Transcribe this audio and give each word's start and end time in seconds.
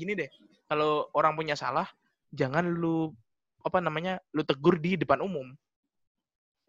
gini 0.00 0.16
deh. 0.16 0.30
Kalau 0.64 1.12
orang 1.12 1.36
punya 1.36 1.52
salah, 1.52 1.84
jangan 2.32 2.64
lu 2.64 3.12
apa 3.60 3.78
namanya? 3.84 4.16
lu 4.32 4.40
tegur 4.40 4.80
di 4.80 4.96
depan 4.96 5.20
umum. 5.20 5.52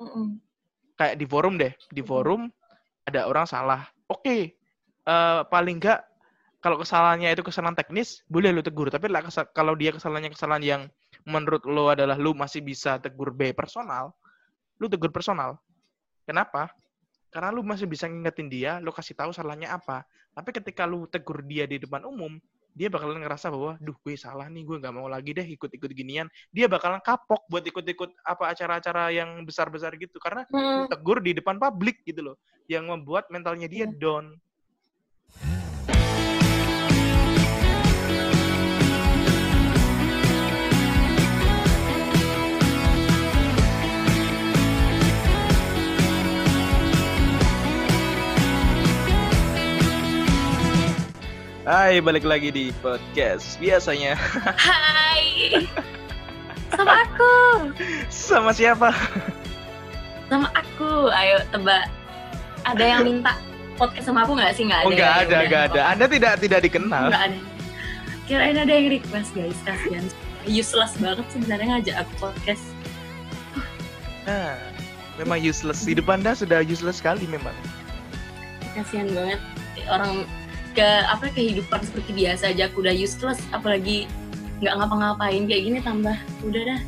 Mm-mm. 0.04 0.36
Kayak 1.00 1.16
di 1.16 1.26
forum 1.26 1.56
deh. 1.56 1.72
Di 1.88 2.04
forum 2.04 2.52
ada 3.08 3.32
orang 3.32 3.48
salah. 3.48 3.88
Oke. 4.12 4.60
eh, 5.02 5.42
paling 5.50 5.82
enggak 5.82 6.06
kalau 6.62 6.78
kesalahannya 6.78 7.34
itu 7.34 7.42
kesalahan 7.42 7.74
teknis, 7.74 8.22
boleh 8.30 8.54
lu 8.54 8.62
tegur. 8.62 8.94
Tapi 8.94 9.10
lah 9.10 9.26
kalau 9.50 9.74
dia 9.74 9.90
kesalahannya 9.90 10.30
kesalahan 10.30 10.62
yang 10.62 10.82
menurut 11.26 11.66
lo 11.66 11.90
adalah 11.90 12.14
lu 12.22 12.38
masih 12.38 12.62
bisa 12.62 13.02
tegur 13.02 13.34
B 13.34 13.50
personal, 13.50 14.14
lu 14.78 14.86
tegur 14.86 15.10
personal. 15.10 15.58
Kenapa? 16.30 16.70
Karena 17.34 17.50
lu 17.50 17.66
masih 17.66 17.90
bisa 17.90 18.06
ngingetin 18.06 18.46
dia, 18.46 18.72
lu 18.78 18.94
kasih 18.94 19.18
tahu 19.18 19.34
salahnya 19.34 19.74
apa. 19.74 20.06
Tapi 20.38 20.50
ketika 20.54 20.86
lu 20.86 21.10
tegur 21.10 21.42
dia 21.42 21.66
di 21.66 21.82
depan 21.82 22.06
umum, 22.06 22.38
dia 22.72 22.88
bakalan 22.88 23.20
ngerasa 23.20 23.52
bahwa, 23.52 23.76
duh 23.84 23.96
gue 24.00 24.16
salah 24.16 24.48
nih, 24.48 24.64
gue 24.64 24.78
nggak 24.80 24.96
mau 24.96 25.12
lagi 25.12 25.36
deh 25.36 25.44
ikut-ikut 25.44 25.92
ginian. 25.92 26.28
Dia 26.56 26.72
bakalan 26.72 27.04
kapok 27.04 27.44
buat 27.52 27.64
ikut-ikut 27.68 28.24
apa 28.24 28.56
acara-acara 28.56 29.12
yang 29.12 29.44
besar-besar 29.44 29.96
gitu. 30.00 30.18
Karena 30.24 30.48
Hmm. 30.48 30.88
tegur 30.88 31.20
di 31.20 31.36
depan 31.36 31.60
publik 31.60 32.00
gitu 32.08 32.34
loh. 32.34 32.36
Yang 32.72 32.86
membuat 32.96 33.28
mentalnya 33.28 33.68
dia 33.68 33.88
Iya. 33.88 33.96
down. 34.00 34.26
Hai, 51.62 52.02
balik 52.02 52.26
lagi 52.26 52.50
di 52.50 52.74
podcast 52.82 53.62
biasanya. 53.62 54.18
Hai. 54.66 55.62
Sama 56.74 57.06
aku. 57.06 57.34
Sama 58.10 58.50
siapa? 58.50 58.90
Sama 60.26 60.50
aku. 60.58 61.14
Ayo 61.14 61.46
tebak. 61.54 61.86
Ada 62.66 62.82
yang 62.82 63.06
minta 63.06 63.38
podcast 63.78 64.10
sama 64.10 64.26
aku 64.26 64.42
nggak 64.42 64.58
sih? 64.58 64.66
Nggak 64.66 64.82
ada. 64.82 64.90
Oh, 64.90 64.94
nggak 64.98 65.14
ada, 65.14 65.38
nggak 65.46 65.64
ada. 65.70 65.82
Anda 65.94 66.06
tidak 66.10 66.34
tidak 66.42 66.60
dikenal. 66.66 67.14
Nggak 67.14 67.24
ada. 67.30 67.40
Kirain 68.26 68.58
ada 68.58 68.74
yang 68.74 68.90
request 68.98 69.30
guys. 69.38 69.60
Kasian. 69.62 70.06
Useless 70.50 70.98
banget 70.98 71.30
sebenarnya 71.30 71.78
ngajak 71.78 71.96
aku 72.02 72.14
podcast. 72.26 72.66
Nah, 74.26 74.58
memang 75.22 75.38
useless. 75.38 75.86
Hidup 75.86 76.10
Anda 76.10 76.34
sudah 76.34 76.66
useless 76.66 76.98
sekali 76.98 77.30
memang. 77.30 77.54
Kasian 78.74 79.14
banget 79.14 79.38
orang 79.86 80.26
ke 80.72 80.90
apa 81.06 81.28
kehidupan 81.32 81.80
seperti 81.84 82.12
biasa 82.16 82.52
aja. 82.52 82.68
Aku 82.72 82.82
udah 82.84 82.96
useless 82.96 83.40
apalagi 83.52 84.08
nggak 84.62 84.74
ngapa-ngapain 84.78 85.44
kayak 85.46 85.64
gini 85.68 85.80
tambah. 85.82 86.16
Udah 86.44 86.62
dah. 86.76 86.82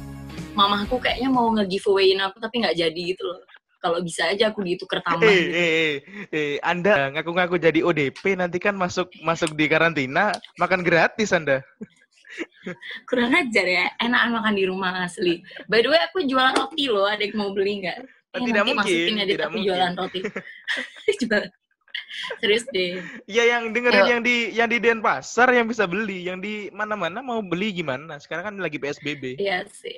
Mamaku 0.54 1.02
kayaknya 1.02 1.30
mau 1.34 1.50
nge-giveawayin 1.52 2.22
aku 2.22 2.38
tapi 2.38 2.62
nggak 2.62 2.78
jadi 2.78 3.02
gitu 3.14 3.24
loh. 3.26 3.40
Kalau 3.84 4.00
bisa 4.00 4.32
aja 4.32 4.48
aku 4.48 4.64
ditukar 4.64 5.04
tambah 5.04 5.28
Eh, 5.28 5.36
gitu. 5.36 5.52
eh, 5.52 5.68
eh, 5.68 5.94
eh, 6.32 6.54
Anda 6.64 7.12
ngaku-ngaku 7.12 7.60
jadi 7.60 7.84
ODP 7.84 8.40
nanti 8.40 8.56
kan 8.56 8.80
masuk 8.80 9.12
masuk 9.20 9.52
di 9.60 9.68
karantina 9.68 10.32
makan 10.56 10.86
gratis 10.88 11.36
Anda. 11.36 11.60
kurang 13.12 13.30
ajar 13.30 13.66
ya 13.68 13.86
enakan 14.00 14.40
makan 14.40 14.54
di 14.56 14.64
rumah 14.66 15.04
asli. 15.04 15.44
By 15.68 15.84
the 15.84 15.92
way 15.92 16.00
aku 16.00 16.24
jualan 16.24 16.56
roti 16.56 16.88
loh 16.88 17.06
ada 17.06 17.20
yang 17.22 17.36
mau 17.36 17.52
beli 17.52 17.84
nggak? 17.84 17.98
Eh, 18.34 18.42
tidak 18.42 18.64
mungkin, 18.66 18.78
masukin 18.82 19.14
ya, 19.20 19.26
tidak 19.28 19.46
aku 19.46 19.58
mungkin. 19.60 19.68
jualan 19.70 19.92
roti. 20.00 20.20
Jualan 21.20 21.44
serius 22.42 22.66
deh 22.72 23.02
Ya 23.26 23.44
yang 23.48 23.74
dengerin 23.74 24.06
yang 24.08 24.22
di 24.22 24.54
yang 24.54 24.70
di 24.70 24.78
Denpasar 24.78 25.50
yang 25.52 25.66
bisa 25.66 25.90
beli, 25.90 26.26
yang 26.26 26.40
di 26.40 26.70
mana-mana 26.70 27.20
mau 27.24 27.42
beli 27.42 27.74
gimana? 27.74 28.20
Sekarang 28.22 28.54
kan 28.54 28.56
lagi 28.62 28.78
PSBB. 28.78 29.40
iya 29.42 29.66
sih 29.68 29.98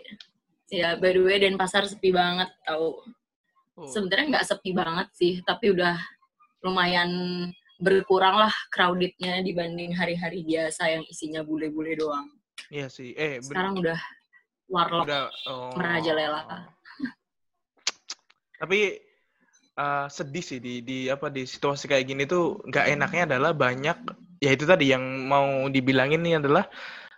ya 0.73 0.97
by 0.97 1.13
the 1.13 1.21
way 1.21 1.37
dan 1.37 1.59
pasar 1.59 1.85
sepi 1.85 2.09
banget 2.09 2.49
tau 2.65 3.05
Oh, 3.75 3.91
sebenarnya 3.91 4.39
nggak 4.39 4.47
sepi 4.47 4.71
banget 4.71 5.07
sih 5.19 5.43
tapi 5.43 5.75
udah 5.75 5.99
lumayan 6.63 7.11
berkurang 7.75 8.39
lah 8.47 8.53
crowdednya 8.71 9.43
dibanding 9.43 9.91
hari-hari 9.91 10.47
biasa 10.47 10.95
yang 10.95 11.03
isinya 11.11 11.43
bule-bule 11.43 11.91
doang 11.99 12.31
iya 12.71 12.87
sih. 12.87 13.11
Eh, 13.19 13.43
sekarang 13.43 13.83
udah 13.83 13.99
warlock 14.71 15.11
udah 15.11 15.27
oh. 15.51 15.75
merajalela 15.75 16.71
Tapi 18.55 18.95
eh, 19.79 20.07
sedih 20.11 20.43
sih 20.43 20.59
di 20.63 20.81
di 20.81 20.97
apa 21.11 21.27
di 21.31 21.43
situasi 21.43 21.87
kayak 21.91 22.05
gini 22.09 22.23
tuh 22.27 22.63
nggak 22.67 22.85
enaknya 22.95 23.21
adalah 23.35 23.51
banyak 23.55 23.97
ya 24.43 24.49
itu 24.55 24.65
tadi 24.67 24.91
yang 24.93 25.03
mau 25.27 25.67
dibilangin 25.71 26.21
nih 26.23 26.39
adalah 26.43 26.67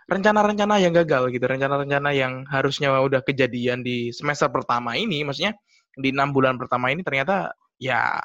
rencana-rencana 0.08 0.80
yang 0.80 0.92
gagal 0.96 1.28
gitu, 1.36 1.44
rencana-rencana 1.44 2.10
yang 2.16 2.48
harusnya 2.48 2.88
udah 2.96 3.20
kejadian 3.20 3.84
di 3.84 4.08
semester 4.08 4.48
pertama 4.48 4.96
ini, 4.96 5.20
maksudnya 5.20 5.52
di 6.00 6.08
enam 6.16 6.32
bulan 6.32 6.56
pertama 6.56 6.88
ini 6.88 7.04
ternyata 7.04 7.52
ya 7.76 8.16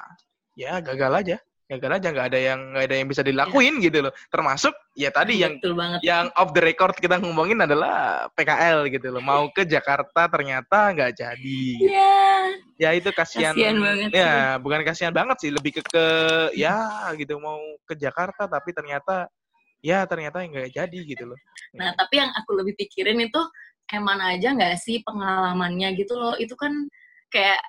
ya 0.56 0.80
gagal 0.80 1.12
aja, 1.12 1.36
gagal 1.64 1.96
aja 1.96 2.08
nggak 2.12 2.26
ada 2.28 2.38
yang 2.40 2.60
nggak 2.76 2.84
ada 2.86 2.96
yang 3.00 3.08
bisa 3.08 3.22
dilakuin 3.24 3.80
gitu 3.80 4.04
loh. 4.04 4.12
Termasuk 4.28 4.74
ya 4.92 5.08
tadi 5.08 5.40
yang 5.40 5.56
betul 5.58 5.74
banget 5.74 5.98
yang 6.04 6.28
off 6.36 6.52
the 6.52 6.60
record 6.60 6.92
kita 7.00 7.16
ngomongin 7.16 7.64
adalah 7.64 8.28
PKL 8.36 8.92
gitu 8.92 9.08
loh, 9.16 9.22
mau 9.24 9.48
ke 9.48 9.64
Jakarta 9.64 10.28
ternyata 10.28 10.92
nggak 10.92 11.12
jadi. 11.16 11.64
Iya, 11.80 12.20
Ya 12.74 12.90
itu 12.92 13.08
kasihan. 13.14 13.54
Banget 13.54 14.10
Ya, 14.12 14.58
bukan 14.58 14.82
kasihan 14.82 15.14
banget 15.14 15.40
sih, 15.40 15.50
lebih 15.54 15.80
ke 15.80 15.82
ke 15.86 16.06
ya 16.58 17.08
gitu 17.16 17.38
mau 17.38 17.60
ke 17.86 17.94
Jakarta 17.94 18.50
tapi 18.50 18.74
ternyata 18.74 19.30
ya 19.84 20.08
ternyata 20.08 20.40
nggak 20.40 20.72
jadi 20.72 20.98
gitu 21.04 21.28
loh. 21.28 21.38
nah 21.76 21.92
tapi 21.92 22.16
yang 22.16 22.32
aku 22.32 22.56
lebih 22.56 22.74
pikirin 22.80 23.20
itu 23.20 23.40
eman 23.92 24.16
aja 24.16 24.56
nggak 24.56 24.80
sih 24.80 25.04
pengalamannya 25.04 25.92
gitu 26.00 26.16
loh 26.16 26.34
itu 26.40 26.56
kan 26.56 26.72
kayak 27.28 27.60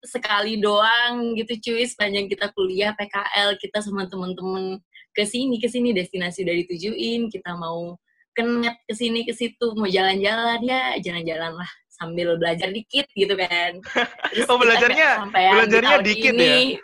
sekali 0.00 0.58
doang 0.58 1.34
gitu 1.34 1.58
cuy 1.58 1.82
sepanjang 1.82 2.30
kita 2.30 2.54
kuliah 2.54 2.94
PKL 2.94 3.58
kita 3.58 3.82
sama 3.82 4.06
temen-temen 4.06 4.78
ke 5.10 5.26
sini 5.26 5.58
ke 5.58 5.66
sini 5.66 5.90
destinasi 5.90 6.46
udah 6.46 6.54
ditujuin 6.54 7.26
kita 7.28 7.58
mau 7.58 7.98
kenet 8.30 8.78
ke 8.86 8.94
sini 8.94 9.26
ke 9.26 9.34
situ 9.34 9.74
mau 9.74 9.90
jalan-jalan 9.90 10.62
ya 10.62 10.94
jalan-jalan 11.02 11.58
lah 11.58 11.70
sambil 11.90 12.38
belajar 12.38 12.70
dikit 12.70 13.10
gitu 13.10 13.34
kan 13.34 13.82
Terus 14.30 14.46
Oh, 14.46 14.54
belajarnya- 14.54 15.26
di 15.26 15.34
belajarnya 15.34 15.90
tahun 15.98 16.06
dikit 16.06 16.34
ini. 16.38 16.78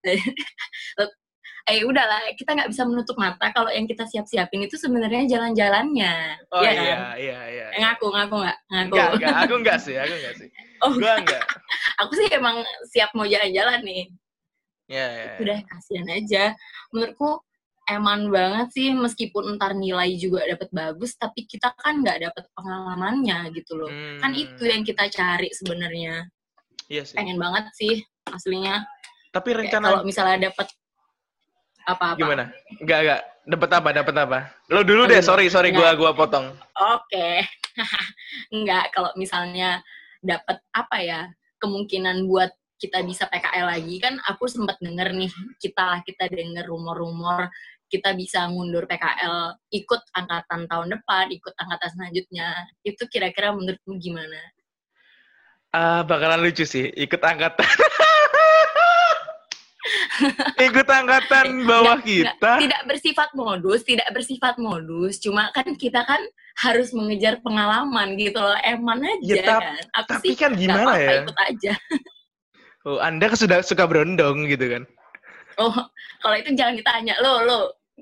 ya? 0.00 0.14
eh 1.70 1.86
udahlah 1.86 2.18
kita 2.34 2.50
nggak 2.52 2.70
bisa 2.74 2.82
menutup 2.82 3.14
mata 3.14 3.46
kalau 3.54 3.70
yang 3.70 3.86
kita 3.86 4.02
siap-siapin 4.04 4.66
itu 4.66 4.74
sebenarnya 4.74 5.30
jalan-jalannya 5.30 6.14
Oh 6.50 6.60
Iya 6.60 6.70
iya, 6.72 6.82
kan? 6.82 6.98
iya, 7.16 7.38
iya. 7.46 7.66
Eh, 7.70 7.80
ngaku 7.80 8.06
ngaku 8.10 8.36
nggak 8.42 8.58
ngaku 8.66 8.90
Enggak, 8.90 9.08
enggak, 9.14 9.34
aku 9.38 9.54
enggak 9.56 9.78
sih, 9.78 9.94
aku 9.94 10.14
enggak 10.18 10.34
sih. 10.36 10.48
oh 10.84 10.92
Gua 10.92 11.14
enggak. 11.16 11.42
aku 12.02 12.12
sih 12.14 12.26
emang 12.30 12.56
siap 12.86 13.10
mau 13.14 13.24
jalan-jalan 13.24 13.80
nih 13.80 14.04
Ya, 14.90 15.06
ya. 15.06 15.22
ya. 15.22 15.34
udah 15.38 15.58
kasihan 15.64 16.08
aja 16.10 16.44
menurutku 16.90 17.38
eman 17.86 18.26
banget 18.26 18.68
sih 18.70 18.90
meskipun 18.90 19.54
ntar 19.54 19.74
nilai 19.74 20.14
juga 20.14 20.42
dapat 20.44 20.66
bagus 20.70 21.14
tapi 21.14 21.46
kita 21.46 21.70
kan 21.74 22.02
nggak 22.02 22.26
dapat 22.26 22.44
pengalamannya 22.52 23.54
gitu 23.54 23.78
loh 23.78 23.90
kan 24.18 24.30
Hmm, 24.30 24.42
itu 24.42 24.62
yang 24.62 24.82
kita 24.82 25.06
cari 25.06 25.46
sebenarnya 25.50 26.26
Iya 26.86 27.06
sih. 27.06 27.14
pengen 27.14 27.38
banget 27.38 27.70
sih 27.74 28.02
aslinya 28.26 28.82
Tapi 29.30 29.46
Kayak 29.48 29.58
rencana 29.62 29.86
kalau 29.88 30.02
misalnya 30.02 30.50
dapat 30.50 30.66
apa-apa 31.96 32.18
gimana? 32.18 32.44
Enggak, 32.78 32.98
enggak. 33.02 33.20
Dapat 33.50 33.70
apa? 33.72 33.88
Dapat 33.90 34.14
apa? 34.22 34.38
Lo 34.70 34.80
dulu 34.86 35.08
deh, 35.10 35.18
sorry, 35.24 35.50
sorry 35.50 35.74
gua 35.74 35.96
gua 35.96 36.14
potong. 36.14 36.54
Oke. 36.76 37.42
Enggak, 38.54 38.92
kalau 38.94 39.10
misalnya 39.16 39.80
dapat 40.20 40.60
apa 40.70 40.96
ya, 41.00 41.20
kemungkinan 41.58 42.28
buat 42.28 42.52
kita 42.80 43.04
bisa 43.04 43.28
PKL 43.28 43.76
lagi 43.76 44.00
kan 44.00 44.16
aku 44.24 44.48
sempat 44.48 44.80
denger 44.80 45.12
nih, 45.12 45.32
kita 45.60 46.00
kita 46.04 46.32
denger 46.32 46.64
rumor-rumor 46.64 47.52
kita 47.90 48.14
bisa 48.14 48.46
ngundur 48.46 48.86
PKL 48.86 49.58
ikut 49.74 50.02
angkatan 50.14 50.70
tahun 50.70 50.88
depan, 50.94 51.34
ikut 51.34 51.54
angkatan 51.58 51.90
selanjutnya. 51.90 52.54
Itu 52.86 53.10
kira-kira 53.10 53.50
menurutmu 53.50 53.98
gimana? 53.98 54.38
Ah, 55.74 56.06
bakalan 56.06 56.38
lucu 56.38 56.62
sih, 56.62 56.86
ikut 56.86 57.18
angkatan. 57.18 57.66
ikut 60.60 60.86
angkatan 60.86 61.64
bawah 61.64 61.96
Nggak- 61.96 62.04
kita. 62.04 62.52
Tidak 62.58 62.82
bersifat 62.84 63.30
modus, 63.32 63.80
tidak 63.82 64.08
bersifat 64.10 64.54
modus. 64.56 65.18
Cuma 65.18 65.48
kan 65.50 65.66
kita 65.72 66.02
kan 66.02 66.20
harus 66.58 66.90
mengejar 66.90 67.40
pengalaman 67.40 68.14
gitu 68.14 68.36
loh. 68.36 68.56
Eman 68.60 69.00
aja 69.00 69.32
Ya, 69.32 69.42
tap- 69.42 69.62
kan. 69.62 69.76
Tapi 70.06 70.26
sih 70.26 70.36
kan 70.36 70.52
gimana 70.54 70.84
apa-apa, 70.86 71.00
ya? 71.00 71.20
ikut 71.22 71.38
aja. 71.38 71.72
Oh, 72.80 72.96
Anda 72.96 73.28
kan 73.28 73.36
sudah 73.36 73.60
suka 73.60 73.84
berondong 73.84 74.48
gitu 74.48 74.64
kan. 74.66 74.88
Oh, 75.56 75.68
kalau 76.18 76.32
itu 76.34 76.56
jangan 76.56 76.72
ditanya. 76.72 77.12
Lo, 77.20 77.44
lo, 77.44 77.58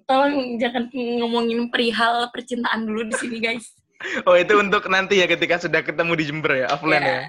tolong 0.06 0.54
jangan 0.56 0.86
ngomongin 0.94 1.66
perihal 1.66 2.30
percintaan 2.30 2.86
dulu 2.86 3.02
di 3.04 3.14
sini, 3.16 3.38
guys. 3.38 3.74
Oh, 4.22 4.38
itu 4.38 4.54
untuk 4.54 4.86
nanti 4.86 5.18
ya 5.18 5.26
ketika 5.26 5.58
sudah 5.58 5.82
ketemu 5.82 6.14
di 6.14 6.24
Jember 6.24 6.54
ya, 6.54 6.70
offline 6.70 7.02
ya. 7.02 7.10
Ya. 7.10 7.22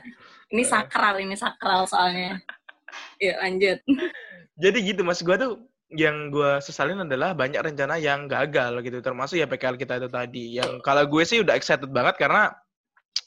Ini 0.54 0.62
sakral, 0.62 1.18
ini 1.18 1.34
sakral 1.34 1.90
soalnya. 1.90 2.38
Yuk, 3.18 3.36
lanjut. 3.42 3.78
Jadi 4.60 4.78
gitu 4.92 5.02
Mas 5.08 5.24
gua 5.24 5.40
tuh 5.40 5.64
yang 5.90 6.30
gue 6.30 6.62
sesalin 6.62 7.02
adalah 7.02 7.34
banyak 7.34 7.58
rencana 7.66 7.98
yang 7.98 8.30
gagal 8.30 8.86
gitu. 8.86 9.02
Termasuk 9.02 9.42
ya 9.42 9.50
PKL 9.50 9.78
kita 9.80 9.98
itu 9.98 10.10
tadi. 10.10 10.46
Yang 10.62 10.86
kalau 10.86 11.04
gue 11.10 11.24
sih 11.26 11.42
udah 11.42 11.58
excited 11.58 11.90
banget 11.90 12.22
karena 12.22 12.54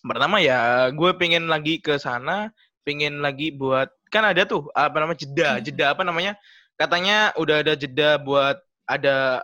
pertama 0.07 0.39
ya 0.39 0.91
gue 0.95 1.11
pengen 1.19 1.51
lagi 1.51 1.83
ke 1.83 1.99
sana 1.99 2.51
pengen 2.83 3.23
lagi 3.23 3.55
buat 3.55 3.91
kan 4.11 4.27
ada 4.27 4.47
tuh 4.47 4.71
apa 4.79 4.95
namanya 5.03 5.19
jeda. 5.27 5.51
Hmm. 5.59 5.63
jeda 5.67 5.87
apa 5.91 6.03
namanya? 6.07 6.33
Katanya 6.79 7.35
udah 7.35 7.57
ada 7.67 7.75
jeda 7.75 8.23
buat 8.23 8.63
ada 8.87 9.43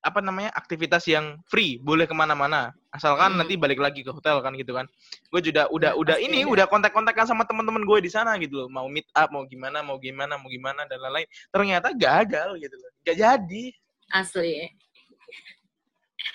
apa 0.00 0.20
namanya 0.24 0.54
aktivitas 0.54 1.04
yang 1.10 1.42
free 1.50 1.76
boleh 1.82 2.08
ke 2.08 2.14
mana-mana 2.16 2.72
asalkan 2.92 3.32
Hmm. 3.32 3.40
nanti 3.40 3.56
balik 3.56 3.80
lagi 3.80 4.04
ke 4.04 4.12
hotel 4.12 4.38
kan 4.38 4.52
gitu 4.52 4.76
kan 4.76 4.84
gue 5.32 5.40
juga 5.40 5.64
udah 5.72 5.92
Ya, 5.92 5.98
udah 5.98 6.16
pasti 6.20 6.28
ini 6.28 6.38
ada. 6.44 6.52
udah 6.52 6.66
kontak-kontakan 6.68 7.24
sama 7.24 7.42
teman-teman 7.48 7.82
gue 7.82 7.98
di 8.04 8.10
sana 8.12 8.36
gitu 8.36 8.64
loh 8.64 8.68
mau 8.68 8.84
meet 8.86 9.08
up 9.16 9.32
mau 9.32 9.48
gimana 9.48 9.80
mau 9.80 9.96
gimana 9.96 10.36
mau 10.36 10.46
gimana 10.46 10.84
dan 10.84 11.00
lain-lain 11.00 11.24
ternyata 11.48 11.88
gagal 11.96 12.60
gitu 12.60 12.76
loh 12.76 12.90
gak 13.02 13.16
jadi 13.16 13.64
Asli. 14.12 14.68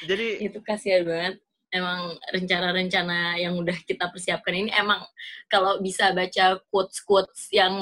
jadi 0.03 0.49
Itu 0.49 0.59
kasihan 0.61 1.05
banget. 1.05 1.35
Emang 1.67 2.15
rencana-rencana 2.31 3.37
yang 3.37 3.53
udah 3.59 3.75
kita 3.83 4.07
persiapkan 4.07 4.55
ini 4.55 4.71
emang 4.71 5.03
kalau 5.45 5.77
bisa 5.77 6.15
baca 6.15 6.57
quotes-quotes 6.71 7.51
yang 7.51 7.75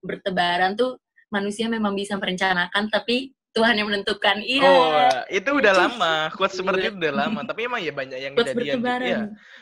bertebaran 0.00 0.78
tuh 0.78 0.96
manusia 1.28 1.66
memang 1.66 1.92
bisa 1.92 2.14
merencanakan 2.14 2.86
tapi 2.88 3.34
Tuhan 3.54 3.78
yang 3.78 3.86
menentukan. 3.86 4.36
Iya. 4.42 4.66
oh 4.66 5.08
itu 5.30 5.50
udah 5.54 5.72
Itu 5.72 5.80
lama 5.80 6.12
gila. 6.34 6.48
seperti 6.50 6.80
itu 6.90 6.96
udah 6.98 7.14
lama 7.14 7.40
tapi 7.46 7.60
emang 7.64 7.80
ya 7.80 7.92
banyak 7.94 8.18
yang 8.18 8.32
kejadian 8.34 8.78
ya 9.00 9.18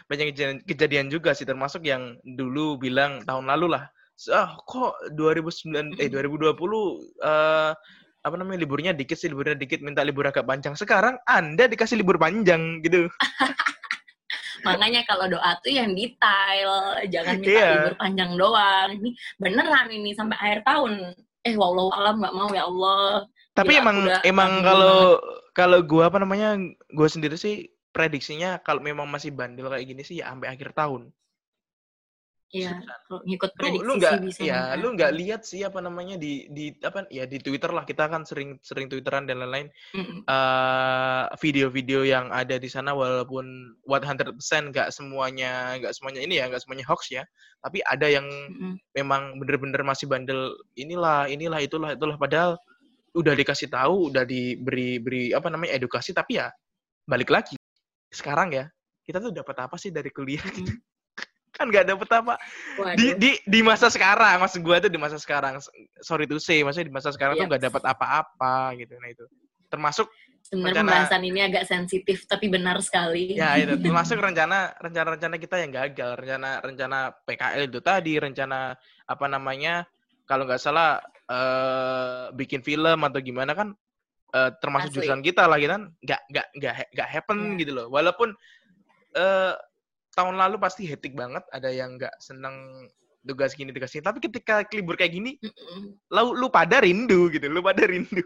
banyak 0.09 0.27
kejadian, 0.33 0.57
kejadian 0.65 1.07
juga 1.13 1.37
sih 1.37 1.45
termasuk 1.45 1.85
yang 1.85 2.17
dulu 2.25 2.81
bilang 2.81 3.21
tahun 3.29 3.47
lalu 3.53 3.77
lah 3.77 3.85
ah 4.33 4.55
kok 4.65 4.97
2009 5.13 6.01
eh 6.01 6.09
2020 6.09 6.57
eh 7.21 7.73
apa 8.23 8.35
namanya 8.39 8.63
liburnya 8.63 8.93
dikit 8.95 9.19
sih 9.19 9.27
liburnya 9.27 9.59
dikit 9.59 9.83
minta 9.83 10.07
libur 10.07 10.23
agak 10.25 10.47
panjang 10.47 10.79
sekarang 10.79 11.19
anda 11.27 11.67
dikasih 11.67 11.99
libur 11.99 12.17
panjang 12.17 12.79
gitu 12.81 13.11
Makanya 14.63 15.03
kalau 15.11 15.27
doa 15.27 15.59
tuh 15.59 15.75
yang 15.75 15.91
detail, 15.91 16.95
jangan 17.11 17.43
minta 17.43 17.51
Iya. 17.51 17.71
libur 17.75 17.95
panjang 17.99 18.31
doang. 18.39 18.89
Ini 18.95 19.11
beneran 19.43 19.87
ini 19.91 20.15
sampai 20.15 20.39
akhir 20.39 20.61
tahun. 20.63 20.93
Eh, 21.43 21.59
wallahu 21.59 21.91
alam 21.91 22.23
nggak 22.23 22.31
mau 22.31 22.47
ya 22.55 22.71
Allah. 22.71 23.27
Tapi 23.53 23.77
Gila, 23.77 23.81
aku 23.81 23.85
emang 23.85 23.97
udah 24.03 24.21
emang 24.25 24.53
kalau 24.65 24.97
kalau 25.53 25.79
gua 25.85 26.09
apa 26.09 26.19
namanya 26.21 26.57
gua 26.97 27.09
sendiri 27.09 27.37
sih 27.37 27.69
prediksinya 27.93 28.61
kalau 28.65 28.81
memang 28.81 29.05
masih 29.09 29.33
bandel 29.33 29.69
kayak 29.69 29.85
gini 29.85 30.03
sih 30.03 30.25
ya 30.25 30.33
sampai 30.33 30.49
akhir 30.53 30.73
tahun 30.73 31.13
Iya, 32.53 32.85
kalau 33.09 33.25
ngikut 33.25 33.49
lu 33.49 33.57
prediksi 33.57 33.87
lu 33.89 33.93
nggak 33.97 34.13
sih 34.13 34.25
bisa. 34.29 34.41
ya 34.45 34.61
sampai 34.61 34.81
lu 34.85 34.89
nggak 34.93 35.13
lihat 35.17 35.41
sih 35.41 35.61
apa 35.65 35.81
namanya 35.81 36.21
di 36.21 36.53
di 36.53 36.69
apa 36.85 37.09
ya 37.09 37.25
di 37.25 37.41
Twitter 37.41 37.73
lah 37.73 37.89
kita 37.89 38.13
kan 38.13 38.29
sering 38.29 38.61
sering 38.61 38.93
twitteran 38.93 39.25
dan 39.25 39.41
lain-lain 39.41 39.73
Mm-mm. 39.97 40.21
eh 40.29 41.25
video-video 41.41 42.05
yang 42.05 42.29
ada 42.29 42.61
di 42.61 42.69
sana 42.69 42.93
walaupun 42.93 43.73
100% 43.89 44.37
nggak 44.69 44.93
semuanya 44.93 45.81
nggak 45.81 45.97
semuanya 45.97 46.21
ini 46.21 46.45
ya 46.45 46.53
nggak 46.53 46.61
semuanya 46.61 46.85
hoax 46.85 47.09
ya 47.09 47.25
tapi 47.65 47.81
ada 47.89 48.05
yang 48.05 48.29
Mm-mm. 48.29 48.77
memang 49.01 49.41
bener-bener 49.41 49.81
masih 49.81 50.05
bandel 50.13 50.53
inilah 50.77 51.33
inilah 51.33 51.57
itulah 51.57 51.97
itulah 51.97 52.21
padahal 52.21 52.61
udah 53.13 53.35
dikasih 53.35 53.69
tahu 53.69 54.09
udah 54.09 54.25
diberi 54.25 54.97
beri 54.97 55.25
apa 55.31 55.47
namanya 55.47 55.77
edukasi 55.77 56.11
tapi 56.11 56.37
ya 56.37 56.49
balik 57.03 57.29
lagi 57.29 57.57
sekarang 58.09 58.53
ya 58.53 58.65
kita 59.03 59.19
tuh 59.19 59.31
dapat 59.31 59.57
apa 59.61 59.77
sih 59.77 59.89
dari 59.89 60.09
kuliah 60.09 60.43
gitu 60.47 60.73
Mm. 60.73 60.81
kan 61.53 61.69
nggak 61.69 61.85
dapet 61.85 62.09
apa 62.11 62.35
di 62.97 63.13
Waduh. 63.13 63.13
di 63.21 63.31
di 63.45 63.61
masa 63.61 63.87
sekarang 63.87 64.41
maksud 64.41 64.65
gua 64.65 64.81
tuh 64.81 64.89
di 64.89 64.97
masa 64.97 65.21
sekarang 65.21 65.61
sorry 66.01 66.25
to 66.25 66.41
say 66.41 66.65
maksudnya 66.65 66.89
di 66.89 66.95
masa 66.95 67.13
sekarang 67.13 67.37
tuh 67.37 67.45
Yep. 67.45 67.51
nggak 67.53 67.65
dapat 67.69 67.83
apa-apa 67.87 68.55
gitu 68.77 68.97
nah 68.97 69.07
itu 69.07 69.25
termasuk 69.69 70.09
Sebenarnya 70.43 70.81
rencana- 70.81 71.07
pembahasan 71.07 71.23
ini 71.23 71.41
agak 71.41 71.65
sensitif 71.65 72.25
tapi 72.25 72.49
benar 72.49 72.81
sekali. 72.81 73.37
ya 73.37 73.55
itu 73.57 73.77
termasuk 73.85 74.17
rencana 74.17 74.73
rencana-rencana 74.75 75.37
kita 75.37 75.57
yang 75.61 75.71
gagal 75.71 76.11
rencana 76.17 76.51
rencana 76.59 76.99
PKL 77.23 77.63
itu 77.69 77.81
tadi 77.81 78.13
rencana 78.17 78.73
apa 79.05 79.27
namanya 79.29 79.85
kalau 80.25 80.49
nggak 80.49 80.59
salah 80.59 81.05
eh 81.29 82.25
bikin 82.33 82.61
film 82.61 82.99
atau 83.03 83.21
gimana 83.21 83.53
kan 83.53 83.69
eh, 84.33 84.51
termasuk 84.59 84.91
Asli. 84.91 84.97
jurusan 85.01 85.21
kita 85.21 85.47
lah 85.47 85.57
gitu 85.57 85.71
kan 85.71 85.85
nggak 86.01 86.21
nggak 86.29 86.47
nggak 86.59 86.75
nggak 86.93 87.09
happen 87.09 87.39
Iya. 87.55 87.59
gitu 87.63 87.73
loh 87.75 87.87
walaupun 87.89 88.35
eh 89.13 89.55
tahun 90.13 90.37
lalu 90.37 90.57
pasti 90.59 90.85
hectic 90.85 91.13
banget 91.13 91.41
ada 91.51 91.69
yang 91.69 91.97
nggak 91.97 92.13
seneng 92.19 92.89
tugas 93.23 93.55
gini 93.55 93.71
tugas 93.71 93.95
ini 93.95 94.03
tapi 94.03 94.19
ketika 94.19 94.67
libur 94.75 94.99
kayak 94.99 95.15
gini 95.15 95.39
Mm-mm. 95.39 95.95
lu 96.11 96.35
lu 96.35 96.51
pada 96.51 96.83
rindu 96.83 97.31
gitu 97.31 97.47
lu 97.47 97.63
pada 97.63 97.87
rindu 97.87 98.19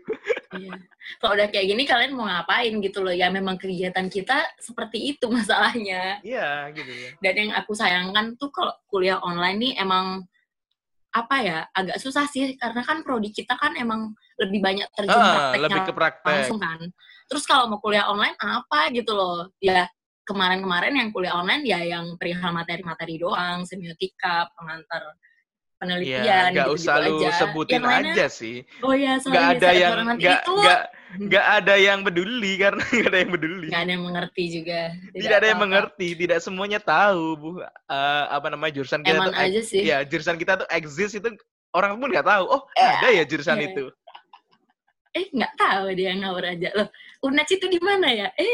Iya. 0.56 0.72
Kalau 1.20 1.37
udah 1.37 1.52
kayak 1.52 1.69
gini 1.69 1.84
kalian 1.84 2.16
mau 2.16 2.25
ngapain 2.25 2.72
gitu 2.81 3.04
loh? 3.04 3.12
Ya 3.12 3.28
memang 3.28 3.60
kegiatan 3.60 4.08
kita 4.08 4.40
seperti 4.56 5.12
itu 5.12 5.28
masalahnya. 5.28 6.22
iya 6.25 6.70
gitu 6.72 6.88
ya 6.88 7.10
Dan 7.20 7.34
yang 7.37 7.50
aku 7.52 7.76
sayangkan 7.76 8.40
tuh 8.40 8.49
kalau 8.49 8.72
kuliah 8.88 9.20
online 9.20 9.58
nih 9.60 9.72
emang 9.76 10.25
apa 11.16 11.36
ya 11.40 11.58
agak 11.72 11.96
susah 11.96 12.28
sih 12.28 12.60
karena 12.60 12.84
kan 12.84 13.00
prodi 13.00 13.32
kita 13.32 13.56
kan 13.56 13.72
emang 13.80 14.12
lebih 14.36 14.60
banyak 14.60 14.84
terjun 14.92 15.16
ah, 15.16 15.32
prakteknya 15.32 15.64
lebih 15.64 15.82
ke 15.88 15.92
praktek 15.96 16.28
langsung 16.28 16.60
kan. 16.60 16.80
Terus 17.26 17.44
kalau 17.48 17.72
mau 17.72 17.80
kuliah 17.80 18.04
online 18.04 18.36
apa 18.36 18.92
gitu 18.92 19.16
loh? 19.16 19.48
Ya 19.64 19.88
kemarin-kemarin 20.28 20.92
yang 20.92 21.08
kuliah 21.14 21.34
online 21.40 21.64
ya 21.64 21.80
yang 21.80 22.20
perihal 22.20 22.52
materi-materi 22.52 23.16
doang, 23.16 23.64
semiotika, 23.64 24.50
pengantar 24.58 25.16
penelitian 25.76 26.52
nggak 26.52 26.68
gitu-gitu 26.72 26.88
usah 26.88 26.96
lu 27.04 27.16
aja. 27.20 27.30
sebutin 27.36 27.74
Yang 27.76 27.84
lainnya, 27.86 28.12
aja 28.12 28.26
sih. 28.32 28.56
Oh 28.80 28.94
ya, 28.96 29.20
sorry, 29.20 29.32
Nggak 29.32 29.46
ada 29.56 29.68
yang 29.72 29.92
orang 29.92 30.06
nanti 30.12 30.32
nggak 31.26 31.44
itu 31.44 31.56
ada 31.62 31.75
yang 31.79 32.00
peduli 32.03 32.53
karena 32.58 32.82
nggak 32.94 33.08
ada 33.08 33.19
yang 33.23 33.32
peduli. 33.32 33.67
nggak 33.70 33.82
ada 33.82 33.93
yang 33.94 34.05
mengerti 34.05 34.44
juga. 34.50 34.81
Tidak 35.12 35.37
ada 35.37 35.49
yang 35.49 35.61
mengerti, 35.62 36.08
tidak 36.14 36.38
semuanya 36.43 36.79
tahu 36.79 37.25
bu 37.37 37.49
eh, 37.62 38.25
apa 38.29 38.47
namanya 38.50 38.73
jurusan 38.76 39.00
kita 39.00 39.17
Eman 39.17 39.31
tuh. 39.31 39.38
aja 39.41 39.61
sih. 39.62 39.82
Ya 39.87 40.03
jurusan 40.03 40.37
kita 40.37 40.62
tuh 40.62 40.69
exist 40.70 41.14
itu 41.14 41.29
orang 41.73 41.97
pun 41.97 42.11
nggak 42.11 42.26
tahu. 42.26 42.44
Oh 42.50 42.62
Ya, 42.75 43.00
ada 43.00 43.08
ya 43.12 43.25
jurusan 43.25 43.58
ya. 43.61 43.70
itu. 43.70 43.85
Eh 45.14 45.26
nggak 45.32 45.53
tahu 45.56 45.87
dia 45.97 46.12
ngawur 46.12 46.44
aja 46.44 46.69
loh. 46.76 46.88
Unaj 47.25 47.49
itu 47.49 47.67
di 47.67 47.81
mana 47.81 48.09
ya? 48.12 48.29
Eh 48.37 48.49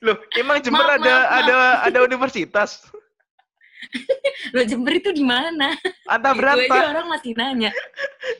Loh 0.00 0.16
emang 0.34 0.58
Jember 0.64 0.82
Maaf, 0.82 0.96
ada 0.98 1.12
maaf, 1.12 1.22
maaf. 1.28 1.40
ada 1.44 1.56
ada 1.86 1.98
universitas. 2.02 2.88
lo 4.52 4.60
Jember 4.66 4.98
itu 4.98 5.10
di 5.10 5.24
mana? 5.24 5.72
Anta 6.06 6.30
Itu 6.30 6.36
aja 6.36 6.38
berantah 6.38 6.82
orang 6.90 7.06
masih 7.08 7.32
nanya. 7.34 7.70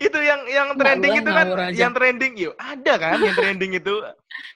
Itu 0.00 0.18
yang 0.18 0.40
yang 0.48 0.68
trending 0.74 1.20
itu 1.20 1.30
kan 1.30 1.46
aja. 1.52 1.76
yang 1.76 1.92
trending 1.92 2.32
yuk 2.34 2.54
ada 2.56 2.92
kan 2.96 3.20
yang 3.20 3.36
trending 3.36 3.76
itu 3.76 3.94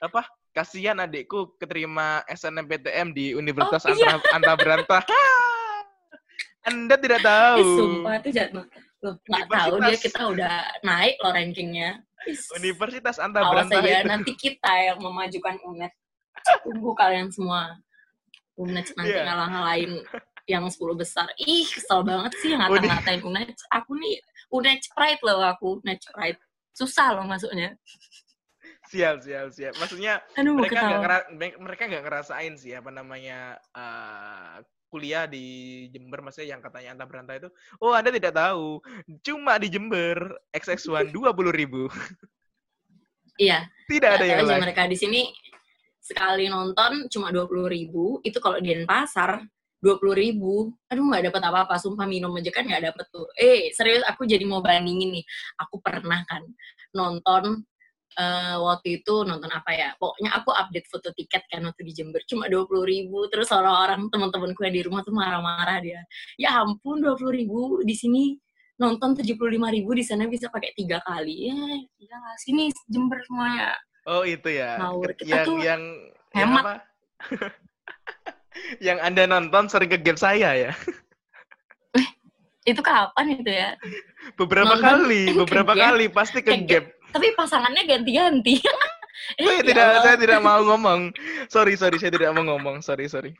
apa 0.01 0.25
kasihan 0.51 0.97
adikku 0.97 1.53
keterima 1.55 2.25
SNMPTN 2.25 3.13
di 3.13 3.31
Universitas 3.31 3.85
Oh, 3.85 3.93
iya. 3.93 4.17
Anta, 4.17 4.29
Anta 4.33 4.53
Berantah 4.57 5.03
Anda 6.67 6.95
tidak 6.97 7.21
tahu 7.21 7.57
Ih, 7.61 7.67
sumpah 7.77 8.13
itu 8.17 8.29
jatuh. 8.33 8.65
Loh 9.05 9.13
nggak 9.21 9.45
tahu 9.45 9.73
dia 9.85 9.97
kita 10.01 10.21
udah 10.25 10.53
naik 10.81 11.15
loh 11.21 11.29
rankingnya. 11.29 12.01
Universitas 12.57 13.21
Anta 13.21 13.45
Berantah 13.45 13.85
itu 13.85 14.01
nanti 14.09 14.33
kita 14.33 14.73
yang 14.81 14.97
memajukan 14.97 15.61
UNED. 15.61 15.93
Tunggu 16.65 16.97
kalian 16.97 17.29
semua. 17.29 17.77
UNED 18.57 18.97
nanti 18.97 19.13
Iya. 19.13 19.23
ngalah-ngalahin 19.29 19.93
yang 20.49 20.65
10 20.65 20.97
besar. 20.97 21.29
Ih, 21.37 21.69
kesel 21.69 22.01
banget 22.01 22.33
sih 22.41 22.57
yang 22.57 22.65
ngata-ngatain 22.65 23.21
UNED. 23.21 23.53
Aku 23.69 23.93
nih 23.93 24.17
UNED 24.61 24.81
pride 24.95 25.21
loh 25.23 25.39
aku, 25.43 25.83
UNED 25.83 26.01
pride. 26.11 26.39
Susah 26.75 27.15
loh 27.15 27.25
masuknya. 27.27 27.75
siap 28.85 29.17
siap 29.25 29.49
siap 29.49 29.73
maksudnya 29.81 30.21
Aduh, 30.37 30.61
mereka 30.61 30.77
nggak 30.77 31.57
mereka 31.57 31.83
nggak 31.89 32.05
ngerasain 32.05 32.53
sih 32.53 32.69
apa 32.77 32.93
namanya 32.93 33.57
eh, 33.73 34.61
kuliah 34.95 35.25
di 35.27 35.45
Jember. 35.91 36.23
Maksudnya 36.23 36.55
yang 36.55 36.61
katanya 36.63 36.95
Anta 36.95 37.05
Berantah 37.09 37.35
itu 37.35 37.49
oh 37.83 37.91
Anda 37.91 38.13
tidak 38.13 38.31
tahu 38.37 38.79
cuma 39.25 39.59
di 39.59 39.67
Jember 39.67 40.37
XX1 40.55 41.11
dua 41.11 41.35
puluh 41.35 41.51
ribu. 41.51 41.89
Iya, 43.35 43.67
tidak 43.91 44.15
ada 44.15 44.25
yang 44.31 44.47
lain 44.47 44.63
mereka. 44.63 44.87
Di 44.87 44.95
sini 44.95 45.27
sekali 45.99 46.47
nonton 46.47 47.11
cuma 47.11 47.35
dua 47.35 47.43
puluh 47.43 47.67
ribu. 47.67 48.23
Itu 48.23 48.39
kalau 48.39 48.63
di 48.63 48.71
Denpasar 48.71 49.43
dua 49.85 50.01
puluh 50.01 50.17
ribu. 50.17 50.73
Aduh 50.89 51.05
nggak 51.05 51.29
dapat 51.29 51.41
apa-apa 51.45 51.77
sumpah 51.77 52.09
minum 52.09 52.33
aja 52.33 52.49
kan 52.49 52.65
nggak 52.65 52.89
dapet 52.89 53.05
tuh. 53.13 53.29
Eh 53.37 53.69
serius 53.77 54.01
aku 54.09 54.25
jadi 54.25 54.41
mau 54.49 54.65
bandingin 54.65 55.21
nih. 55.21 55.25
Aku 55.61 55.77
pernah 55.85 56.25
kan 56.25 56.41
nonton 56.97 57.61
eh, 58.17 58.57
waktu 58.57 59.05
itu 59.05 59.21
nonton 59.21 59.51
apa 59.53 59.69
ya 59.77 59.93
pokoknya 60.01 60.31
aku 60.41 60.49
update 60.49 60.87
foto 60.89 61.13
tiket 61.13 61.45
kan 61.51 61.61
waktu 61.69 61.85
di 61.85 61.93
Jember 61.93 62.25
cuma 62.25 62.49
dua 62.49 62.65
puluh 62.65 62.89
ribu. 62.89 63.29
Terus 63.29 63.53
orang-orang 63.53 64.09
teman-temanku 64.09 64.65
yang 64.65 64.73
di 64.73 64.83
rumah 64.89 65.05
tuh 65.05 65.13
marah-marah 65.13 65.77
dia. 65.85 66.01
Ya 66.41 66.57
ampun 66.57 67.05
dua 67.05 67.13
puluh 67.13 67.37
ribu 67.37 67.85
di 67.85 67.93
sini 67.93 68.33
nonton 68.81 69.15
tujuh 69.15 69.37
puluh 69.37 69.55
lima 69.55 69.69
ribu 69.69 69.93
di 69.93 70.01
sana 70.01 70.25
bisa 70.25 70.49
pakai 70.49 70.73
tiga 70.73 70.97
kali. 71.05 71.53
Ya 71.53 71.61
ya 72.01 72.17
sini 72.41 72.73
Jember 72.89 73.21
semuanya? 73.29 73.77
Oh 74.05 74.21
itu 74.21 74.53
ya, 74.53 74.77
Ngawur. 74.77 75.17
Yang 75.25 75.45
yang 75.65 75.83
yang 76.37 76.49
hemat. 76.53 76.63
apa? 76.63 76.75
yang 78.79 78.97
anda 78.99 79.25
nonton 79.25 79.67
sering 79.67 79.87
ke 79.87 79.99
game 79.99 80.15
saya 80.15 80.51
ya, 80.53 80.71
itu 82.65 82.81
kapan 82.81 83.37
itu 83.37 83.51
ya 83.51 83.69
beberapa 84.35 84.73
Nonton 84.73 85.05
kali, 85.05 85.21
beberapa 85.45 85.71
game? 85.73 85.83
kali 85.85 86.05
pasti 86.09 86.39
ke 86.41 86.49
Ke 86.49 86.57
game. 86.61 86.87
tapi 87.13 87.31
pasangannya 87.37 87.85
ganti-ganti. 87.85 88.59
saya 89.39 89.57
Ya 89.57 89.63
tidak 89.63 89.85
Allah. 89.87 90.01
saya 90.03 90.17
tidak 90.19 90.39
mau 90.41 90.61
ngomong. 90.61 91.01
Sorry 91.47 91.77
sorry 91.77 91.95
saya 91.95 92.11
tidak 92.11 92.33
mau 92.33 92.43
ngomong. 92.43 92.81
Sorry 92.81 93.07
sorry. 93.07 93.31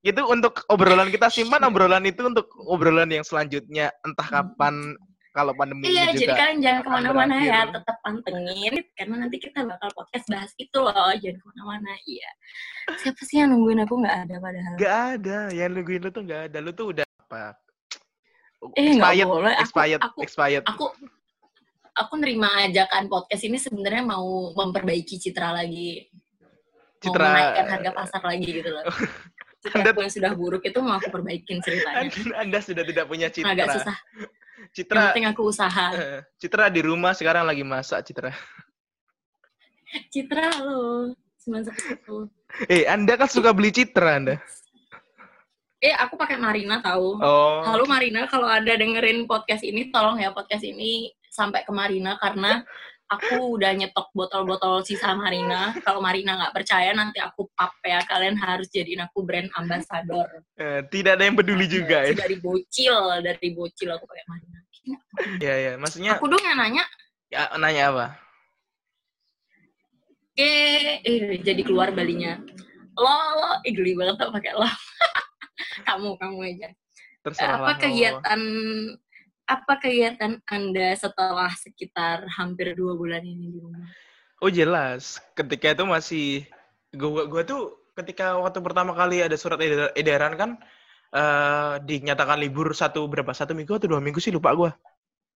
Itu 0.00 0.22
untuk 0.22 0.62
obrolan 0.68 1.10
kita 1.10 1.26
simpan 1.26 1.66
obrolan 1.66 2.06
itu 2.06 2.22
untuk 2.22 2.46
obrolan 2.62 3.10
yang 3.10 3.26
selanjutnya 3.26 3.90
entah 4.06 4.28
kapan 4.28 4.94
kalau 5.36 5.52
pandemi 5.52 5.84
Iya, 5.84 6.08
ini 6.08 6.16
jadi 6.16 6.32
juga. 6.32 6.40
kalian 6.40 6.58
jangan 6.64 6.80
ke 6.80 6.88
mana-mana 6.88 7.34
ya, 7.44 7.60
tetap 7.68 7.96
pantengin 8.00 8.72
karena 8.96 9.14
nanti 9.20 9.36
kita 9.36 9.58
bakal 9.68 9.88
podcast 9.92 10.26
bahas 10.32 10.52
itu 10.56 10.78
loh, 10.80 11.12
jangan 11.20 11.36
ke 11.36 11.44
mana-mana. 11.52 11.92
Iya. 12.08 12.30
Siapa 13.04 13.20
sih 13.20 13.36
yang 13.44 13.52
nungguin 13.52 13.84
aku 13.84 13.94
nggak 14.00 14.16
ada 14.24 14.34
padahal? 14.40 14.74
Gak 14.80 14.96
ada 15.20 15.38
yang 15.52 15.70
nungguin 15.76 16.00
lu 16.00 16.10
tuh 16.10 16.22
gak 16.24 16.40
ada. 16.48 16.58
Lu 16.64 16.72
tuh 16.72 16.86
udah 16.96 17.04
apa? 17.04 17.52
Eh, 18.80 18.96
nggak 18.96 19.12
expired, 19.12 19.28
boleh. 19.28 19.52
Aku- 19.52 19.62
expired, 19.62 20.00
aku- 20.00 20.20
expired. 20.24 20.64
Aku 20.64 20.84
aku 21.92 22.12
nerima 22.16 22.48
ajakan 22.64 23.04
podcast 23.06 23.44
ini 23.44 23.60
sebenarnya 23.60 24.04
mau 24.08 24.52
memperbaiki 24.56 25.20
citra 25.20 25.52
lagi, 25.52 26.08
mau 27.04 27.12
Citra 27.12 27.24
menaikkan 27.28 27.66
harga 27.68 27.90
pasar 27.92 28.22
lagi 28.24 28.48
gitu 28.48 28.72
loh. 28.72 28.84
Citra 29.66 29.82
Anda- 29.82 29.98
yang 29.98 30.12
sudah 30.14 30.32
buruk 30.32 30.62
itu 30.62 30.78
mau 30.78 30.96
aku 30.96 31.08
perbaikin 31.10 31.58
ceritanya. 31.60 32.06
Anda, 32.06 32.32
Anda 32.38 32.58
sudah 32.62 32.84
tidak 32.86 33.04
punya 33.10 33.26
citra. 33.28 33.50
Agak 33.50 33.66
susah. 33.80 33.96
Yang 34.66 34.74
Citra 34.74 35.02
penting 35.12 35.28
aku 35.30 35.42
usaha. 35.52 35.86
eh, 35.94 36.20
Citra 36.40 36.66
di 36.72 36.80
rumah 36.82 37.12
sekarang 37.14 37.46
lagi 37.46 37.62
masak 37.62 38.02
Citra. 38.02 38.32
Citra 40.10 40.50
lo, 40.60 41.14
911. 41.46 42.28
Eh, 42.66 42.84
Anda 42.90 43.14
kan 43.14 43.30
suka 43.30 43.54
beli 43.54 43.70
Citra 43.70 44.18
Anda. 44.18 44.34
Eh, 45.78 45.94
aku 45.94 46.16
pakai 46.18 46.40
Marina 46.40 46.80
tahu. 46.82 47.20
Oh. 47.20 47.62
Halo 47.62 47.84
Marina, 47.86 48.26
kalau 48.26 48.48
ada 48.48 48.74
dengerin 48.74 49.28
podcast 49.28 49.62
ini, 49.62 49.92
tolong 49.92 50.18
ya 50.18 50.32
podcast 50.32 50.64
ini 50.64 51.12
sampai 51.30 51.62
ke 51.62 51.70
Marina 51.70 52.16
karena 52.16 52.64
aku 53.06 53.58
udah 53.58 53.70
nyetok 53.74 54.10
botol-botol 54.12 54.82
sisa 54.82 55.14
Marina. 55.14 55.74
Kalau 55.82 56.02
Marina 56.02 56.34
nggak 56.38 56.54
percaya, 56.54 56.90
nanti 56.92 57.22
aku 57.22 57.46
pap 57.54 57.78
ya. 57.82 58.02
Kalian 58.02 58.36
harus 58.38 58.66
jadiin 58.70 59.02
aku 59.06 59.22
brand 59.22 59.50
ambassador. 59.54 60.26
Eh, 60.58 60.82
tidak 60.90 61.18
ada 61.18 61.24
yang 61.26 61.38
peduli 61.38 61.66
juga 61.70 62.06
ya. 62.06 62.14
Dari 62.14 62.36
bocil, 62.42 63.22
dari 63.22 63.48
bocil 63.54 63.88
aku 63.94 64.04
pakai 64.06 64.26
Marina. 64.26 64.58
Ya 65.42 65.54
ya, 65.58 65.72
maksudnya 65.74 66.14
Aku 66.14 66.30
dong 66.30 66.38
yang 66.46 66.62
nanya, 66.62 66.86
ya, 67.26 67.50
nanya 67.58 67.90
apa? 67.90 68.06
eh, 70.36 71.00
eh 71.02 71.40
jadi 71.40 71.62
keluar 71.64 71.90
balinya. 71.90 72.38
Lo, 72.96 73.12
lo, 73.40 73.50
eh 73.64 73.72
geli 73.72 73.96
banget 73.96 74.20
tuh 74.20 74.30
pakai 74.30 74.52
lo. 74.54 74.68
kamu, 75.88 76.16
kamu 76.20 76.38
aja. 76.54 76.68
Terserah 77.24 77.58
apa 77.58 77.74
lah, 77.74 77.76
kegiatan 77.80 78.40
apa 79.46 79.78
kegiatan 79.78 80.42
anda 80.50 80.88
setelah 80.98 81.50
sekitar 81.54 82.26
hampir 82.34 82.74
dua 82.74 82.98
bulan 82.98 83.22
ini 83.22 83.54
di 83.54 83.58
rumah? 83.62 83.86
Oh 84.42 84.50
jelas, 84.52 85.22
ketika 85.32 85.72
itu 85.72 85.84
masih 85.86 86.26
gua 86.92 87.24
gua 87.30 87.42
tuh 87.46 87.78
ketika 87.96 88.36
waktu 88.36 88.60
pertama 88.60 88.92
kali 88.92 89.24
ada 89.24 89.38
surat 89.38 89.56
edar- 89.62 89.94
edaran 89.96 90.34
kan 90.36 90.50
eh 91.14 91.74
dinyatakan 91.86 92.36
libur 92.42 92.74
satu 92.74 93.06
berapa 93.06 93.30
satu 93.32 93.54
minggu 93.54 93.78
atau 93.78 93.88
dua 93.88 94.02
minggu 94.02 94.18
sih 94.20 94.34
lupa 94.34 94.52
gua. 94.52 94.70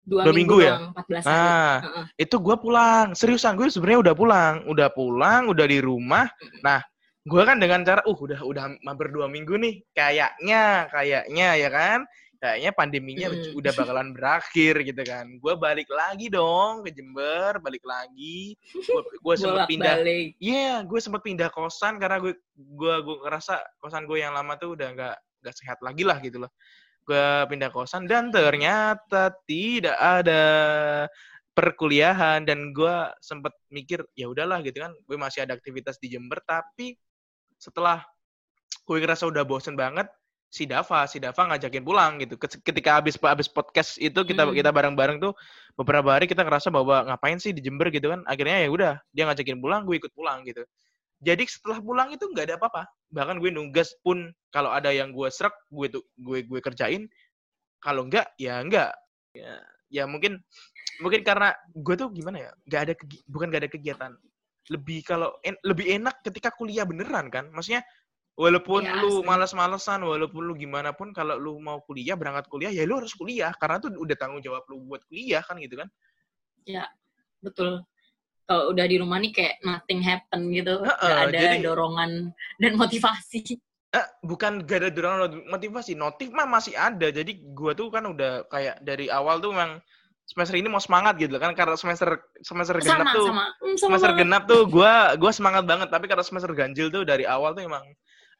Dua, 0.09 0.25
Dua 0.25 0.33
minggu 0.33 0.57
ya? 0.63 0.73
doang, 0.73 0.85
14 0.95 1.23
hari. 1.27 1.37
Ah, 1.37 1.75
Heeh. 1.85 2.05
itu 2.25 2.35
gua 2.41 2.55
pulang. 2.57 3.07
Seriusan 3.13 3.53
gue 3.53 3.69
sebenarnya 3.69 4.09
udah 4.09 4.15
pulang, 4.17 4.55
udah 4.65 4.89
pulang, 4.89 5.41
udah 5.53 5.65
di 5.69 5.77
rumah. 5.85 6.25
Nah, 6.65 6.81
gua 7.29 7.45
kan 7.45 7.61
dengan 7.61 7.85
cara 7.85 8.01
uh 8.09 8.17
udah 8.17 8.41
udah 8.41 8.63
hampir 8.89 9.13
dua 9.13 9.29
minggu 9.29 9.53
nih, 9.61 9.85
kayaknya 9.93 10.89
kayaknya 10.89 11.47
ya 11.61 11.69
kan, 11.69 11.99
kayaknya 12.39 12.71
pandeminya 12.71 13.27
Hmm. 13.29 13.59
udah 13.59 13.71
bakalan 13.75 14.09
berakhir 14.15 14.73
gitu 14.87 15.01
kan. 15.03 15.27
Gua 15.43 15.59
balik 15.59 15.91
lagi 15.91 16.31
dong 16.31 16.87
ke 16.87 16.95
Jember, 16.95 17.59
balik 17.59 17.83
lagi. 17.83 18.55
Gua 19.19 19.35
sempet 19.39 19.67
pindah. 19.67 19.99
Iya, 20.39 20.87
gue 20.87 20.99
sempat 21.03 21.21
pindah 21.21 21.51
kosan 21.51 21.99
karena 21.99 22.23
gue 22.23 22.33
gue 22.55 22.95
gue 23.03 23.15
ngerasa 23.27 23.59
kosan 23.83 24.07
gue 24.07 24.23
yang 24.23 24.31
lama 24.31 24.55
tuh 24.55 24.79
udah 24.79 24.87
nggak 24.95 25.17
nggak 25.43 25.55
sehat 25.55 25.79
lagi 25.83 26.07
lah 26.07 26.17
gitu 26.23 26.39
loh. 26.47 26.51
Gue 27.03 27.43
pindah 27.51 27.69
kosan 27.75 28.07
dan 28.07 28.31
ternyata 28.31 29.35
tidak 29.43 29.99
ada 29.99 30.43
perkuliahan 31.51 32.47
dan 32.47 32.71
gue 32.71 32.95
sempat 33.19 33.51
mikir 33.67 33.99
ya 34.15 34.31
udahlah 34.31 34.63
gitu 34.63 34.79
kan 34.79 34.95
gue 34.95 35.17
masih 35.19 35.43
ada 35.43 35.59
aktivitas 35.59 35.99
di 35.99 36.07
Jember 36.15 36.39
tapi 36.47 36.95
setelah 37.59 37.99
gue 38.87 38.95
ngerasa 38.95 39.27
udah 39.27 39.43
bosen 39.43 39.75
banget 39.75 40.07
si 40.49 40.65
Dava 40.65 41.05
si 41.05 41.21
Dava 41.21 41.45
ngajakin 41.45 41.85
pulang 41.85 42.17
gitu. 42.17 42.33
Ket- 42.35 42.61
ketika 42.65 42.97
habis 42.97 43.15
habis 43.21 43.45
podcast 43.45 44.01
itu 44.01 44.17
kita 44.25 44.49
Hmm. 44.49 44.57
kita 44.57 44.73
bareng-bareng 44.73 45.21
tuh 45.21 45.37
beberapa 45.77 46.09
hari 46.17 46.25
kita 46.25 46.41
ngerasa 46.41 46.73
bahwa 46.73 47.05
ngapain 47.05 47.37
sih 47.37 47.53
di 47.53 47.61
Jember 47.61 47.93
gitu 47.93 48.09
kan. 48.09 48.25
Akhirnya 48.25 48.65
ya 48.65 48.69
udah 48.73 48.93
dia 49.13 49.29
ngajakin 49.29 49.61
pulang 49.61 49.85
gue 49.85 50.01
ikut 50.01 50.09
pulang 50.17 50.41
gitu. 50.49 50.65
Jadi 51.21 51.45
setelah 51.45 51.77
pulang 51.83 52.09
itu 52.09 52.25
nggak 52.25 52.45
ada 52.49 52.55
apa-apa. 52.57 52.89
Bahkan 53.13 53.37
gue 53.37 53.51
nugas 53.53 53.93
pun 54.01 54.33
kalau 54.49 54.73
ada 54.73 54.89
yang 54.89 55.13
gue 55.13 55.29
serak 55.29 55.53
gue 55.69 55.87
tuh 55.99 56.03
gue 56.17 56.41
gue 56.43 56.59
kerjain. 56.65 57.05
Kalau 57.79 58.09
enggak 58.09 58.33
ya 58.41 58.59
enggak 58.59 58.91
ya, 59.37 59.53
ya 59.93 60.03
mungkin 60.09 60.41
mungkin 60.99 61.21
karena 61.23 61.53
gue 61.77 61.95
tuh 61.95 62.09
gimana 62.11 62.49
ya 62.49 62.51
nggak 62.67 62.81
ada 62.89 62.93
bukan 63.29 63.47
nggak 63.53 63.61
ada 63.67 63.71
kegiatan. 63.71 64.11
Lebih 64.69 65.01
kalau 65.05 65.29
en- 65.45 65.61
lebih 65.61 65.93
enak 65.97 66.25
ketika 66.25 66.49
kuliah 66.57 66.83
beneran 66.89 67.29
kan. 67.29 67.47
Maksudnya 67.53 67.85
walaupun 68.39 68.87
Iya, 68.87 69.03
lu 69.03 69.19
malas-malesan 69.21 69.99
walaupun 69.99 70.47
lu 70.47 70.55
gimana 70.55 70.95
pun 70.95 71.11
kalau 71.11 71.35
lu 71.35 71.59
mau 71.59 71.83
kuliah 71.83 72.15
berangkat 72.15 72.47
kuliah 72.47 72.71
ya 72.71 72.87
lu 72.87 73.03
harus 73.03 73.11
kuliah 73.11 73.51
karena 73.59 73.83
tuh 73.83 73.91
udah 73.91 74.15
tanggung 74.15 74.39
jawab 74.39 74.63
lu 74.71 74.79
buat 74.87 75.03
kuliah 75.05 75.43
kan 75.43 75.59
gitu 75.59 75.75
kan 75.75 75.91
Betul. 77.39 77.83
Kalau 78.43 78.73
udah 78.73 78.85
di 78.85 78.97
rumah 78.97 79.21
nih 79.21 79.31
kayak 79.31 79.55
nothing 79.61 80.01
happen 80.01 80.49
gitu. 80.49 80.81
Heeh, 80.81 81.05
Nggak 81.05 81.27
ada 81.29 81.39
jadi- 81.39 81.63
dorongan 81.63 82.11
dan 82.57 82.71
motivasi. 82.75 83.39
Eh, 83.89 84.05
bukan 84.21 84.69
gak 84.69 84.85
ada 84.85 84.89
dorongan 84.93 85.49
motivasi, 85.49 85.97
notif 85.97 86.29
mah 86.29 86.45
masih 86.45 86.77
ada. 86.77 87.09
Jadi 87.09 87.41
gua 87.53 87.73
tuh 87.73 87.89
kan 87.89 88.05
udah 88.05 88.45
kayak 88.45 88.81
dari 88.81 89.09
awal 89.09 89.41
tuh 89.41 89.49
memang 89.49 89.81
semester 90.29 90.53
ini 90.53 90.69
mau 90.69 90.77
semangat 90.77 91.17
gitu 91.17 91.41
kan 91.41 91.57
karena 91.57 91.73
semester 91.73 92.21
semester 92.45 92.77
genap 92.77 93.01
Sama, 93.01 93.13
tuh 93.17 93.25
sama. 93.33 93.45
Hmm, 93.49 93.73
sama 93.73 93.77
semester 93.81 94.11
banget. 94.13 94.21
genap 94.21 94.43
tuh 94.45 94.61
gua 94.69 94.93
gua 95.17 95.31
semangat 95.33 95.63
banget 95.65 95.89
tapi 95.89 96.05
karena 96.05 96.21
semester 96.21 96.53
ganjil 96.53 96.93
tuh 96.93 97.01
dari 97.01 97.25
awal 97.25 97.57
tuh 97.57 97.65
emang 97.65 97.81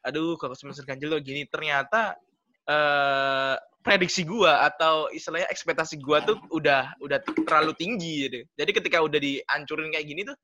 aduh 0.00 0.36
kalau 0.36 0.56
semester 0.56 0.84
ganjil 0.84 1.12
tuh 1.12 1.20
gini 1.20 1.44
ternyata 1.46 2.16
eh 2.64 3.54
prediksi 3.80 4.28
gua 4.28 4.68
atau 4.68 5.08
istilahnya 5.08 5.48
ekspektasi 5.48 5.96
gua 6.00 6.20
tuh 6.20 6.36
udah 6.52 6.92
udah 7.00 7.16
terlalu 7.48 7.72
tinggi 7.76 8.28
gitu. 8.28 8.38
Jadi 8.54 8.70
ketika 8.76 9.00
udah 9.00 9.16
dihancurin 9.16 9.88
kayak 9.88 10.06
gini 10.06 10.20
tuh 10.28 10.36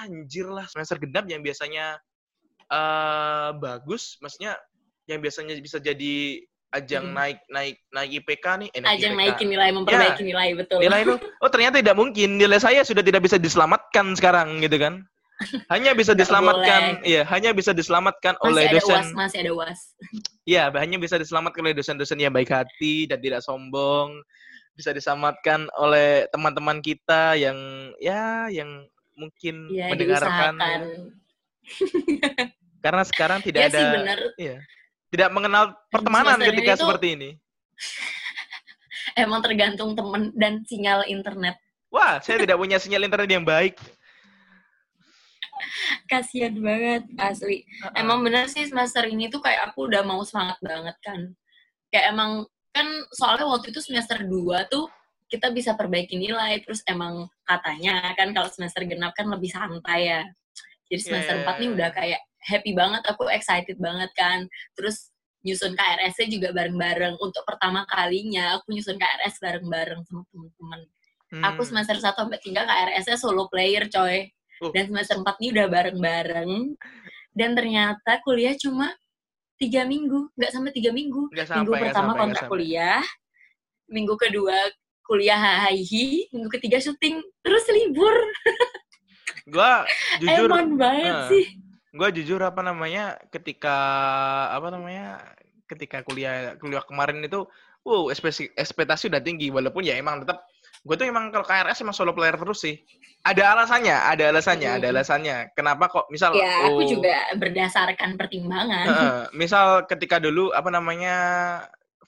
anjir 0.00 0.48
lah 0.48 0.64
semester 0.68 0.96
genap 0.96 1.28
yang 1.28 1.44
biasanya 1.44 2.00
eh 2.70 3.50
bagus 3.58 4.16
maksudnya 4.22 4.54
yang 5.10 5.18
biasanya 5.18 5.58
bisa 5.58 5.82
jadi 5.82 6.38
ajang 6.70 7.10
Hmm. 7.10 7.18
naik 7.18 7.38
naik 7.50 7.76
naik 7.90 8.10
IPK 8.22 8.46
nih 8.62 8.68
eh, 8.70 8.80
naik 8.80 8.94
Ajang 9.02 9.12
IPK. 9.12 9.20
naikin 9.26 9.48
nilai, 9.50 9.68
memperbaiki 9.74 10.22
nilai, 10.22 10.48
betul. 10.54 10.78
nilai 10.78 11.00
itu 11.02 11.14
oh 11.18 11.50
ternyata 11.50 11.82
tidak 11.82 11.98
mungkin 11.98 12.38
nilai 12.38 12.62
saya 12.62 12.86
sudah 12.86 13.02
tidak 13.02 13.26
bisa 13.26 13.42
diselamatkan 13.42 14.14
sekarang 14.14 14.62
gitu 14.62 14.78
kan 14.78 15.02
hanya 15.68 15.92
bisa 15.92 16.12
diselamatkan 16.20 17.00
iya 17.02 17.24
hanya 17.26 17.50
bisa 17.50 17.72
diselamatkan 17.72 18.36
masih 18.36 18.46
oleh 18.46 18.62
ada 18.64 18.74
dosen. 18.76 18.94
uas, 18.94 19.08
masih 19.16 19.38
ada 19.40 19.52
uas. 19.52 19.80
iya 20.44 20.68
hanya 20.70 20.96
bisa 20.96 21.16
diselamatkan 21.16 21.62
oleh 21.62 21.72
dosen-dosen 21.72 22.16
yang 22.16 22.30
baik 22.30 22.48
hati 22.48 23.04
dan 23.04 23.18
tidak 23.18 23.40
sombong. 23.40 24.20
Bisa 24.70 24.90
diselamatkan 24.90 25.68
oleh 25.74 26.24
teman-teman 26.28 26.80
kita 26.80 27.34
yang 27.34 27.56
ya 27.96 28.48
yang 28.48 28.84
mungkin 29.12 29.68
Ya, 29.68 29.88
mendengarkan. 29.88 30.52
karena 32.80 33.02
sekarang 33.02 33.38
tidak 33.40 33.60
Ya 33.60 33.68
ada 33.68 33.76
sih 33.76 33.86
bener. 33.92 34.20
iya 34.36 34.56
tidak 35.10 35.28
mengenal 35.30 35.64
pertemanan 35.88 36.38
ketika 36.38 36.54
ini 36.64 36.76
tuh- 36.76 36.80
seperti 36.82 37.06
ini. 37.12 37.30
Emang 39.18 39.40
tergantung 39.40 39.92
temen 39.92 40.30
dan 40.32 40.62
sinyal 40.64 41.04
internet. 41.04 41.56
wah 41.88 42.20
saya 42.20 42.38
tidak 42.38 42.54
punya 42.54 42.78
sinyal 42.78 43.02
internet 43.02 43.26
yang 43.28 43.42
baik 43.42 43.74
Kasian 46.10 46.58
banget, 46.60 47.02
asli. 47.16 47.64
Emang 47.96 48.20
bener 48.24 48.46
sih 48.50 48.66
semester 48.66 49.04
ini 49.06 49.28
tuh 49.28 49.40
kayak 49.42 49.72
aku 49.72 49.86
udah 49.90 50.02
mau 50.04 50.20
semangat 50.26 50.58
banget 50.62 50.96
kan. 51.04 51.34
Kayak 51.90 52.14
emang 52.14 52.30
kan 52.70 52.86
soalnya 53.10 53.50
waktu 53.50 53.74
itu 53.74 53.82
semester 53.82 54.22
2 54.22 54.70
tuh 54.70 54.86
kita 55.30 55.50
bisa 55.54 55.74
perbaiki 55.78 56.18
nilai 56.18 56.58
terus 56.62 56.82
emang 56.86 57.26
katanya 57.46 58.14
kan 58.18 58.34
kalau 58.34 58.50
semester 58.50 58.82
genap 58.86 59.14
kan 59.14 59.26
lebih 59.30 59.50
santai 59.50 60.10
ya. 60.10 60.22
Jadi 60.90 61.00
semester 61.06 61.34
Yeah. 61.38 61.46
4 61.46 61.60
nih 61.62 61.70
udah 61.70 61.88
kayak 61.94 62.20
happy 62.40 62.72
banget, 62.74 63.02
aku 63.06 63.30
excited 63.30 63.78
banget 63.78 64.10
kan. 64.18 64.50
Terus 64.74 65.14
nyusun 65.46 65.72
KRS-nya 65.72 66.26
juga 66.28 66.48
bareng-bareng. 66.52 67.16
Untuk 67.16 67.46
pertama 67.46 67.86
kalinya 67.88 68.58
aku 68.58 68.74
nyusun 68.74 68.98
KRS 68.98 69.40
bareng-bareng 69.40 70.02
sama 70.04 70.22
temen-temen. 70.34 70.80
Aku 71.46 71.62
Hmm. 71.62 71.68
semester 71.70 71.94
1 71.94 72.18
sampai 72.18 72.42
3 72.42 72.66
KRS-nya 72.66 73.16
solo 73.16 73.46
player 73.46 73.86
coy. 73.86 74.26
Uh. 74.60 74.70
Dan 74.70 74.92
semester 74.92 75.16
4 75.18 75.40
ini 75.40 75.48
udah 75.56 75.66
bareng-bareng. 75.66 76.50
Dan 77.32 77.50
ternyata 77.56 78.20
kuliah 78.22 78.54
cuma 78.60 78.92
tiga 79.60 79.84
minggu, 79.84 80.32
nggak 80.36 80.52
sampai 80.52 80.72
tiga 80.72 80.90
minggu. 80.92 81.28
Minggu 81.32 81.44
sampai, 81.44 81.68
nggak 81.68 81.82
pertama 81.92 82.12
sampai, 82.12 82.20
kontrak 82.24 82.48
kuliah, 82.48 83.02
minggu 83.92 84.14
kedua 84.16 84.56
kuliah 85.04 85.68
hihi, 85.68 86.30
minggu 86.32 86.48
ketiga 86.54 86.78
syuting, 86.80 87.20
terus 87.42 87.64
libur. 87.68 88.14
Gua 89.50 89.82
jujur 90.22 90.46
Eman 90.46 90.78
banget 90.78 91.14
eh, 91.16 91.28
sih. 91.32 91.46
gue 91.90 92.08
jujur 92.22 92.38
apa 92.38 92.62
namanya 92.62 93.18
ketika 93.34 93.74
apa 94.54 94.70
namanya 94.70 95.18
ketika 95.66 96.06
kuliah 96.06 96.54
kuliah 96.62 96.86
kemarin 96.86 97.18
itu 97.18 97.42
wow 97.82 98.06
ekspektasi 98.54 99.10
udah 99.10 99.18
tinggi 99.18 99.50
walaupun 99.50 99.82
ya 99.82 99.98
emang 99.98 100.22
tetap 100.22 100.46
gue 100.80 100.96
tuh 100.96 101.04
emang 101.04 101.28
kalau 101.28 101.44
KRS 101.44 101.80
emang 101.80 101.92
solo 101.92 102.10
player 102.10 102.34
terus 102.34 102.60
sih 102.60 102.80
ada 103.20 103.52
alasannya 103.52 103.92
ada 103.92 104.32
alasannya 104.32 104.68
ada 104.70 104.86
Hmm. 104.88 104.94
alasannya 104.96 105.36
kenapa 105.52 105.84
kok 105.86 106.08
misal 106.08 106.32
Ya, 106.32 106.64
aku 106.64 106.80
oh, 106.80 106.88
juga 106.88 107.12
berdasarkan 107.36 108.16
pertimbangan. 108.16 108.84
eh, 108.88 109.22
misal 109.32 109.84
ketika 109.84 110.16
dulu 110.16 110.48
apa 110.50 110.72
namanya 110.72 111.14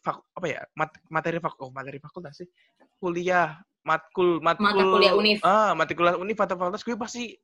fak, 0.00 0.24
apa 0.32 0.46
ya 0.48 0.60
mat- 0.72 0.98
materi 1.06 1.36
fak, 1.36 1.60
oh, 1.60 1.68
materi 1.68 2.00
fakultas 2.00 2.40
sih 2.40 2.48
kuliah 2.96 3.60
matkul 3.82 4.40
matkul 4.40 4.64
Mata 4.72 4.84
kuliah 4.88 5.12
univ. 5.12 5.38
ah 5.42 5.76
mata 5.76 5.92
kuliah 5.92 6.16
univ 6.16 6.38
atau 6.38 6.56
fakultas 6.56 6.80
gue 6.80 6.96
pasti 6.96 7.36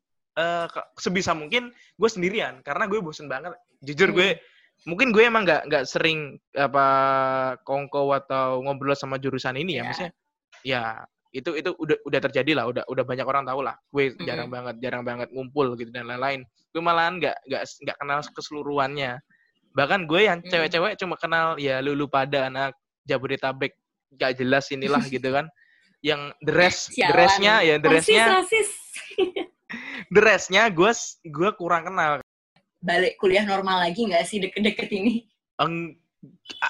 ke- 0.65 0.89
sebisa 0.97 1.35
mungkin 1.35 1.69
gue 1.93 2.09
sendirian 2.09 2.63
karena 2.63 2.87
gue 2.87 3.03
bosen 3.03 3.27
banget 3.27 3.53
jujur 3.83 4.11
Hmm. 4.11 4.17
gue 4.17 4.29
mungkin 4.87 5.11
gue 5.11 5.27
emang 5.27 5.43
nggak 5.43 5.67
nggak 5.67 5.85
sering 5.85 6.39
apa 6.55 6.87
kongko 7.61 8.07
atau 8.17 8.63
ngobrol 8.63 8.95
sama 8.95 9.19
jurusan 9.19 9.59
ini 9.59 9.77
ya 9.77 9.77
Ya. 9.77 9.85
maksudnya 9.85 10.13
ya 10.61 10.83
itu 11.29 11.51
itu 11.61 11.71
udah 11.77 11.97
udah 12.09 12.21
terjadi 12.25 12.53
lah 12.57 12.65
udah 12.73 12.85
udah 12.89 13.05
banyak 13.05 13.27
orang 13.29 13.45
tahu 13.45 13.61
lah 13.61 13.77
gue 13.93 14.17
jarang 14.25 14.49
banget 14.49 14.81
jarang 14.81 15.05
banget 15.05 15.29
ngumpul 15.29 15.77
gitu 15.77 15.93
dan 15.93 16.09
lain-lain 16.09 16.41
gue 16.73 16.81
malahan 16.81 17.21
nggak 17.21 17.37
nggak 17.45 17.63
nggak 17.85 17.97
kenal 18.01 18.19
keseluruhannya 18.33 19.13
bahkan 19.77 20.09
gue 20.09 20.21
yang 20.25 20.41
Mm. 20.41 20.49
cewek-cewek 20.49 20.93
cuma 20.97 21.15
kenal 21.21 21.61
ya 21.61 21.85
lulu 21.85 22.09
pada 22.09 22.49
anak 22.49 22.73
Jabodetabek 23.05 23.77
gak 24.17 24.41
jelas 24.41 24.73
inilah 24.73 25.05
gitu 25.13 25.29
kan 25.29 25.47
yang 26.01 26.33
the 26.41 26.53
Sialan. 26.73 27.13
restnya 27.13 27.55
ya 27.61 27.75
the 27.77 27.89
restnya 27.91 28.25
Rasis, 28.41 28.71
restnya 30.25 30.63
gue 30.73 30.93
gue 31.29 31.51
kurang 31.59 31.93
kenal 31.93 32.25
Balik 32.79 33.19
kuliah 33.19 33.43
normal 33.43 33.83
lagi 33.91 34.07
nggak 34.07 34.23
sih 34.23 34.39
deket-deket 34.39 34.87
ini? 34.95 35.27
Eng, 35.59 35.99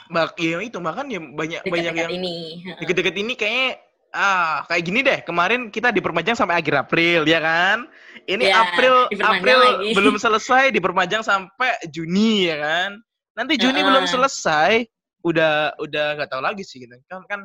bak 0.08 0.40
ya 0.40 0.56
itu 0.64 0.80
makan 0.80 1.12
ya 1.12 1.20
banyak 1.20 1.60
banyak 1.68 1.92
Deket-deket 1.92 2.00
yang 2.00 2.12
ini. 2.16 2.36
deket-deket 2.80 3.14
ini 3.20 3.32
kayaknya 3.36 3.68
ah 4.10 4.64
kayak 4.64 4.82
gini 4.82 5.00
deh 5.00 5.20
kemarin 5.20 5.68
kita 5.68 5.90
diperpanjang 5.90 6.32
sampai 6.32 6.56
akhir 6.56 6.74
April 6.80 7.24
ya 7.24 7.38
kan 7.38 7.84
ini 8.24 8.44
Ya, 8.44 8.60
April 8.62 9.08
April 9.12 9.58
lagi. 9.58 9.92
belum 9.96 10.16
selesai 10.16 10.70
diperpanjang 10.70 11.20
sampai 11.20 11.76
Juni 11.88 12.46
ya 12.46 12.56
kan 12.56 12.90
nanti 13.34 13.54
Juni 13.54 13.78
Heeh. 13.78 13.86
belum 13.86 14.04
selesai 14.04 14.82
udah 15.20 15.76
udah 15.76 16.06
nggak 16.16 16.28
tahu 16.28 16.40
lagi 16.40 16.62
sih 16.62 16.80
gitu 16.80 16.96
kan 17.04 17.20
kan 17.24 17.40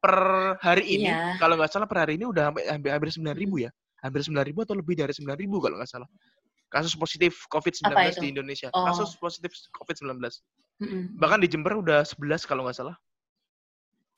per 0.00 0.16
hari 0.58 0.84
ini 0.90 1.08
Iya. 1.08 1.36
kalau 1.36 1.54
nggak 1.54 1.68
salah 1.68 1.84
per 1.84 2.00
hari 2.00 2.16
ini 2.16 2.24
udah 2.24 2.48
hampir 2.48 2.64
hampir, 2.66 2.90
hampir 2.90 3.08
9.000 3.12 3.36
ya 3.60 3.70
hampir 4.00 4.20
9.000 4.24 4.56
atau 4.56 4.74
lebih 4.74 4.94
dari 4.96 5.12
9.000 5.12 5.28
kalau 5.60 5.76
nggak 5.76 5.90
salah 5.90 6.08
kasus 6.66 6.94
positif 6.94 7.44
COVID-19 7.46 7.86
Apa 7.86 8.08
itu? 8.08 8.20
di 8.20 8.28
Indonesia 8.30 8.68
Oh. 8.72 8.82
kasus 8.84 9.14
positif 9.14 9.52
COVID-19 9.74 10.16
Mm-mm. 10.80 11.02
bahkan 11.16 11.38
di 11.38 11.46
Jember 11.46 11.76
udah 11.76 12.02
11 12.02 12.18
kalau 12.44 12.64
nggak 12.64 12.76
salah 12.76 12.96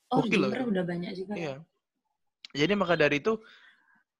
Oh, 0.07 0.21
Gokil 0.21 0.39
loh. 0.39 0.53
Jember 0.53 0.69
udah 0.69 0.83
banyak 0.85 1.11
juga. 1.17 1.33
Iya. 1.33 1.55
Jadi 2.53 2.73
maka 2.73 2.93
dari 2.93 3.17
itu 3.17 3.41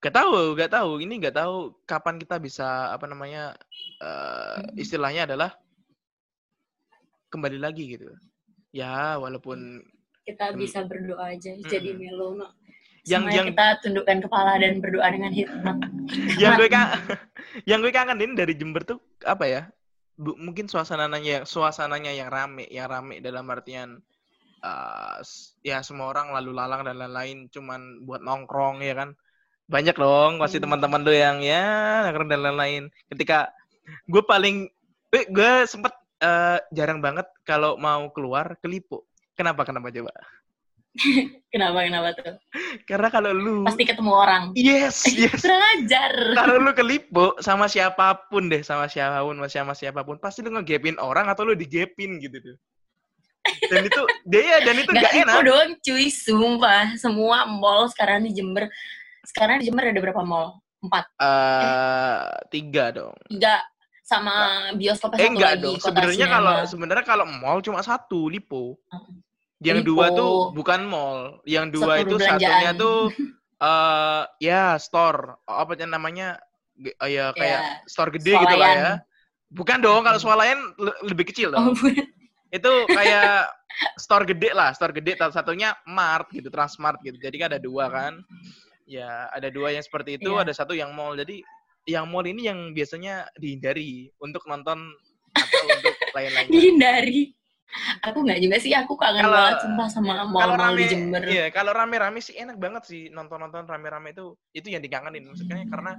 gak 0.01 0.13
tahu, 0.13 0.57
gak 0.57 0.73
tahu 0.73 0.99
ini 0.99 1.21
gak 1.21 1.37
tahu 1.37 1.77
kapan 1.85 2.17
kita 2.17 2.35
bisa 2.37 2.65
apa 2.91 3.05
namanya 3.05 3.53
Mm-mm. 4.01 4.73
istilahnya 4.75 5.29
adalah 5.29 5.53
kembali 7.29 7.57
lagi 7.57 7.93
gitu. 7.93 8.09
Ya 8.73 9.17
walaupun 9.17 9.81
Kita 10.23 10.49
Hmm. 10.49 10.57
bisa 10.57 10.81
berdoa 10.83 11.35
aja 11.35 11.51
jadi 11.61 11.93
Mm-mm. 11.93 12.01
melo. 12.01 12.27
no. 12.35 12.47
Yang- 13.03 13.27
Semuanya 13.27 13.35
yang- 13.35 13.49
kita 13.51 13.65
tundukkan 13.83 14.17
kepala 14.23 14.51
dan 14.57 14.79
berdoa 14.79 15.07
dengan 15.11 15.31
hikmat. 15.31 15.77
yang 16.41 16.55
gue 16.55 16.69
kan 16.71 16.85
yang 17.69 17.79
gue 17.83 17.91
kangenin 17.91 18.31
dari 18.33 18.55
Jember 18.55 18.81
tuh 18.81 18.97
apa 19.21 19.45
ya? 19.45 19.61
Bu- 20.15 20.39
mungkin 20.39 20.71
suasananya 20.71 21.43
suasananya 21.43 22.15
yang 22.15 22.31
rame, 22.31 22.63
yang 22.71 22.87
rame 22.87 23.19
dalam 23.19 23.43
artian 23.51 23.99
eh, 24.63 25.15
s- 25.19 25.59
ya 25.61 25.83
semua 25.83 26.07
orang 26.09 26.31
lalu 26.31 26.51
lalang 26.55 26.81
dan 26.81 26.95
lain-lain 26.97 27.51
cuman 27.51 28.07
buat 28.07 28.23
nongkrong 28.23 28.79
ya 28.79 28.95
kan. 28.95 29.09
Banyak 29.67 29.95
dong 29.95 30.39
pasti 30.39 30.57
Hmm. 30.59 30.67
teman-teman 30.67 31.03
lo 31.03 31.11
yang 31.11 31.37
ya 31.39 31.63
nongkrong 32.07 32.31
dan 32.31 32.41
lain-lain. 32.41 32.83
Ketika 33.07 33.51
gue 34.07 34.23
paling 34.23 34.71
gue, 35.11 35.23
gue 35.27 35.51
sempet 35.67 35.91
eh, 36.19 36.59
jarang 36.71 37.03
banget 37.03 37.27
kalau 37.43 37.75
mau 37.75 38.07
keluar 38.09 38.55
ke 38.57 38.67
Lipo. 38.67 39.03
Kenapa? 39.35 39.67
Kenapa 39.67 39.91
coba? 39.91 40.11
Kenapa 41.53 41.85
kenapa 41.85 42.09
tuh? 42.13 42.37
Karena 42.85 43.09
kalau 43.09 43.33
lu 43.33 43.65
Pasti 43.65 43.81
ketemu 43.81 44.13
orang. 44.13 44.43
yes, 44.53 45.05
yes. 45.17 45.41
Kurang 45.41 45.61
ajar. 45.77 46.13
kalau 46.37 46.55
lu 46.61 46.71
ke 46.71 46.85
Lipo 46.85 47.33
sama 47.41 47.65
siapa 47.65 48.29
pun 48.29 48.45
deh, 48.45 48.61
sama 48.61 48.85
siapa 48.85 49.21
pun, 49.21 49.37
sama 49.41 49.49
siapa 49.49 49.73
siapa 49.73 49.99
pun, 50.05 50.17
pasti 50.21 50.45
lu 50.45 50.53
ngegepin 50.53 51.01
orang 51.01 51.29
atau 51.29 51.45
lu 51.45 51.53
digepin 51.53 52.21
gitu 52.21 52.37
tuh. 52.41 52.55
Dan 53.43 53.83
itu 53.83 54.01
dia 54.23 54.57
dan 54.61 54.75
itu 54.77 54.89
Gak 54.89 55.03
gak 55.03 55.13
itu 55.13 55.23
enak. 55.27 55.43
doang 55.43 55.71
cuy, 55.77 56.05
sumpah. 56.07 56.95
Semua 56.95 57.43
mall 57.43 57.87
sekarang 57.87 58.23
di 58.23 58.31
Jember. 58.31 58.71
Sekarang 59.23 59.59
di 59.59 59.67
Jember 59.67 59.83
ada 59.85 59.99
berapa 59.99 60.21
mall? 60.21 60.59
Empat. 60.79 61.03
Eh 61.17 62.23
tiga 62.49 62.91
dong. 62.91 63.15
Tiga. 63.27 63.59
Sama 64.03 64.35
bioskop 64.75 65.15
Eh 65.15 65.19
satu 65.21 65.31
enggak 65.31 65.51
lagi. 65.53 65.63
dong. 65.63 65.75
Sebenarnya 65.77 66.27
kalau 66.27 66.55
sebenarnya 66.65 67.05
kalau 67.05 67.25
mall 67.25 67.59
cuma 67.59 67.79
satu 67.79 68.27
Lipo. 68.27 68.75
Yang 69.59 69.79
Lipo. 69.79 69.87
dua 69.89 70.05
tuh 70.09 70.33
bukan 70.51 70.79
mall. 70.83 71.19
Yang 71.43 71.65
dua 71.73 71.83
Satu 71.89 72.01
itu 72.01 72.15
perbelanjaan. 72.17 72.39
satunya 72.51 72.71
tuh 72.73 72.99
eh 73.65 74.23
ya 74.39 74.63
store. 74.75 75.39
Oh, 75.43 75.57
apa 75.57 75.79
namanya? 75.79 76.35
Oh, 76.97 77.05
ya 77.05 77.31
kayak 77.31 77.59
Ya, 77.59 77.85
store 77.85 78.11
gede 78.11 78.33
gitu 78.33 78.55
lah 78.55 78.67
ya. 78.67 78.75
swalayan. 78.75 78.95
Bukan 79.47 79.77
dong, 79.79 80.01
kalau 80.01 80.17
swalayan 80.17 80.57
le- 80.75 80.99
lebih 81.05 81.29
kecil 81.29 81.47
dong. 81.49 81.71
Oh. 81.71 81.75
Itu 82.53 82.71
kayak 82.85 83.49
store 83.97 84.29
gede 84.29 84.53
lah, 84.53 84.69
store 84.71 84.93
gede. 84.93 85.17
Salah 85.17 85.33
satunya 85.33 85.73
Mart 85.83 86.29
gitu, 86.29 86.47
Transmart 86.47 87.01
gitu. 87.01 87.17
Jadi 87.17 87.35
kan 87.35 87.47
ada 87.49 87.59
dua 87.59 87.89
kan. 87.89 88.21
Ya, 88.85 89.25
ada 89.31 89.49
dua 89.49 89.71
yang 89.71 89.81
seperti 89.81 90.21
itu, 90.21 90.29
Iya. 90.29 90.43
ada 90.45 90.53
satu 90.53 90.75
yang 90.75 90.93
mall. 90.93 91.15
Jadi 91.15 91.41
yang 91.83 92.05
mall 92.05 92.23
ini 92.23 92.45
yang 92.45 92.71
biasanya 92.71 93.25
dihindari 93.33 94.11
untuk 94.19 94.43
nonton 94.45 94.91
atau 95.33 95.65
untuk 95.65 95.95
lain-lainnya. 96.15 96.51
dihindari. 96.51 97.33
Aku 98.05 98.21
nggak 98.21 98.37
juga 98.37 98.57
sih, 98.61 98.69
aku 98.69 98.93
kangen 98.93 99.25
Kalau- 99.25 99.33
banget 99.33 99.57
sumpah 99.65 99.87
sama 99.89 100.11
Kalau 100.13 100.29
mall-mall 100.29 100.77
di 100.77 100.85
Jember. 100.85 101.25
iya, 101.25 101.49
kalau 101.49 101.73
rame-rame 101.73 102.21
sih 102.21 102.37
enak 102.37 102.61
banget 102.61 102.85
sih 102.85 103.09
nonton-nonton 103.09 103.65
rame-rame 103.65 104.13
itu. 104.13 104.37
Itu 104.53 104.69
yang 104.69 104.83
dikangenin 104.83 105.25
maksudnya 105.25 105.57
karena 105.65 105.97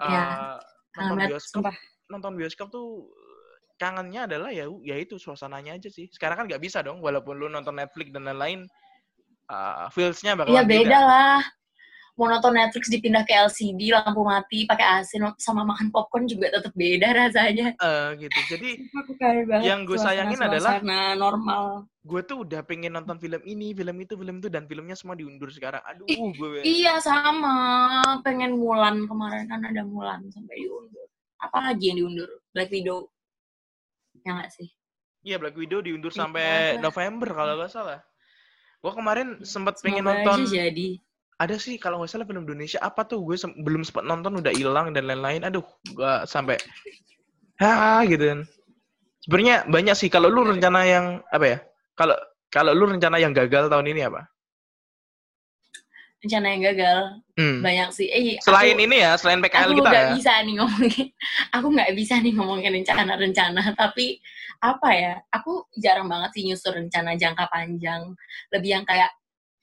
Iya, 0.00 0.22
eh, 0.24 0.56
Kangen 0.90 1.08
nonton 1.12 1.28
bioskop 1.28 1.60
sumpah. 1.68 1.76
nonton 2.08 2.32
bioskop 2.32 2.68
tuh 2.70 3.12
kangennya 3.82 4.30
adalah 4.30 4.54
ya 4.54 4.70
ya 4.86 4.94
itu 4.94 5.18
suasananya 5.18 5.74
aja 5.74 5.90
sih. 5.90 6.06
Sekarang 6.14 6.38
kan 6.38 6.46
nggak 6.46 6.62
bisa 6.62 6.78
dong, 6.86 7.02
walaupun 7.02 7.34
lu 7.34 7.50
nonton 7.50 7.74
Netflix 7.74 8.14
dan 8.14 8.30
lain-lain, 8.30 8.70
uh, 9.50 9.90
feels-nya 9.90 10.38
bakal 10.38 10.54
Iya 10.54 10.62
beda 10.62 10.98
lah. 11.02 11.42
Mau 12.12 12.28
nonton 12.28 12.52
Netflix 12.52 12.92
dipindah 12.92 13.24
ke 13.24 13.32
LCD, 13.32 13.88
lampu 13.88 14.20
mati, 14.20 14.68
pakai 14.68 15.00
AC, 15.00 15.16
sama 15.40 15.64
makan 15.64 15.88
popcorn 15.88 16.28
juga 16.28 16.52
tetap 16.52 16.76
beda 16.76 17.08
rasanya. 17.08 17.72
Eh, 17.72 18.08
gitu. 18.20 18.38
Jadi. 18.52 18.70
Yang 19.64 19.80
gue 19.88 19.96
sayangin 19.98 20.36
adalah- 20.36 20.84
normal. 21.16 21.88
gue 22.02 22.20
tuh 22.26 22.44
udah 22.44 22.66
pengen 22.66 22.98
nonton 22.98 23.16
film 23.16 23.40
ini, 23.48 23.72
film 23.72 23.96
itu, 24.02 24.12
film 24.18 24.42
itu, 24.42 24.52
dan 24.52 24.68
filmnya 24.68 24.92
semua 24.92 25.16
diundur 25.16 25.48
sekarang. 25.48 25.80
Aduh, 25.88 26.04
Ih, 26.04 26.20
gue. 26.36 26.60
Iya 26.66 27.00
sama, 27.00 27.56
pengen 28.20 28.60
Mulan 28.60 29.08
kemarin 29.08 29.48
kan 29.48 29.64
ada 29.64 29.80
Mulan 29.80 30.26
sampai 30.28 30.60
diundur. 30.60 31.08
Apa 31.40 31.72
lagi 31.72 31.94
yang 31.94 32.02
diundur? 32.02 32.28
Black 32.52 32.68
Widow. 32.68 33.08
Ya 34.22 34.30
nggak 34.38 34.50
sih? 34.54 34.68
Iya 35.22 35.38
Black 35.38 35.54
Widow 35.54 35.82
diundur 35.82 36.10
Iya, 36.10 36.18
sampai 36.26 36.46
apa? 36.74 36.82
November 36.82 37.28
kalau 37.30 37.54
nggak 37.58 37.70
salah. 37.70 38.00
Gue 38.82 38.92
kemarin 38.94 39.38
sempat 39.46 39.78
pengen 39.78 40.02
nonton. 40.02 40.42
jadi. 40.50 40.98
Ada 41.38 41.58
sih 41.58 41.78
kalau 41.78 42.02
nggak 42.02 42.10
salah 42.10 42.26
film 42.26 42.46
Indonesia 42.46 42.78
apa 42.82 43.02
tuh 43.06 43.22
gue 43.26 43.34
sem- 43.38 43.54
belum 43.62 43.82
sempat 43.86 44.06
nonton 44.06 44.42
udah 44.42 44.50
hilang 44.54 44.90
dan 44.94 45.06
lain-lain. 45.06 45.42
Aduh, 45.46 45.62
gue 45.94 46.12
sampai 46.26 46.58
ha 47.62 48.02
gitu 48.06 48.22
kan. 48.26 48.40
Sebenarnya 49.22 49.56
banyak 49.70 49.94
sih 49.94 50.10
kalau 50.10 50.26
lu 50.26 50.42
rencana 50.42 50.82
yang 50.82 51.06
apa 51.30 51.46
ya? 51.46 51.58
Kalau 51.94 52.18
kalau 52.50 52.74
lu 52.74 52.90
rencana 52.90 53.22
yang 53.22 53.30
gagal 53.30 53.70
tahun 53.70 53.86
ini 53.94 54.02
apa? 54.10 54.26
Rencana 56.22 56.46
yang 56.48 56.62
gagal 56.64 56.98
Hmm. 57.34 57.58
banyak 57.60 57.88
sih. 57.90 58.06
Eh, 58.06 58.38
Selain 58.38 58.72
aku- 58.72 58.84
ini 58.84 58.96
ya, 58.96 59.12
selain 59.16 59.40
PKL 59.40 59.66
aku 59.66 59.74
kita 59.74 59.90
nggak 59.90 60.04
ya. 60.04 60.12
bisa 60.14 60.32
nih 60.38 60.54
ngomongin 60.54 61.06
aku 61.56 61.66
nggak 61.68 61.90
bisa 61.92 62.14
nih 62.16 62.32
ngomongin 62.32 62.72
rencana-rencana 62.72 63.62
tapi 63.76 64.06
apa 64.58 64.88
ya 64.92 65.14
aku 65.28 65.50
jarang 65.74 66.06
banget 66.06 66.30
sih 66.32 66.42
nyusun 66.44 66.72
rencana 66.78 67.12
jangka 67.12 67.48
panjang 67.48 68.14
lebih 68.48 68.70
yang 68.72 68.84
kayak 68.84 69.10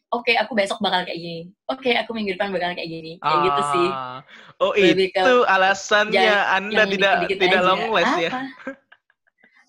oke 0.09 0.27
aku 0.27 0.51
besok 0.51 0.75
bakal 0.79 1.01
kayak 1.01 1.15
gini 1.15 1.41
oke 1.65 1.87
aku 1.87 2.11
minggu 2.11 2.35
depan 2.35 2.51
bakal 2.51 2.73
kayak 2.73 2.89
gini 2.89 3.15
kayak 3.15 3.39
gitu 3.41 3.61
sih 3.71 3.87
Ah. 3.89 4.19
Oh 4.59 4.75
Lebih 4.75 5.07
itu 5.07 5.35
alasannya 5.47 6.27
Anda 6.51 6.83
tidak 6.83 7.13
dikit-dikit 7.23 7.39
tidak 7.39 7.61
aja. 7.61 7.63
long 7.63 7.81
last 7.89 8.17
ya. 8.17 8.31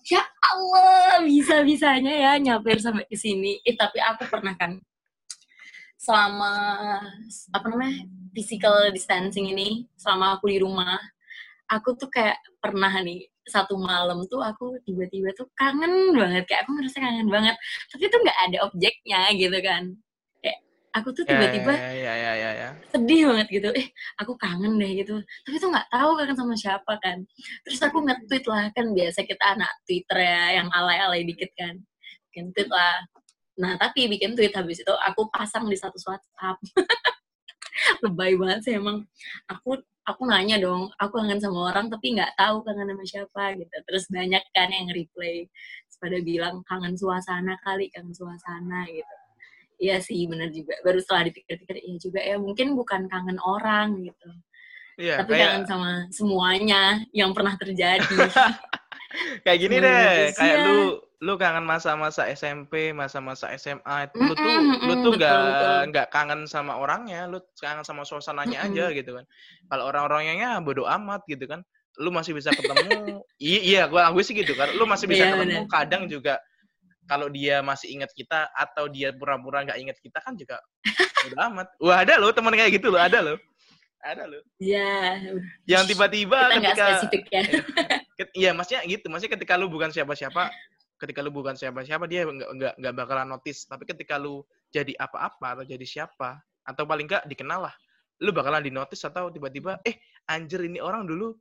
Ya 0.03 0.19
Allah 0.43 1.23
bisa 1.23 1.61
bisanya 1.61 2.11
ya 2.11 2.31
nyamper 2.35 2.75
sampai 2.75 3.05
ke 3.05 3.15
sini 3.15 3.61
eh 3.61 3.71
tapi 3.71 4.01
aku 4.01 4.27
pernah 4.27 4.51
kan 4.53 4.81
selama 6.01 6.53
apa 7.53 7.65
namanya 7.69 8.09
physical 8.33 8.89
distancing 8.89 9.53
ini 9.53 9.85
selama 9.93 10.41
aku 10.41 10.49
di 10.49 10.57
rumah 10.57 10.97
aku 11.69 11.93
tuh 11.93 12.09
kayak 12.09 12.41
pernah 12.57 12.89
nih 13.05 13.31
satu 13.47 13.79
malam 13.79 14.25
tuh 14.29 14.43
aku 14.43 14.77
tiba-tiba 14.85 15.33
tuh 15.33 15.49
kangen 15.57 16.13
banget 16.13 16.43
kayak 16.45 16.67
aku 16.67 16.77
ngerasa 16.77 16.97
kangen 17.01 17.29
banget. 17.31 17.55
Tapi 17.89 18.03
tuh 18.11 18.19
nggak 18.21 18.39
ada 18.49 18.57
objeknya 18.69 19.21
gitu 19.33 19.57
kan. 19.63 19.83
Kayak 20.43 20.59
aku 20.93 21.09
tuh 21.15 21.23
tiba-tiba 21.25 21.73
ya, 21.73 21.91
ya, 21.95 22.13
ya, 22.13 22.33
ya, 22.37 22.51
ya. 22.53 22.69
sedih 22.93 23.21
banget 23.33 23.47
gitu. 23.49 23.69
Eh 23.73 23.87
aku 24.21 24.37
kangen 24.37 24.77
deh 24.77 24.91
gitu. 25.01 25.15
Tapi 25.47 25.55
tuh 25.57 25.69
nggak 25.73 25.87
tahu 25.89 26.09
kangen 26.21 26.37
sama 26.37 26.53
siapa 26.53 26.93
kan. 27.01 27.17
Terus 27.65 27.79
aku 27.81 27.97
nge-tweet 28.05 28.45
lah 28.45 28.69
kan 28.75 28.85
biasa 28.93 29.19
kita 29.25 29.43
anak 29.57 29.71
Twitter 29.87 30.17
ya 30.21 30.61
yang 30.61 30.67
alay-alay 30.69 31.25
dikit 31.25 31.49
kan. 31.57 31.81
Bikin 32.29 32.53
tweet 32.53 32.69
lah 32.69 33.01
nah 33.61 33.77
tapi 33.77 34.09
bikin 34.09 34.33
tweet 34.33 34.57
habis 34.57 34.81
itu 34.81 34.93
aku 35.05 35.29
pasang 35.29 35.69
di 35.69 35.77
status 35.77 36.01
WhatsApp 36.09 36.57
lebay 38.03 38.33
banget 38.33 38.59
sih 38.65 38.73
emang 38.81 39.05
aku 39.45 39.77
aku 40.01 40.25
nanya 40.25 40.57
dong, 40.57 40.89
aku 40.97 41.21
kangen 41.21 41.37
sama 41.37 41.71
orang 41.71 41.85
tapi 41.87 42.17
nggak 42.17 42.33
tahu 42.33 42.65
kangen 42.65 42.89
sama 42.89 43.05
siapa 43.05 43.43
gitu. 43.53 43.75
Terus 43.85 44.03
banyak 44.09 44.43
kan 44.49 44.69
yang 44.73 44.89
replay, 44.89 45.45
pada 46.01 46.17
bilang 46.25 46.65
kangen 46.65 46.97
suasana 46.97 47.53
kali, 47.61 47.93
kangen 47.93 48.11
suasana 48.11 48.89
gitu. 48.89 49.15
Iya 49.81 49.97
sih, 50.01 50.25
bener 50.25 50.49
juga. 50.49 50.77
Baru 50.81 50.97
setelah 50.97 51.29
dipikir-pikir, 51.29 51.77
iya 51.77 51.97
juga 52.01 52.19
ya 52.21 52.37
mungkin 52.41 52.73
bukan 52.73 53.05
kangen 53.05 53.37
orang 53.41 54.01
gitu. 54.09 54.29
Iya, 54.97 55.21
tapi 55.21 55.37
kayak... 55.37 55.45
kangen 55.45 55.65
sama 55.69 55.91
semuanya 56.09 57.01
yang 57.13 57.33
pernah 57.33 57.53
terjadi. 57.57 58.01
kayak 59.45 59.59
gini 59.61 59.75
deh, 59.77 60.33
kayak 60.33 60.57
lu 60.65 61.01
lu 61.21 61.37
kangen 61.37 61.61
masa-masa 61.61 62.25
SMP, 62.33 62.89
masa-masa 62.97 63.53
SMA, 63.53 64.09
mm 64.09 64.09
-mm, 64.09 64.25
lu 64.25 64.33
tuh 64.33 64.41
mm 64.41 64.57
-mm, 64.57 64.87
lu 64.89 64.93
tuh 65.05 65.11
nggak 65.21 65.37
nggak 65.93 66.07
kangen 66.09 66.49
sama 66.49 66.81
orangnya, 66.81 67.29
lu 67.29 67.37
kangen 67.61 67.85
sama 67.85 68.01
suasananya 68.01 68.65
mm 68.65 68.65
-mm. 68.65 68.73
aja 68.73 68.85
gitu 68.97 69.11
kan. 69.21 69.25
Kalau 69.69 69.83
orang-orangnya 69.93 70.33
ya 70.33 70.51
bodoh 70.57 70.89
amat 70.89 71.21
gitu 71.29 71.45
kan. 71.45 71.61
Lu 72.01 72.09
masih 72.09 72.33
bisa 72.33 72.49
ketemu. 72.49 73.21
iya, 73.37 73.85
gua 73.85 74.09
gue 74.09 74.23
sih 74.25 74.33
gitu 74.33 74.57
kan. 74.57 74.73
Lu 74.73 74.89
masih 74.89 75.05
bisa 75.05 75.29
yeah, 75.29 75.37
ketemu. 75.37 75.61
Bener. 75.61 75.69
Kadang 75.69 76.03
juga 76.09 76.41
kalau 77.05 77.29
dia 77.29 77.61
masih 77.61 77.93
ingat 77.93 78.09
kita 78.17 78.49
atau 78.57 78.89
dia 78.89 79.13
pura-pura 79.13 79.61
nggak 79.61 79.77
ingat 79.77 79.97
kita 80.01 80.17
kan 80.25 80.33
juga 80.33 80.57
bodoh 81.29 81.39
amat. 81.53 81.67
Wah 81.77 82.01
ada 82.01 82.17
lo 82.17 82.33
teman 82.33 82.57
kayak 82.57 82.81
gitu 82.81 82.89
lo, 82.89 82.97
ada 82.97 83.21
lo. 83.21 83.37
Ada 84.01 84.25
lo. 84.25 84.41
Iya. 84.57 85.21
Yeah. 85.21 85.77
Yang 85.77 85.93
tiba-tiba 85.93 86.49
ketika 86.57 86.97
spesifik 86.97 87.23
ya. 87.29 87.41
Iya, 88.37 88.53
maksudnya 88.53 88.85
gitu. 88.85 89.05
Maksudnya 89.09 89.33
ketika 89.33 89.57
lu 89.57 89.65
bukan 89.65 89.89
siapa-siapa, 89.89 90.53
ketika 91.01 91.25
lu 91.25 91.33
bukan 91.33 91.57
siapa-siapa 91.57 92.05
dia 92.05 92.29
nggak 92.29 92.49
nggak 92.53 92.73
nggak 92.77 92.93
bakalan 92.93 93.33
notice. 93.33 93.65
Tapi 93.65 93.89
ketika 93.89 94.21
lu 94.21 94.45
jadi 94.69 94.93
apa-apa 95.01 95.57
atau 95.57 95.65
jadi 95.65 95.81
siapa 95.81 96.37
atau 96.61 96.85
paling 96.85 97.09
nggak 97.09 97.25
dikenal 97.25 97.65
lah 97.65 97.75
lu 98.21 98.29
bakalan 98.29 98.61
di 98.61 98.69
notice 98.69 99.01
atau 99.09 99.33
tiba-tiba 99.33 99.81
eh 99.81 99.97
anjir 100.29 100.61
ini 100.61 100.77
orang 100.77 101.09
dulu 101.09 101.33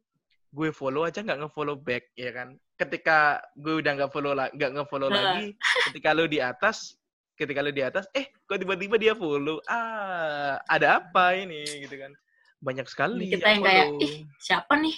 gue 0.51 0.73
follow 0.73 1.05
aja 1.05 1.21
nggak 1.21 1.45
ngefollow 1.47 1.77
back 1.77 2.09
ya 2.17 2.33
kan? 2.33 2.57
Ketika 2.81 3.45
gue 3.55 3.85
udah 3.85 3.93
nggak 4.01 4.11
follow 4.11 4.33
lagi 4.33 4.57
nggak 4.57 4.73
ngefollow 4.81 5.13
lagi 5.13 5.55
ketika 5.93 6.17
lu 6.17 6.25
di 6.25 6.41
atas 6.41 6.97
ketika 7.37 7.61
lu 7.61 7.71
di 7.71 7.85
atas 7.85 8.09
eh 8.17 8.33
kok 8.49 8.57
tiba-tiba 8.57 8.97
dia 8.97 9.13
follow? 9.13 9.61
Ah 9.69 10.57
ada 10.67 11.05
apa 11.05 11.37
ini? 11.37 11.85
Gitu 11.85 12.01
kan. 12.01 12.17
Banyak 12.65 12.89
sekali 12.89 13.29
kita 13.29 13.45
yang, 13.45 13.61
yang 13.61 13.63
kayak 13.63 13.87
ih 14.01 14.15
siapa 14.41 14.73
nih? 14.81 14.97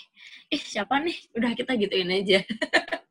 Ih 0.55 0.63
siapa 0.63 0.95
nih? 1.03 1.17
Udah 1.35 1.51
kita 1.59 1.75
gituin 1.75 2.11
aja 2.15 2.41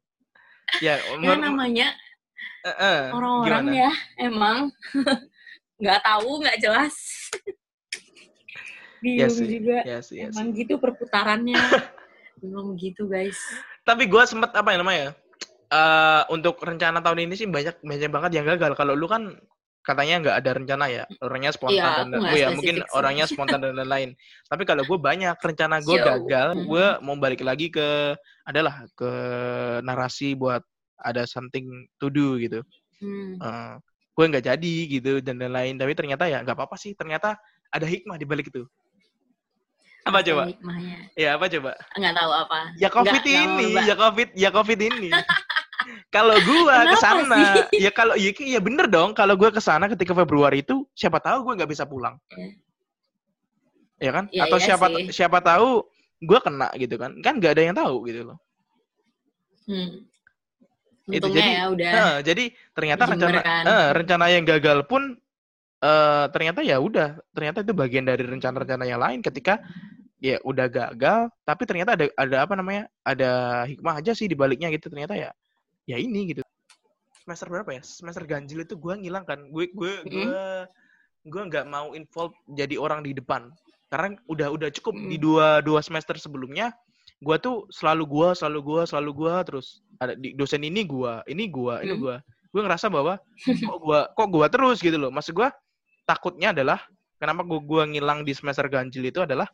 ya, 0.81 0.99
ya 0.99 1.35
namanya 1.37 1.93
orang-orang 3.13 3.65
uh, 3.65 3.71
uh, 3.71 3.79
ya 3.87 3.91
emang. 4.21 4.57
Nggak 5.81 6.01
tahu 6.05 6.45
nggak 6.45 6.57
jelas. 6.61 6.95
Bingung 9.01 9.33
yes, 9.33 9.41
juga. 9.41 9.77
yes, 9.81 10.05
yes. 10.13 10.29
emang 10.29 10.53
gitu 10.53 10.77
perputarannya. 10.77 11.57
Emang 12.41 12.73
gitu 12.73 13.05
guys. 13.05 13.37
Tapi 13.85 14.09
gue 14.09 14.23
sempet 14.25 14.49
apa 14.53 14.73
ya 14.73 14.77
namanya 14.81 15.13
uh, 15.69 16.25
untuk 16.33 16.57
rencana 16.57 17.01
tahun 17.01 17.29
ini 17.29 17.33
sih 17.37 17.45
banyak 17.45 17.81
banyak 17.81 18.09
banget 18.09 18.31
yang 18.37 18.45
gagal. 18.49 18.73
Kalau 18.73 18.97
lu 18.97 19.05
kan 19.05 19.37
katanya 19.81 20.21
nggak 20.21 20.37
ada 20.41 20.51
rencana 20.53 20.85
ya 20.89 21.03
orangnya 21.25 21.49
spontan 21.53 22.05
ya, 22.05 22.09
dan 22.13 22.21
oh 22.21 22.37
ya 22.37 22.49
mungkin 22.53 22.85
sih. 22.85 22.93
orangnya 22.93 23.25
spontan 23.25 23.61
dan 23.61 23.73
lain-lain. 23.77 24.13
Tapi 24.45 24.63
kalau 24.65 24.85
gue 24.85 24.97
banyak 24.97 25.37
rencana 25.37 25.81
gue 25.81 25.97
gagal 25.97 26.47
gue 26.65 26.85
mau 27.01 27.17
balik 27.17 27.41
lagi 27.41 27.73
ke 27.73 28.13
adalah 28.45 28.85
ke 28.93 29.11
narasi 29.81 30.37
buat 30.37 30.61
ada 31.01 31.25
something 31.25 31.85
to 31.97 32.07
do 32.07 32.37
gitu 32.37 32.61
hmm. 33.01 33.37
uh, 33.41 33.75
gue 34.11 34.25
nggak 34.27 34.45
jadi 34.45 34.75
gitu 34.87 35.11
dan 35.23 35.41
lain-lain 35.41 35.79
tapi 35.79 35.93
ternyata 35.97 36.27
ya 36.27 36.43
nggak 36.45 36.57
apa-apa 36.57 36.75
sih 36.77 36.93
ternyata 36.93 37.35
ada 37.71 37.87
hikmah 37.87 38.19
di 38.19 38.25
balik 38.27 38.51
itu 38.51 38.67
apa 40.01 40.19
coba? 40.25 40.43
Hikmahnya. 40.49 40.95
Ya 41.13 41.37
apa 41.37 41.45
coba? 41.45 41.71
Nggak 41.93 42.13
tahu 42.17 42.31
apa. 42.33 42.59
Ya 42.77 42.89
covid 42.89 43.21
Nggak, 43.21 43.45
ini, 43.45 43.67
ya 43.85 43.95
covid, 43.95 44.29
ya 44.33 44.49
covid 44.49 44.79
ini. 44.81 45.09
kalau 46.15 46.35
gua 46.41 46.89
ke 46.89 46.97
sana, 46.97 47.39
ya 47.69 47.91
kalau 47.93 48.15
ya, 48.17 48.33
ya 48.33 48.59
bener 48.61 48.89
dong. 48.89 49.13
Kalau 49.13 49.37
gua 49.37 49.53
ke 49.53 49.61
sana 49.61 49.85
ketika 49.85 50.17
Februari 50.17 50.65
itu, 50.65 50.85
siapa 50.97 51.21
tahu 51.21 51.45
gua 51.45 51.53
nggak 51.53 51.71
bisa 51.71 51.85
pulang. 51.85 52.17
Yeah. 52.33 52.53
Ya 54.01 54.11
kan? 54.17 54.25
Ya, 54.33 54.49
Atau 54.49 54.57
iya 54.57 54.65
siapa 54.73 54.85
sih. 54.89 55.05
siapa 55.13 55.37
tahu 55.45 55.85
gua 56.25 56.39
kena 56.41 56.73
gitu 56.81 56.97
kan? 56.97 57.13
Kan 57.21 57.37
nggak 57.37 57.53
ada 57.53 57.61
yang 57.61 57.77
tahu 57.77 58.09
gitu 58.09 58.33
loh. 58.33 58.37
Hmm. 59.69 60.09
Itu 61.09 61.27
jadi 61.33 61.49
ya 61.49 61.63
udah. 61.73 61.91
Uh, 61.91 62.17
jadi 62.21 62.43
ternyata 62.77 63.03
rencana 63.09 63.39
uh, 63.41 63.87
rencana 63.95 64.25
yang 64.29 64.45
gagal 64.45 64.85
pun 64.85 65.17
uh, 65.81 66.25
ternyata 66.29 66.61
ya 66.61 66.77
udah 66.77 67.17
ternyata 67.33 67.65
itu 67.65 67.73
bagian 67.73 68.05
dari 68.05 68.21
rencana-rencana 68.21 68.85
yang 68.85 69.01
lain 69.01 69.19
ketika 69.25 69.59
ya 70.21 70.37
udah 70.45 70.69
gagal 70.69 71.33
tapi 71.41 71.63
ternyata 71.65 71.97
ada 71.97 72.05
ada 72.13 72.37
apa 72.45 72.53
namanya 72.53 72.85
ada 73.01 73.63
hikmah 73.65 73.97
aja 73.97 74.13
sih 74.13 74.29
di 74.29 74.37
baliknya 74.37 74.69
gitu 74.69 74.93
ternyata 74.93 75.17
ya 75.17 75.33
ya 75.89 75.97
ini 75.97 76.37
gitu 76.37 76.45
semester 77.25 77.49
berapa 77.49 77.69
ya 77.73 77.81
semester 77.81 78.29
ganjil 78.29 78.61
itu 78.61 78.77
gue 78.77 78.93
ngilang 79.01 79.25
kan 79.25 79.41
gue 79.49 79.73
gue 79.73 79.93
gue 80.05 80.41
gue 81.25 81.41
nggak 81.49 81.65
mau 81.65 81.97
involve 81.97 82.37
jadi 82.53 82.77
orang 82.77 83.01
di 83.01 83.17
depan 83.17 83.49
karena 83.89 84.13
udah 84.29 84.53
udah 84.53 84.69
cukup 84.77 84.93
mm. 84.93 85.09
di 85.09 85.17
dua 85.17 85.61
dua 85.65 85.81
semester 85.81 86.17
sebelumnya 86.21 86.69
gue 87.21 87.37
tuh 87.37 87.69
selalu 87.69 88.03
gue 88.09 88.27
selalu 88.33 88.59
gue 88.65 88.81
selalu 88.89 89.11
gue 89.13 89.33
terus 89.45 89.85
ada 90.01 90.17
di 90.17 90.33
dosen 90.33 90.65
ini 90.65 90.81
gue 90.89 91.13
ini 91.29 91.45
gue 91.53 91.75
ini 91.85 91.93
gue 91.93 92.15
gue 92.51 92.61
ngerasa 92.65 92.89
bahwa 92.89 93.21
kok 93.45 93.77
gue 93.77 93.99
kok 94.17 94.27
gue 94.33 94.47
terus 94.49 94.77
gitu 94.81 94.97
loh 94.97 95.13
maksud 95.13 95.37
gue 95.37 95.49
takutnya 96.09 96.51
adalah 96.51 96.81
kenapa 97.21 97.45
gue 97.45 97.61
gua 97.61 97.85
ngilang 97.85 98.25
di 98.25 98.33
semester 98.33 98.65
ganjil 98.65 99.05
itu 99.05 99.21
adalah 99.21 99.45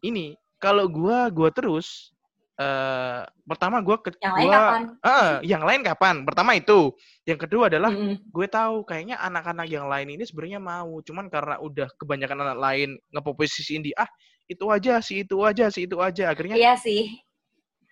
ini 0.00 0.32
kalau 0.56 0.88
gue 0.88 1.18
gue 1.28 1.50
terus 1.52 2.16
uh, 2.56 3.28
pertama 3.44 3.84
gue 3.84 3.96
ke 4.00 4.10
yang 4.24 4.34
lain 4.34 4.48
kapan? 4.48 4.82
Uh, 5.04 5.32
yang 5.44 5.62
lain 5.62 5.80
kapan? 5.84 6.16
Pertama 6.24 6.50
itu. 6.56 6.94
Yang 7.28 7.38
kedua 7.48 7.68
adalah 7.68 7.92
mm 7.92 8.00
-hmm. 8.00 8.16
gue 8.32 8.46
tahu 8.48 8.76
kayaknya 8.88 9.20
anak-anak 9.20 9.66
yang 9.68 9.86
lain 9.90 10.08
ini 10.16 10.24
sebenarnya 10.24 10.60
mau, 10.62 11.00
cuman 11.04 11.28
karena 11.28 11.60
udah 11.60 11.88
kebanyakan 12.00 12.38
anak 12.40 12.58
lain 12.58 12.88
ngeposisiin 13.12 13.82
di 13.84 13.92
ah 13.96 14.08
itu 14.50 14.64
aja 14.68 15.00
sih 15.00 15.24
itu 15.24 15.36
aja 15.40 15.66
sih 15.72 15.88
itu 15.88 15.96
aja 16.00 16.32
akhirnya. 16.32 16.56
Iya 16.56 16.74
sih. 16.76 17.08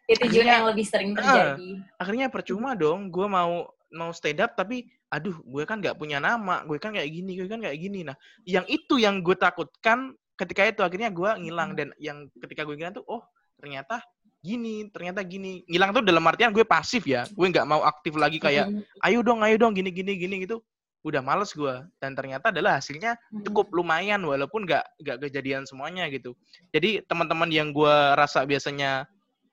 Itu 0.09 0.29
juga 0.29 0.61
yang 0.61 0.67
lebih 0.69 0.85
sering 0.85 1.17
terjadi. 1.17 1.57
Uh, 1.57 1.81
akhirnya 1.97 2.27
percuma 2.29 2.77
dong, 2.77 3.09
gue 3.09 3.25
mau 3.25 3.71
mau 3.93 4.11
stand 4.13 4.41
up 4.41 4.57
tapi 4.57 4.89
aduh 5.13 5.37
gue 5.45 5.65
kan 5.69 5.81
nggak 5.81 5.97
punya 5.97 6.21
nama, 6.21 6.65
gue 6.65 6.81
kan 6.81 6.97
kayak 6.97 7.09
gini, 7.13 7.37
gue 7.37 7.49
kan 7.49 7.61
kayak 7.61 7.79
gini. 7.81 8.05
Nah, 8.05 8.17
yang 8.49 8.65
itu 8.69 8.97
yang 9.01 9.21
gue 9.21 9.37
takutkan 9.37 10.17
ketika 10.37 10.69
itu 10.69 10.81
akhirnya 10.83 11.13
gue 11.13 11.31
ngilang 11.47 11.77
dan 11.77 11.89
yang 12.01 12.27
ketika 12.41 12.65
gue 12.65 12.75
ngilang 12.75 12.97
tuh 12.97 13.05
oh 13.07 13.23
ternyata 13.61 14.03
gini 14.43 14.91
ternyata 14.91 15.23
gini 15.23 15.63
ngilang 15.71 15.95
tuh 15.95 16.03
dalam 16.03 16.25
artian 16.27 16.51
gue 16.51 16.67
pasif 16.67 17.07
ya 17.07 17.23
gue 17.31 17.47
nggak 17.47 17.63
mau 17.63 17.87
aktif 17.87 18.19
lagi 18.19 18.43
kayak 18.43 18.75
ayo 19.07 19.23
dong 19.23 19.39
ayo 19.47 19.55
dong 19.55 19.71
gini 19.71 19.95
gini 19.95 20.19
gini 20.19 20.43
gitu 20.43 20.59
udah 21.03 21.19
males 21.19 21.51
gue 21.51 21.75
dan 21.99 22.15
ternyata 22.15 22.55
adalah 22.55 22.79
hasilnya 22.79 23.19
cukup 23.43 23.75
lumayan 23.75 24.23
walaupun 24.23 24.63
nggak 24.63 24.87
nggak 25.03 25.17
kejadian 25.29 25.67
semuanya 25.67 26.07
gitu. 26.09 26.39
Jadi 26.71 27.03
teman-teman 27.07 27.51
yang 27.51 27.75
gue 27.75 27.97
rasa 28.15 28.47
biasanya 28.47 29.11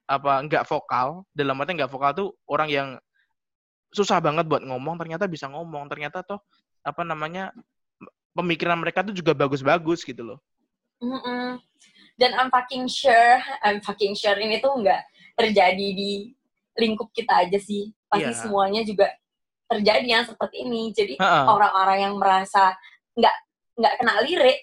apa 0.09 0.45
nggak 0.45 0.65
vokal 0.65 1.25
dalam 1.33 1.57
artian 1.57 1.81
nggak 1.81 1.93
vokal 1.93 2.11
tuh 2.13 2.29
orang 2.49 2.69
yang 2.69 2.89
susah 3.89 4.21
banget 4.21 4.45
buat 4.45 4.61
ngomong 4.61 5.01
ternyata 5.01 5.25
bisa 5.25 5.49
ngomong. 5.49 5.89
Ternyata 5.89 6.21
tuh 6.21 6.37
apa 6.85 7.01
namanya 7.01 7.49
pemikiran 8.37 8.77
mereka 8.77 9.01
tuh 9.01 9.17
juga 9.17 9.33
bagus-bagus 9.33 10.05
gitu 10.05 10.21
loh. 10.21 10.39
Mm 11.01 11.17
-mm 11.17 11.49
dan 12.19 12.35
I'm 12.35 12.51
fucking 12.51 12.91
sure 12.91 13.39
I'm 13.63 13.79
fucking 13.79 14.13
sure 14.13 14.35
ini 14.35 14.59
tuh 14.59 14.75
nggak 14.75 15.01
terjadi 15.39 15.87
di 15.95 16.35
lingkup 16.75 17.15
kita 17.15 17.47
aja 17.47 17.55
sih. 17.55 17.95
Pasti 18.11 18.35
yeah. 18.35 18.35
semuanya 18.35 18.81
juga 18.83 19.07
terjadi 19.69 20.07
yang 20.07 20.25
seperti 20.25 20.65
ini. 20.65 20.89
Jadi 20.91 21.15
orang-orang 21.21 22.09
yang 22.09 22.15
merasa 22.17 22.73
nggak 23.13 23.35
nggak 23.79 23.93
kena 24.01 24.15
lirik 24.27 24.59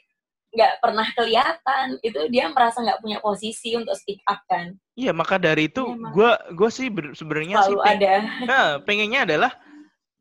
nggak 0.57 0.73
pernah 0.81 1.07
kelihatan 1.13 1.87
itu 2.01 2.21
dia 2.33 2.49
merasa 2.49 2.81
nggak 2.81 3.05
punya 3.05 3.19
posisi 3.21 3.77
untuk 3.77 3.93
speak 3.93 4.25
up 4.25 4.41
kan. 4.49 4.73
Iya 4.97 5.13
maka 5.13 5.37
dari 5.37 5.69
itu 5.69 5.85
gue 5.85 6.31
gue 6.57 6.71
sih 6.73 6.89
sebenarnya 7.13 7.61
sih 7.69 7.77
peng 7.77 8.01
ada. 8.01 8.15
Nah, 8.49 8.65
pengennya 8.81 9.29
adalah 9.29 9.53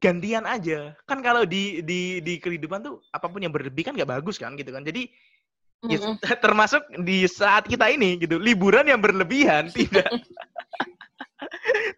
gantian 0.03 0.43
aja. 0.43 0.91
Kan 1.07 1.23
kalau 1.23 1.47
di 1.47 1.79
di 1.87 2.19
di 2.19 2.35
kehidupan 2.35 2.83
tuh 2.83 2.99
apa 3.15 3.31
pun 3.31 3.39
yang 3.39 3.55
berlebih 3.55 3.87
kan 3.87 3.95
nggak 3.95 4.11
bagus 4.19 4.35
kan 4.35 4.59
gitu 4.59 4.75
kan. 4.75 4.83
Jadi 4.83 5.07
ya, 5.87 5.99
termasuk 6.45 6.83
di 6.99 7.23
saat 7.31 7.63
kita 7.71 7.87
ini 7.87 8.19
gitu, 8.19 8.35
liburan 8.35 8.83
yang 8.83 8.99
berlebihan 8.99 9.71
tidak 9.77 10.11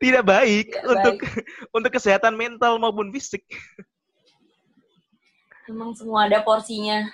tidak 0.04 0.24
baik 0.26 0.74
Tidak 0.74 0.86
untuk 0.88 1.16
untuk 1.78 1.92
kesehatan 1.94 2.34
mental 2.34 2.78
maupun 2.82 3.10
fisik. 3.10 3.44
Emang 5.68 5.92
semua 5.98 6.26
ada 6.30 6.40
porsinya. 6.42 7.08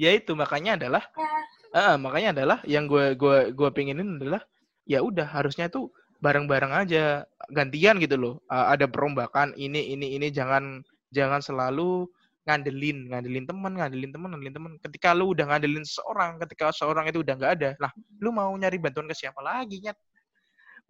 Ya 0.00 0.16
itu 0.16 0.32
makanya 0.32 0.80
adalah 0.80 1.04
Ya. 1.14 1.28
Ah, 1.70 1.94
makanya 1.94 2.34
adalah 2.34 2.58
yang 2.66 2.90
gue 2.90 3.14
gue 3.14 3.54
gue 3.54 3.68
pengenin 3.70 4.18
adalah 4.18 4.42
ya 4.90 5.06
udah 5.06 5.22
harusnya 5.22 5.70
tuh 5.70 5.94
bareng-bareng 6.18 6.74
aja 6.74 7.22
gantian 7.54 8.02
gitu 8.02 8.18
loh. 8.18 8.34
Ah, 8.50 8.74
ada 8.74 8.90
perombakan 8.90 9.54
ini 9.54 9.94
ini 9.94 10.18
ini 10.18 10.34
jangan 10.34 10.82
jangan 11.14 11.38
selalu 11.38 12.10
ngandelin 12.42 13.06
ngandelin 13.14 13.46
teman 13.46 13.72
ngandelin 13.78 14.10
teman 14.10 14.28
ngandelin 14.34 14.54
teman. 14.58 14.72
Ketika 14.82 15.14
lu 15.14 15.30
udah 15.30 15.46
ngandelin 15.46 15.86
seseorang, 15.86 16.42
ketika 16.42 16.74
seorang 16.74 17.06
itu 17.06 17.22
udah 17.22 17.34
nggak 17.38 17.52
ada, 17.62 17.70
lah 17.78 17.92
lu 18.18 18.34
mau 18.34 18.50
nyari 18.50 18.82
bantuan 18.82 19.06
ke 19.06 19.14
siapa 19.14 19.38
lagi 19.38 19.78
nyet? 19.78 19.94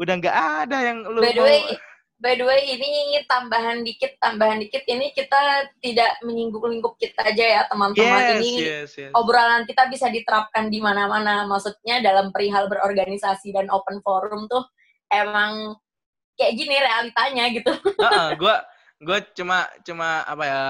Udah 0.01 0.15
nggak 0.17 0.37
ada 0.65 0.77
yang 0.81 1.05
lu 1.05 1.21
By 1.21 1.37
the 1.37 1.45
mau- 1.45 1.49
way, 1.49 1.61
by 2.17 2.33
the 2.33 2.45
way 2.49 2.61
ini 2.73 3.21
tambahan 3.29 3.85
dikit, 3.85 4.17
tambahan 4.17 4.57
dikit. 4.57 4.89
Ini 4.89 5.13
kita 5.13 5.69
tidak 5.85 6.25
menyinggung 6.25 6.65
lingkup 6.65 6.97
kita 6.97 7.21
aja 7.29 7.45
ya 7.45 7.63
teman-teman. 7.69 8.01
yes, 8.01 8.41
ini 8.41 8.51
yes, 8.65 8.91
yes. 8.97 9.13
obrolan 9.13 9.69
kita 9.69 9.93
bisa 9.93 10.09
diterapkan 10.09 10.73
di 10.73 10.81
mana-mana. 10.81 11.45
Maksudnya 11.45 12.01
dalam 12.01 12.33
perihal 12.33 12.65
berorganisasi 12.73 13.53
dan 13.53 13.69
open 13.69 14.01
forum 14.01 14.49
tuh 14.49 14.65
emang 15.13 15.77
kayak 16.41 16.57
gini 16.57 16.77
realitanya 16.81 17.45
gitu. 17.53 17.73
gue 18.41 18.57
gue 19.01 19.19
cuma 19.37 19.69
cuma 19.85 20.25
apa 20.25 20.45
ya 20.45 20.63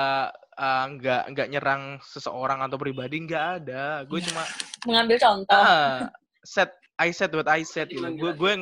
ah, 0.59 0.85
nggak 0.87 1.23
nggak 1.35 1.49
nyerang 1.51 1.83
seseorang 2.03 2.63
atau 2.63 2.79
pribadi 2.79 3.23
nggak 3.27 3.45
ada 3.63 4.03
gue 4.07 4.21
cuma 4.23 4.43
Mengambil 4.87 5.19
contoh. 5.19 5.55
ah, 5.55 6.07
set 6.43 6.71
I 6.95 7.11
said 7.11 7.35
what 7.35 7.51
I 7.51 7.67
said 7.67 7.91
gitu 7.91 8.07
gue 8.07 8.33
gue 8.35 8.53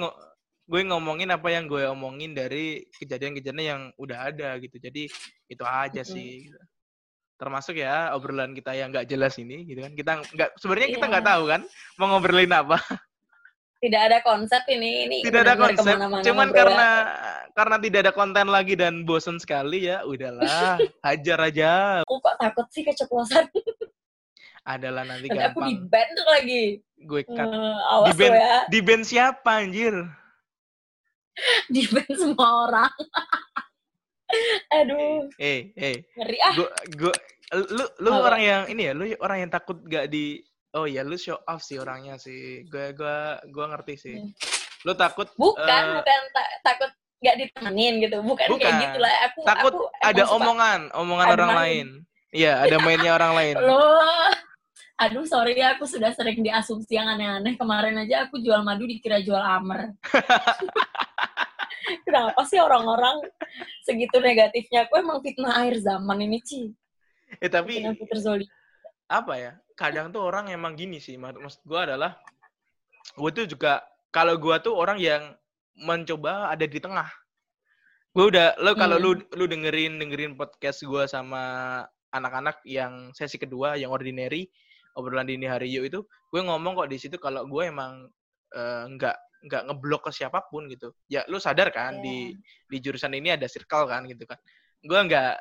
gue 0.69 0.81
ngomongin 0.85 1.29
apa 1.29 1.49
yang 1.49 1.65
gue 1.65 1.89
omongin 1.89 2.31
dari 2.31 2.65
kejadian-kejadian 2.95 3.59
yang 3.59 3.83
udah 3.97 4.29
ada 4.29 4.55
gitu 4.59 4.77
jadi 4.77 5.09
itu 5.47 5.65
aja 5.65 6.03
sih 6.03 6.45
gitu. 6.45 6.59
termasuk 7.35 7.73
ya 7.75 8.13
obrolan 8.13 8.53
kita 8.53 8.73
yang 8.73 8.91
nggak 8.91 9.07
jelas 9.07 9.37
ini 9.37 9.65
gitu 9.65 9.81
kan 9.81 9.93
kita 9.93 10.13
nggak 10.29 10.51
sebenarnya 10.57 10.89
kita 10.91 11.01
Iya. 11.01 11.11
nggak 11.11 11.27
tahu 11.27 11.43
kan 11.47 11.61
mau 11.97 12.07
ngobrolin 12.11 12.53
apa 12.53 12.77
Tidak 13.79 14.03
ada 14.03 14.19
konsep 14.21 14.59
ini. 14.69 15.07
ini 15.07 15.17
tidak 15.23 15.47
ada 15.47 15.55
konsep 15.57 15.95
cuman 16.21 16.21
ngobrol. 16.45 16.51
karena 16.53 16.89
karena 17.55 17.77
tidak 17.79 17.99
ada 18.03 18.13
konten 18.13 18.47
lagi 18.47 18.75
dan 18.75 19.03
bosen 19.03 19.39
sekali 19.39 19.87
ya 19.87 20.03
udahlah 20.03 20.77
hajar 21.07 21.39
aja 21.41 21.71
aku 22.03 22.19
kok 22.19 22.37
takut 22.37 22.67
sih 22.69 22.83
keceplosan. 22.83 23.47
adalah 24.69 25.01
nanti 25.03 25.31
Nanti 25.31 25.41
aku 25.41 25.59
di 25.65 25.73
gampang 25.75 25.89
ban 25.89 26.09
tuh 26.13 26.27
lagi. 26.29 26.65
gue 26.99 27.23
cut 27.25 27.49
Eh, 27.49 27.79
awas 27.89 28.07
Di 28.07 28.15
ban- 28.19 28.29
lo 28.29 28.37
ya. 28.37 28.59
di 28.69 28.79
band 28.83 29.05
siapa 29.07 29.51
anjir 29.57 29.95
Di 31.73 31.83
ban 31.87 32.11
semua 32.11 32.49
orang. 32.65 32.93
Aduh, 34.77 35.25
eh 35.39 35.73
eh 35.73 36.05
ngeri 36.13 36.39
ah. 36.39 36.53
gue 36.53 36.69
gue 36.93 37.15
lu 37.73 37.85
lu 37.99 38.11
Apa? 38.13 38.21
orang 38.29 38.43
yang 38.43 38.63
ini 38.69 38.83
ya 38.83 38.93
lu 38.93 39.09
orang 39.19 39.39
yang 39.41 39.51
takut 39.51 39.81
gak 39.83 40.07
di 40.07 40.45
oh 40.71 40.85
ya 40.85 41.01
lu 41.01 41.17
show 41.17 41.41
off 41.43 41.65
sih 41.65 41.81
orangnya 41.81 42.21
sih 42.21 42.61
gue 42.65 42.93
gue 42.93 43.17
gue 43.49 43.65
ngerti 43.67 43.95
sih 43.97 44.17
Hmm. 44.21 44.29
lu 44.85 44.93
takut 44.95 45.33
Bukan, 45.33 45.65
eh, 45.65 45.97
bukan 45.97 46.21
ta- 46.31 46.55
takut 46.63 46.91
nggak 47.19 47.37
ditemenin 47.37 47.95
gitu. 47.99 48.21
Bukan, 48.21 48.47
Bukan. 48.47 48.63
kayak 48.63 48.79
gitu 48.85 48.99
lah. 49.01 49.13
Aku 49.27 49.39
takut 49.43 49.73
aku 49.75 49.83
ada 49.99 50.23
suka- 50.23 50.35
omongan 50.37 50.81
omongan 50.93 51.27
ada 51.27 51.35
orang 51.35 51.51
main. 51.51 51.59
lain 51.59 51.87
iya 52.31 52.53
ada 52.61 52.77
mainnya 52.85 53.13
orang 53.17 53.33
lain 53.33 53.55
Loh. 53.59 54.29
Aduh, 54.99 55.23
sorry 55.25 55.55
ya, 55.55 55.79
aku 55.79 55.87
sudah 55.87 56.11
sering 56.11 56.43
diasumsi 56.43 56.99
yang 56.99 57.07
aneh-aneh. 57.07 57.55
Kemarin 57.55 57.95
aja 58.03 58.27
aku 58.27 58.43
jual 58.43 58.61
madu 58.61 58.83
dikira 58.83 59.23
jual 59.23 59.39
amer. 59.39 59.95
Kenapa 62.05 62.41
sih 62.45 62.59
orang-orang 62.59 63.17
segitu 63.83 64.19
negatifnya? 64.19 64.87
Aku 64.87 64.97
emang 64.97 65.21
fitnah 65.21 65.65
air 65.65 65.77
zaman 65.79 66.19
ini, 66.21 66.39
Ci. 66.41 66.73
eh 67.39 67.51
tapi 67.53 67.85
apa 69.05 69.33
ya 69.37 69.53
kadang 69.73 70.09
tuh 70.09 70.25
orang 70.25 70.49
emang 70.49 70.73
gini 70.73 70.97
sih 70.97 71.17
mak- 71.17 71.37
maksud 71.37 71.61
gue 71.65 71.77
adalah 71.77 72.17
gue 73.15 73.31
tuh 73.31 73.45
juga 73.45 73.85
kalau 74.09 74.41
gue 74.41 74.57
tuh 74.61 74.73
orang 74.73 74.97
yang 74.97 75.37
mencoba 75.77 76.49
ada 76.49 76.65
di 76.65 76.81
tengah 76.81 77.05
gue 78.17 78.25
udah 78.33 78.57
lo 78.59 78.73
kalau 78.75 78.97
Hmm. 78.97 79.05
lu 79.05 79.11
lu 79.37 79.45
dengerin 79.45 80.01
dengerin 80.01 80.41
podcast 80.41 80.81
gue 80.81 81.05
sama 81.05 81.85
anak-anak 82.11 82.65
yang 82.65 83.13
sesi 83.13 83.37
kedua 83.37 83.77
yang 83.77 83.93
ordinary 83.93 84.49
obrolan 84.97 85.29
dini 85.29 85.45
hari 85.45 85.69
yuk 85.69 85.85
itu 85.85 86.01
gue 86.33 86.41
ngomong 86.41 86.81
kok 86.81 86.89
di 86.89 86.97
situ 86.97 87.21
kalau 87.21 87.45
gue 87.45 87.69
emang 87.69 88.09
eh, 88.51 88.85
nggak 88.89 89.17
nggak 89.45 89.63
ngeblok 89.71 90.03
ke 90.07 90.11
siapa 90.11 90.43
pun 90.47 90.67
gitu 90.67 90.91
ya 91.07 91.23
lu 91.31 91.39
sadar 91.39 91.71
kan 91.71 92.03
di 92.03 92.35
di 92.67 92.77
jurusan 92.79 93.15
ini 93.15 93.35
ada 93.35 93.47
circle 93.47 93.87
kan 93.87 94.03
gitu 94.05 94.27
kan 94.27 94.39
gue 94.83 95.01
nggak 95.09 95.35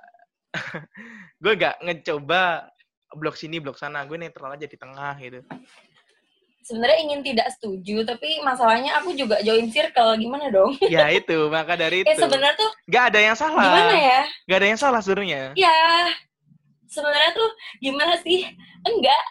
gue 1.44 1.54
nggak 1.58 1.76
ngecoba 1.82 2.70
blok 3.16 3.36
sini 3.36 3.58
blok 3.58 3.76
sana 3.76 4.06
gue 4.06 4.18
netral 4.18 4.54
aja 4.54 4.68
di 4.68 4.78
tengah 4.78 5.16
gitu 5.18 5.42
Sebenarnya 6.68 7.00
ingin 7.00 7.24
tidak 7.24 7.48
setuju, 7.56 8.04
tapi 8.04 8.44
masalahnya 8.44 9.00
aku 9.00 9.16
juga 9.16 9.40
join 9.40 9.72
circle. 9.72 10.20
Gimana 10.20 10.52
dong? 10.52 10.76
ya 10.84 11.08
itu 11.16 11.48
maka 11.48 11.80
dari 11.80 12.00
itu 12.04 12.12
Eh, 12.12 12.20
sebenarnya 12.20 12.60
tuh 12.60 12.72
nggak 12.92 13.04
ada 13.08 13.20
yang 13.24 13.38
salah 13.40 13.64
gimana 13.64 13.96
ya? 13.96 14.22
nggak 14.44 14.58
ada 14.60 14.68
yang 14.68 14.80
salah 14.84 15.00
sebenarnya 15.00 15.56
Ya, 15.56 16.12
sebenarnya 16.92 17.32
tuh 17.40 17.50
gimana 17.80 18.20
sih? 18.20 18.52
Enggak. 18.84 19.24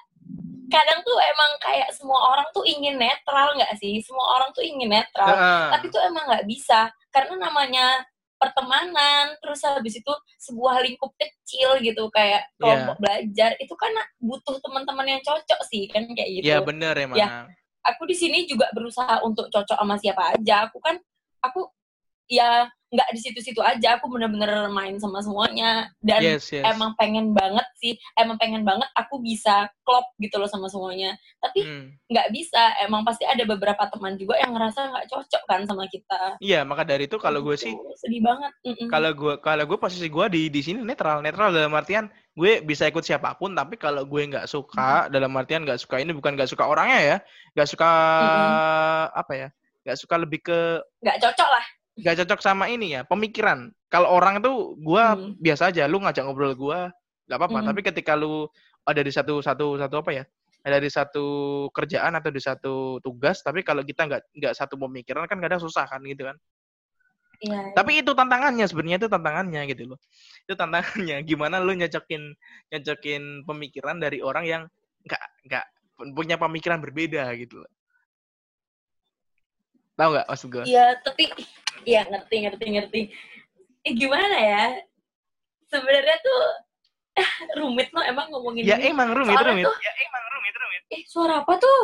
Kadang 0.67 1.01
tuh 1.07 1.19
emang 1.19 1.51
kayak 1.63 1.89
semua 1.95 2.19
orang 2.35 2.47
tuh 2.51 2.67
ingin 2.67 2.99
netral 2.99 3.55
nggak 3.55 3.75
sih? 3.79 4.03
Semua 4.03 4.39
orang 4.39 4.51
tuh 4.51 4.63
ingin 4.67 4.91
netral. 4.91 5.31
Heeh. 5.31 5.69
Tapi 5.79 5.87
tuh 5.91 6.03
emang 6.03 6.25
nggak 6.27 6.47
bisa. 6.47 6.91
Karena 7.15 7.49
namanya 7.49 8.03
pertemanan, 8.37 9.33
terus 9.41 9.65
habis 9.65 9.97
itu 9.97 10.13
sebuah 10.37 10.85
lingkup 10.85 11.13
kecil 11.17 11.81
gitu 11.81 12.05
kayak 12.13 12.45
kelompok 12.61 13.01
belajar 13.01 13.57
itu 13.57 13.73
kan 13.75 13.93
butuh 14.21 14.61
teman-teman 14.61 15.17
yang 15.17 15.23
cocok 15.25 15.61
sih 15.73 15.89
kan 15.89 16.05
kayak 16.13 16.41
gitu. 16.41 16.45
ya 16.45 16.61
bener 16.61 16.93
emang 17.01 17.17
Ya. 17.17 17.49
Aku 17.87 18.03
di 18.05 18.19
sini 18.19 18.45
juga 18.51 18.67
berusaha 18.75 19.23
untuk 19.23 19.47
cocok 19.47 19.79
sama 19.79 19.95
siapa 19.97 20.35
aja. 20.35 20.67
Aku 20.67 20.83
kan 20.83 20.99
aku 21.39 21.71
ya 22.29 22.51
nggak 22.87 23.13
di 23.13 23.21
situ-situ 23.21 23.59
aja. 23.61 23.99
Aku 23.99 24.07
bener-bener 24.07 24.71
main 24.71 24.95
sama 24.97 25.19
semuanya 25.19 25.91
dan 26.01 26.23
yes 26.23 26.55
yes 26.55 26.63
emang 26.65 26.95
pengen 26.95 27.35
banget 27.35 27.67
sih, 27.77 27.93
emang 28.15 28.39
pengen 28.39 28.63
banget 28.63 28.87
aku 28.95 29.19
bisa 29.19 29.67
klop 29.83 30.07
gitu 30.17 30.39
loh 30.39 30.47
sama 30.47 30.71
semuanya. 30.71 31.19
Tapi 31.43 31.67
Hmm. 31.67 31.87
nggak 32.07 32.31
bisa, 32.31 32.63
emang 32.81 33.03
pasti 33.03 33.27
ada 33.27 33.43
beberapa 33.43 33.91
teman 33.91 34.15
juga 34.15 34.39
yang 34.39 34.55
ngerasa 34.55 34.87
nggak 34.87 35.07
cocok 35.09 35.43
kan 35.45 35.61
sama 35.67 35.85
kita. 35.87 36.39
iya 36.39 36.63
maka 36.63 36.87
dari 36.87 37.05
itu 37.05 37.19
kalau 37.19 37.43
gue 37.43 37.59
Gitu. 37.59 37.67
sih 37.69 37.75
sedih 37.99 38.23
banget. 38.23 38.55
Mm-mm. 38.63 38.87
kalau 38.87 39.11
gue 39.13 39.35
kalau 39.43 39.65
gue 39.67 39.79
posisi 39.79 40.07
gue 40.07 40.27
di 40.31 40.43
di 40.47 40.61
sini 40.63 40.79
netral 40.81 41.21
netral 41.21 41.51
dalam 41.51 41.75
artian 41.75 42.07
gue 42.33 42.63
bisa 42.63 42.87
ikut 42.87 43.03
siapa 43.03 43.35
pun 43.35 43.51
tapi 43.51 43.75
kalau 43.75 44.07
gue 44.07 44.23
nggak 44.27 44.47
suka 44.47 45.11
dalam 45.11 45.35
artian 45.35 45.67
nggak 45.67 45.81
suka 45.81 45.99
ini 45.99 46.15
bukan 46.15 46.39
nggak 46.39 46.49
suka 46.49 46.65
orangnya 46.65 47.01
ya 47.03 47.17
nggak 47.53 47.67
suka 47.67 47.91
apa 49.11 49.33
ya 49.35 49.49
nggak 49.83 49.99
suka 49.99 50.15
lebih 50.17 50.41
ke 50.41 50.59
nggak 51.03 51.19
cocok 51.19 51.51
lah. 51.51 51.67
Nggak 51.97 52.15
cocok 52.25 52.41
sama 52.45 52.69
ini 52.69 52.93
ya 52.93 53.03
pemikiran 53.09 53.73
kalau 53.89 54.13
orang 54.13 54.41
itu 54.45 54.77
gue 54.77 55.05
Hmm. 55.05 55.33
biasa 55.41 55.73
aja 55.73 55.89
lu 55.89 56.01
ngajak 56.05 56.25
ngobrol 56.29 56.53
gue 56.53 56.81
nggak 57.27 57.39
apa-apa 57.41 57.59
Hmm. 57.65 57.69
tapi 57.73 57.81
ketika 57.81 58.13
lu 58.13 58.45
ada 58.85 59.01
di 59.01 59.11
satu 59.11 59.41
satu 59.41 59.81
satu 59.81 60.05
apa 60.05 60.11
ya 60.13 60.25
ada 60.67 60.79
di 60.83 60.91
satu 60.91 61.25
kerjaan 61.73 62.13
atau 62.19 62.31
di 62.31 62.43
satu 62.43 62.99
tugas 63.01 63.41
tapi 63.41 63.63
kalau 63.65 63.81
kita 63.81 64.05
nggak 64.05 64.23
nggak 64.35 64.53
satu 64.55 64.77
pemikiran 64.77 65.25
kan 65.25 65.39
kadang 65.41 65.59
susah 65.63 65.89
kan 65.89 66.03
gitu 66.05 66.29
kan 66.29 66.37
Iya. 67.37 67.77
tapi 67.77 68.01
itu 68.01 68.17
tantangannya 68.17 68.65
sebenarnya 68.65 68.97
itu 68.97 69.09
tantangannya 69.13 69.61
gitu 69.69 69.93
loh 69.93 69.99
itu 70.49 70.57
tantangannya 70.57 71.21
gimana 71.29 71.61
lu 71.61 71.77
nyocokin 71.77 72.33
nyocokin 72.73 73.45
pemikiran 73.45 74.01
dari 74.01 74.25
orang 74.25 74.45
yang 74.49 74.63
nggak 75.05 75.23
nggak 75.45 75.65
punya 76.17 76.41
pemikiran 76.41 76.81
berbeda 76.81 77.29
gitu 77.37 77.61
loh 77.61 77.71
tahu 79.97 80.09
nggak 80.13 80.27
maksud 80.27 80.49
gue 80.51 80.65
Iya, 80.65 80.87
tapi 81.01 81.25
iya 81.83 82.05
ngerti 82.05 82.37
ngerti 82.43 82.65
ngerti. 82.71 83.01
Eh 83.81 83.93
gimana 83.93 84.37
ya? 84.37 84.65
Sebenarnya 85.67 86.17
tuh 86.19 86.41
eh, 87.15 87.31
rumit 87.59 87.89
loh 87.91 88.03
emang 88.03 88.29
ngomongin 88.29 88.63
ya 88.63 88.77
ini. 88.77 88.91
emang 88.91 89.09
rumit 89.11 89.33
Soalnya 89.33 89.51
rumit 89.51 89.65
tuh- 89.65 89.81
ya 89.81 89.93
emang 89.99 90.25
rumit 90.31 90.55
rumit 90.55 90.83
Eh 90.89 91.03
suara 91.05 91.35
apa 91.41 91.53
tuh? 91.57 91.83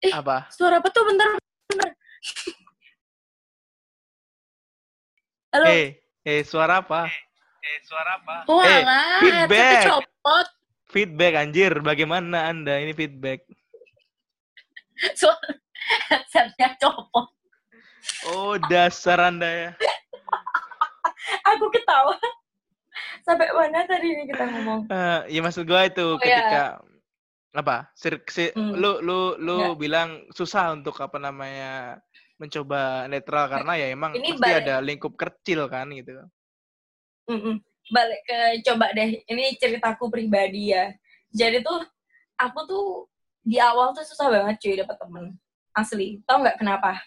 Eh. 0.00 0.08
apa 0.10 0.48
Suara 0.48 0.78
apa 0.78 0.88
tuh? 0.88 1.02
Bentar, 1.04 1.28
bentar. 1.66 1.90
Halo. 5.50 5.66
eh 5.66 5.88
eh 6.22 6.40
suara 6.42 6.78
apa 6.78 7.10
eh 7.60 7.78
suara 7.82 8.16
apa 8.16 8.46
Oh, 8.46 8.62
eh 8.62 8.86
feedback. 9.20 9.82
copot. 9.84 10.46
feedback 10.86 11.32
anjir 11.36 11.72
bagaimana 11.80 12.46
anda 12.46 12.78
ini 12.78 12.94
feedback 12.94 13.42
Suara 15.18 15.58
headsetnya 16.10 16.76
copot. 16.80 17.32
oh 18.32 18.56
dasar 18.68 19.18
anda 19.28 19.48
ya 19.48 19.70
aku 21.56 21.66
ketawa. 21.72 22.16
Sampai 23.24 23.52
mana 23.52 23.84
tadi 23.84 24.06
ini 24.16 24.24
kita 24.28 24.44
ngomong? 24.48 24.80
Uh, 24.88 25.20
ya 25.28 25.40
maksud 25.44 25.68
gue 25.68 25.80
itu 25.86 26.06
oh, 26.16 26.18
ketika 26.18 26.80
ya. 26.80 27.58
apa? 27.60 27.76
Sir, 27.94 28.18
si, 28.26 28.50
hmm. 28.50 28.74
Lu 28.80 28.98
lu 29.04 29.36
lu 29.36 29.56
ya. 29.60 29.76
bilang 29.76 30.24
susah 30.32 30.72
untuk 30.72 30.96
apa 30.98 31.20
namanya 31.20 32.00
mencoba 32.40 33.04
netral 33.04 33.52
karena 33.52 33.72
ya 33.76 33.86
emang 33.92 34.16
ini 34.16 34.32
pasti 34.32 34.48
balik. 34.48 34.60
ada 34.64 34.74
lingkup 34.80 35.12
kecil 35.20 35.68
kan 35.68 35.92
gitu. 35.92 36.16
Mm 37.28 37.40
-mm. 37.40 37.54
Balik 37.92 38.20
ke 38.24 38.38
coba 38.64 38.86
deh. 38.96 39.20
Ini 39.28 39.60
ceritaku 39.60 40.08
pribadi 40.08 40.72
ya. 40.72 40.88
Jadi 41.30 41.60
tuh 41.60 41.84
aku 42.40 42.60
tuh 42.64 42.86
di 43.44 43.60
awal 43.60 43.92
tuh 43.92 44.04
susah 44.08 44.32
banget 44.32 44.56
cuy 44.60 44.74
dapet 44.80 44.96
temen 44.96 45.24
asli. 45.74 46.20
Tau 46.26 46.42
nggak 46.42 46.58
kenapa? 46.58 47.00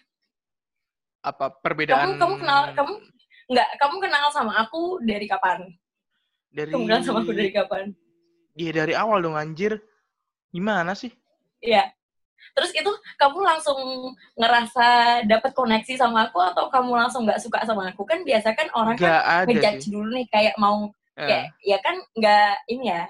Apa 1.24 1.52
perbedaan? 1.60 2.16
Kamu 2.16 2.20
kamu 2.20 2.34
kenal 2.44 2.60
kamu 2.76 2.94
nggak 3.44 3.68
kamu 3.80 3.96
kenal 4.00 4.24
sama 4.32 4.52
aku 4.60 5.00
dari 5.04 5.26
kapan? 5.28 5.68
Dari 6.52 6.70
kamu 6.72 6.84
kenal 6.88 7.02
sama 7.04 7.18
aku 7.24 7.32
dari 7.32 7.52
kapan? 7.52 7.84
Iya 8.54 8.70
dari 8.84 8.94
awal 8.94 9.24
dong 9.24 9.36
anjir. 9.36 9.80
Gimana 10.54 10.94
sih? 10.94 11.10
Iya. 11.64 11.90
Terus 12.54 12.70
itu 12.76 12.92
kamu 13.16 13.40
langsung 13.40 13.80
ngerasa 14.36 15.20
dapat 15.24 15.50
koneksi 15.56 15.96
sama 15.96 16.28
aku 16.28 16.38
atau 16.38 16.68
kamu 16.68 16.92
langsung 16.92 17.24
nggak 17.24 17.40
suka 17.40 17.64
sama 17.64 17.90
aku? 17.90 18.04
Kan 18.04 18.22
biasa 18.22 18.52
kan 18.52 18.68
orang 18.76 18.94
gak 19.00 19.24
kan 19.24 19.44
ngejudge 19.48 19.90
dulu 19.90 20.12
nih 20.12 20.26
kayak 20.28 20.54
mau 20.60 20.92
uh. 21.18 21.26
kayak 21.26 21.50
ya 21.64 21.78
kan 21.80 21.96
nggak 22.14 22.52
ini 22.70 22.84
ya 22.90 23.02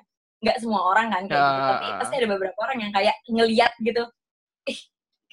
nggak 0.45 0.61
semua 0.61 0.81
orang 0.93 1.09
kan 1.09 1.23
kayak 1.29 1.41
uh. 1.41 1.49
gitu 1.51 1.63
tapi 1.73 1.87
pasti 2.01 2.15
ada 2.21 2.29
beberapa 2.29 2.59
orang 2.61 2.79
yang 2.85 2.93
kayak 2.93 3.17
ngeliat 3.29 3.73
gitu 3.81 4.03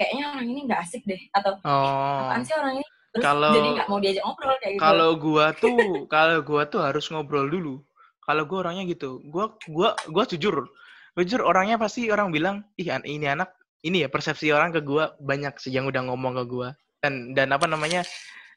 kayaknya 0.01 0.33
orang 0.33 0.47
ini 0.49 0.59
nggak 0.65 0.81
asik 0.81 1.05
deh 1.05 1.21
atau 1.29 1.61
oh. 1.61 2.25
apaan 2.25 2.41
sih 2.41 2.57
orang 2.57 2.81
ini 2.81 2.85
Terus 3.11 3.23
kalau 3.27 3.51
jadi 3.51 3.69
nggak 3.75 3.87
mau 3.91 3.99
diajak 3.99 4.23
ngobrol 4.23 4.55
kayak 4.63 4.73
gitu. 4.79 4.83
Kalau 4.87 5.09
gua 5.19 5.45
tuh 5.63 5.77
kalau 6.07 6.37
gua 6.47 6.61
tuh 6.71 6.79
harus 6.79 7.05
ngobrol 7.11 7.47
dulu. 7.51 7.75
Kalau 8.23 8.43
gua 8.47 8.57
orangnya 8.67 8.87
gitu. 8.87 9.19
Gua 9.27 9.51
gua 9.67 9.99
gua 10.07 10.23
jujur. 10.23 10.71
Jujur 11.19 11.43
orangnya 11.43 11.75
pasti 11.75 12.07
orang 12.07 12.31
bilang, 12.31 12.63
"Ih, 12.79 12.87
ini 13.03 13.27
anak 13.27 13.51
ini 13.83 14.07
ya 14.07 14.09
persepsi 14.09 14.55
orang 14.55 14.71
ke 14.71 14.79
gua 14.79 15.11
banyak 15.19 15.59
sih 15.59 15.75
yang 15.75 15.91
udah 15.91 16.07
ngomong 16.07 16.39
ke 16.39 16.43
gua." 16.47 16.67
Dan 17.03 17.35
dan 17.35 17.51
apa 17.51 17.67
namanya? 17.67 18.07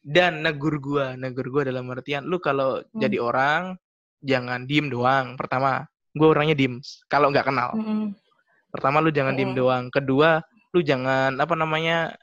Dan 0.07 0.47
negur 0.47 0.79
gua, 0.79 1.19
negur 1.19 1.51
gua 1.51 1.67
dalam 1.67 1.91
artian 1.91 2.23
lu 2.23 2.39
kalau 2.39 2.79
hmm. 2.79 3.03
jadi 3.03 3.19
orang 3.19 3.75
jangan 4.23 4.71
diem 4.71 4.87
doang. 4.87 5.35
Pertama, 5.35 5.83
gua 6.15 6.31
orangnya 6.31 6.55
diem 6.55 6.79
kalau 7.11 7.35
nggak 7.35 7.51
kenal. 7.51 7.75
Hmm. 7.75 8.15
Pertama 8.71 9.03
lu 9.03 9.11
jangan 9.11 9.35
hmm. 9.35 9.41
diem 9.43 9.53
doang. 9.59 9.85
Kedua, 9.91 10.39
lu 10.75 10.83
jangan 10.83 11.39
apa 11.39 11.55
namanya 11.55 12.19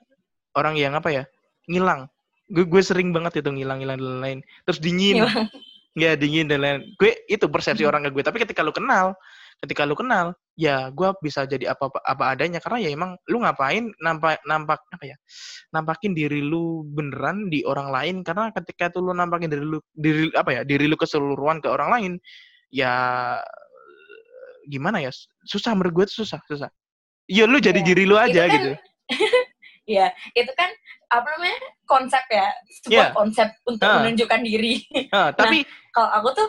orang 0.59 0.75
yang 0.75 0.93
apa 0.93 1.09
ya 1.09 1.23
ngilang. 1.71 2.11
Gue 2.51 2.67
gue 2.67 2.83
sering 2.83 3.15
banget 3.15 3.39
itu 3.39 3.47
ngilang-ngilang 3.47 3.95
dan 3.95 4.07
lain-lain. 4.19 4.39
Terus 4.67 4.79
dingin. 4.83 5.23
Ya 5.91 6.15
dingin 6.15 6.47
dan 6.47 6.63
lain 6.63 6.95
gue 6.95 7.19
itu 7.27 7.51
persepsi 7.51 7.83
hmm. 7.83 7.91
orang 7.91 8.01
ke 8.07 8.15
gue. 8.15 8.23
Tapi 8.23 8.39
ketika 8.39 8.63
lu 8.63 8.71
kenal 8.71 9.11
ketika 9.59 9.83
lu 9.83 9.91
kenal 9.91 10.31
ya 10.55 10.87
gue 10.87 11.11
bisa 11.19 11.43
jadi 11.43 11.75
apa 11.75 11.91
apa 12.07 12.31
adanya. 12.31 12.63
Karena 12.63 12.79
ya 12.79 12.95
emang 12.95 13.19
lu 13.27 13.43
ngapain 13.43 13.91
nampak 13.99 14.39
nampak 14.47 14.79
apa 14.87 15.03
ya 15.03 15.19
nampakin 15.75 16.15
diri 16.15 16.39
lu 16.39 16.87
beneran 16.87 17.51
di 17.51 17.67
orang 17.67 17.91
lain. 17.91 18.15
Karena 18.23 18.55
ketika 18.55 18.87
tuh 18.87 19.03
lu 19.03 19.11
nampakin 19.11 19.51
diri 19.51 19.67
lu 19.67 19.83
diri 19.91 20.31
apa 20.31 20.55
ya 20.55 20.61
diri 20.63 20.87
lu 20.87 20.95
keseluruhan 20.95 21.59
ke 21.59 21.67
orang 21.67 21.89
lain 21.91 22.11
ya 22.71 22.93
gimana 24.71 25.03
ya 25.03 25.11
susah. 25.43 25.75
Menurut 25.75 25.91
gue 25.91 26.05
itu 26.07 26.23
susah 26.23 26.39
susah 26.47 26.71
Iya 27.31 27.43
lu 27.47 27.57
jadi 27.63 27.79
ya. 27.79 27.85
diri 27.87 28.03
lu 28.03 28.19
aja 28.19 28.43
kan, 28.43 28.51
gitu. 28.51 28.71
Iya, 29.91 30.13
itu 30.37 30.51
kan 30.55 30.69
apa 31.11 31.27
namanya 31.35 31.59
konsep 31.89 32.23
ya, 32.31 32.47
sebuah 32.85 33.11
yeah. 33.11 33.15
konsep 33.17 33.49
untuk 33.67 33.87
uh. 33.89 33.99
menunjukkan 33.99 34.41
diri. 34.45 34.79
Uh, 35.09 35.33
tapi 35.35 35.65
nah, 35.65 35.91
kalau 35.91 36.09
aku 36.21 36.29
tuh 36.37 36.47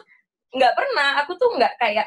nggak 0.52 0.72
pernah, 0.76 1.08
aku 1.24 1.32
tuh 1.40 1.50
nggak 1.58 1.74
kayak 1.80 2.06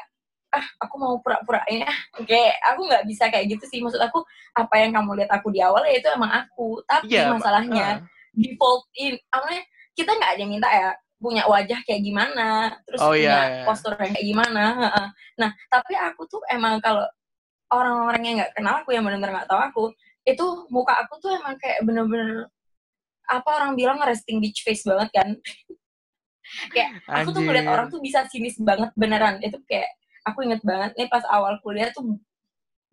ah 0.54 0.66
aku 0.80 0.94
mau 0.96 1.18
pura-pura 1.20 1.60
ya, 1.68 1.90
kayak 2.24 2.56
aku 2.72 2.88
nggak 2.88 3.04
bisa 3.10 3.28
kayak 3.28 3.52
gitu 3.52 3.64
sih. 3.68 3.82
Maksud 3.82 4.00
aku 4.00 4.22
apa 4.56 4.74
yang 4.80 4.94
kamu 4.96 5.18
lihat 5.20 5.30
aku 5.34 5.52
di 5.52 5.60
awal 5.60 5.84
ya 5.84 5.98
itu 5.98 6.08
emang 6.08 6.32
aku. 6.32 6.80
Tapi 6.88 7.10
yeah, 7.10 7.34
masalahnya 7.34 8.00
uh. 8.00 8.06
default 8.32 8.88
in, 8.96 9.18
apa 9.28 9.44
namanya 9.50 9.64
kita 9.98 10.10
nggak 10.14 10.30
ada 10.30 10.40
yang 10.40 10.52
minta 10.52 10.70
ya 10.70 10.90
punya 11.16 11.42
wajah 11.48 11.80
kayak 11.84 12.04
gimana, 12.04 12.76
terus 12.86 13.00
oh, 13.02 13.12
punya 13.12 13.24
yeah, 13.24 13.44
yeah. 13.60 13.64
postur 13.66 13.92
yang 13.98 14.12
kayak 14.14 14.28
gimana. 14.30 14.64
Nah, 15.36 15.50
tapi 15.68 15.92
aku 15.96 16.28
tuh 16.28 16.40
emang 16.48 16.80
kalau 16.80 17.04
orang-orang 17.72 18.22
yang 18.22 18.34
nggak 18.42 18.52
kenal 18.54 18.74
aku 18.82 18.94
yang 18.94 19.02
benar-benar 19.02 19.42
nggak 19.42 19.50
tahu 19.50 19.60
aku 19.60 19.84
itu 20.26 20.46
muka 20.74 20.92
aku 21.06 21.22
tuh 21.22 21.30
emang 21.38 21.54
kayak 21.62 21.86
bener-bener 21.86 22.50
apa 23.26 23.48
orang 23.62 23.78
bilang 23.78 23.98
resting 24.02 24.42
bitch 24.42 24.66
face 24.66 24.86
banget 24.86 25.10
kan. 25.14 25.28
Kayak 26.74 27.02
aku 27.10 27.34
tuh 27.34 27.42
ngeliat 27.42 27.66
orang 27.66 27.90
tuh 27.90 27.98
bisa 27.98 28.22
sinis 28.30 28.54
banget 28.62 28.94
beneran. 28.94 29.42
Itu 29.42 29.58
kayak 29.66 29.90
aku 30.22 30.46
inget 30.46 30.62
banget 30.62 30.94
nih 30.94 31.10
pas 31.10 31.26
awal 31.26 31.58
kuliah 31.58 31.90
tuh 31.90 32.06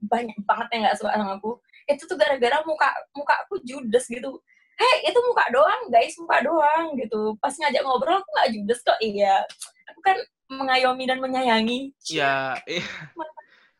banyak 0.01 0.33
banget 0.41 0.67
yang 0.73 0.81
nggak 0.89 0.97
suka 0.97 1.13
sama 1.13 1.37
aku. 1.37 1.61
Itu 1.85 2.09
tuh 2.09 2.17
gara-gara 2.17 2.65
muka 2.65 2.89
muka 3.13 3.45
aku 3.45 3.61
judes 3.61 4.09
gitu. 4.09 4.41
Hei 4.73 5.05
itu 5.05 5.19
muka 5.21 5.53
doang 5.53 5.81
guys 5.93 6.17
muka 6.17 6.41
doang 6.41 6.97
gitu. 6.97 7.37
Pas 7.37 7.53
ngajak 7.53 7.85
ngobrol 7.85 8.25
aku 8.25 8.29
nggak 8.33 8.49
judes 8.57 8.79
kok. 8.81 8.97
Iya. 8.97 9.45
Aku 9.93 9.99
kan 10.01 10.17
mengayomi 10.49 11.05
dan 11.05 11.21
menyayangi. 11.21 11.93
Ya 12.09 12.57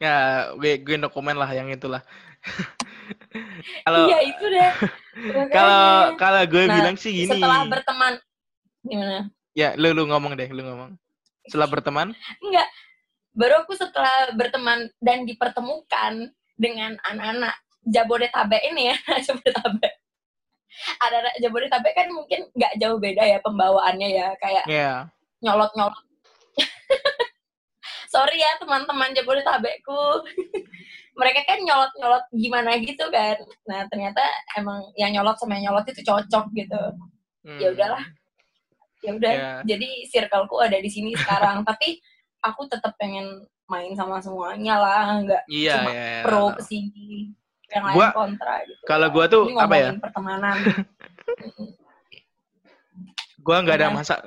ya 0.03 0.51
gue 0.59 0.83
gue 0.83 0.95
no 0.99 1.07
komen 1.07 1.39
lah 1.39 1.47
yang 1.55 1.71
itulah. 1.71 2.03
Kalau 3.87 4.07
iya 4.11 4.19
itu 4.23 4.45
deh. 4.47 4.71
kalau 5.55 6.15
kalau 6.19 6.41
gue 6.47 6.63
nah, 6.67 6.75
bilang 6.79 6.95
sih 6.99 7.11
gini. 7.11 7.31
setelah 7.31 7.67
berteman 7.67 8.13
gimana? 8.83 9.27
Ya 9.55 9.75
lu 9.79 9.95
lu 9.95 10.07
ngomong 10.07 10.35
deh 10.35 10.49
lu 10.51 10.63
ngomong. 10.63 10.95
Setelah 11.47 11.67
berteman? 11.71 12.11
Enggak. 12.43 12.67
Baru 13.33 13.63
aku 13.65 13.75
setelah 13.75 14.31
berteman 14.35 14.91
dan 14.99 15.23
dipertemukan 15.27 16.31
dengan 16.55 16.95
anak-anak 17.07 17.55
Jabodetabek 17.83 18.63
ini 18.71 18.91
ya 18.91 18.95
Jabodetabek. 19.27 19.93
Ada 20.99 21.17
Jabodetabek 21.43 21.93
kan 21.95 22.07
mungkin 22.11 22.47
nggak 22.55 22.73
jauh 22.79 22.97
beda 22.99 23.23
ya 23.23 23.37
pembawaannya 23.43 24.09
ya 24.11 24.27
kayak 24.39 24.65
yeah. 24.67 25.07
nyolot 25.43 25.71
nyolot 25.75 26.03
sorry 28.13 28.37
ya 28.37 28.61
teman-teman 28.61 29.09
Jabodetabekku. 29.17 30.03
Mereka 31.19 31.45
kan 31.45 31.59
nyolot-nyolot 31.61 32.25
gimana 32.33 32.77
gitu 32.77 33.05
kan. 33.09 33.37
Nah 33.65 33.89
ternyata 33.89 34.21
emang 34.57 34.93
yang 34.93 35.17
nyolot 35.17 35.37
sama 35.41 35.57
yang 35.57 35.73
nyolot 35.73 35.89
itu 35.89 36.05
cocok 36.05 36.45
gitu. 36.53 36.83
Hmm. 37.43 37.59
ya 37.59 37.73
udahlah. 37.73 38.05
Ya 39.03 39.11
udah 39.17 39.33
yeah. 39.33 39.59
jadi 39.65 39.89
circleku 40.13 40.61
ada 40.61 40.77
di 40.77 40.89
sini 40.89 41.17
sekarang. 41.17 41.61
Tapi 41.69 41.97
aku 42.45 42.69
tetap 42.69 42.93
pengen 43.01 43.49
main 43.65 43.97
sama 43.97 44.19
semuanya 44.19 44.75
lah 44.75 45.23
nggak 45.23 45.43
yeah, 45.47 45.79
cuma 45.79 45.91
yeah, 45.95 46.07
yeah. 46.19 46.23
pro 46.27 46.51
ke 46.51 46.61
sini 46.67 47.31
yang 47.71 47.83
lain 47.87 47.95
gua, 47.95 48.11
kontra 48.11 48.59
gitu. 48.67 48.83
kalau 48.83 49.07
gua 49.07 49.25
tuh 49.31 49.43
apa 49.55 49.75
ya? 49.79 49.89
pertemanan. 49.97 50.57
Gua 53.43 53.59
nggak 53.59 53.75
ada 53.75 53.91
masa 53.91 54.23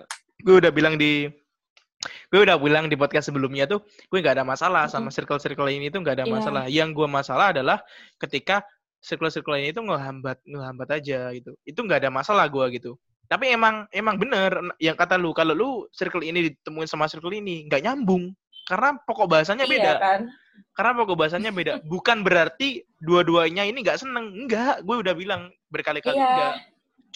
gue 0.47 0.55
udah 0.61 0.71
bilang 0.71 0.95
di 0.95 1.27
gue 2.05 2.41
udah 2.45 2.57
bilang 2.61 2.87
di 2.87 2.97
podcast 2.99 3.33
sebelumnya 3.33 3.65
tuh 3.65 3.83
gue 3.83 4.19
nggak 4.21 4.41
ada 4.41 4.47
masalah 4.47 4.87
sama 4.87 5.09
circle-circle 5.09 5.67
ini 5.71 5.89
tuh 5.89 6.05
nggak 6.05 6.23
ada 6.23 6.27
yeah. 6.29 6.35
masalah. 6.35 6.65
Yang 6.69 6.89
gue 7.03 7.09
masalah 7.09 7.47
adalah 7.57 7.79
ketika 8.21 8.63
circle-circle 9.01 9.57
ini 9.57 9.71
tuh 9.73 9.87
ngehambat 9.87 10.39
ngehambat 10.45 10.89
aja 10.93 11.33
gitu. 11.35 11.57
Itu 11.65 11.85
nggak 11.85 12.07
ada 12.07 12.11
masalah 12.13 12.47
gue 12.47 12.67
gitu. 12.77 12.95
Tapi 13.27 13.51
emang 13.51 13.91
emang 13.91 14.17
bener 14.21 14.55
yang 14.79 14.95
kata 14.95 15.19
lu 15.19 15.35
kalau 15.35 15.55
lu 15.57 15.71
circle 15.91 16.23
ini 16.23 16.53
ditemuin 16.53 16.87
sama 16.87 17.11
circle 17.11 17.35
ini 17.35 17.67
nggak 17.67 17.83
nyambung 17.83 18.31
karena 18.67 18.99
pokok 19.03 19.27
bahasanya 19.27 19.67
iya 19.67 19.73
beda. 19.73 19.91
Iya 19.91 19.95
kan? 19.99 20.21
Karena 20.73 20.93
pokok 21.03 21.17
bahasanya 21.19 21.51
beda. 21.51 21.73
Bukan 21.93 22.23
berarti 22.23 22.87
dua-duanya 23.03 23.67
ini 23.67 23.83
nggak 23.83 23.99
seneng. 23.99 24.47
Enggak, 24.47 24.83
gue 24.87 24.97
udah 25.03 25.15
bilang 25.15 25.51
berkali-kali 25.71 26.15
iya. 26.15 26.27
enggak 26.31 26.55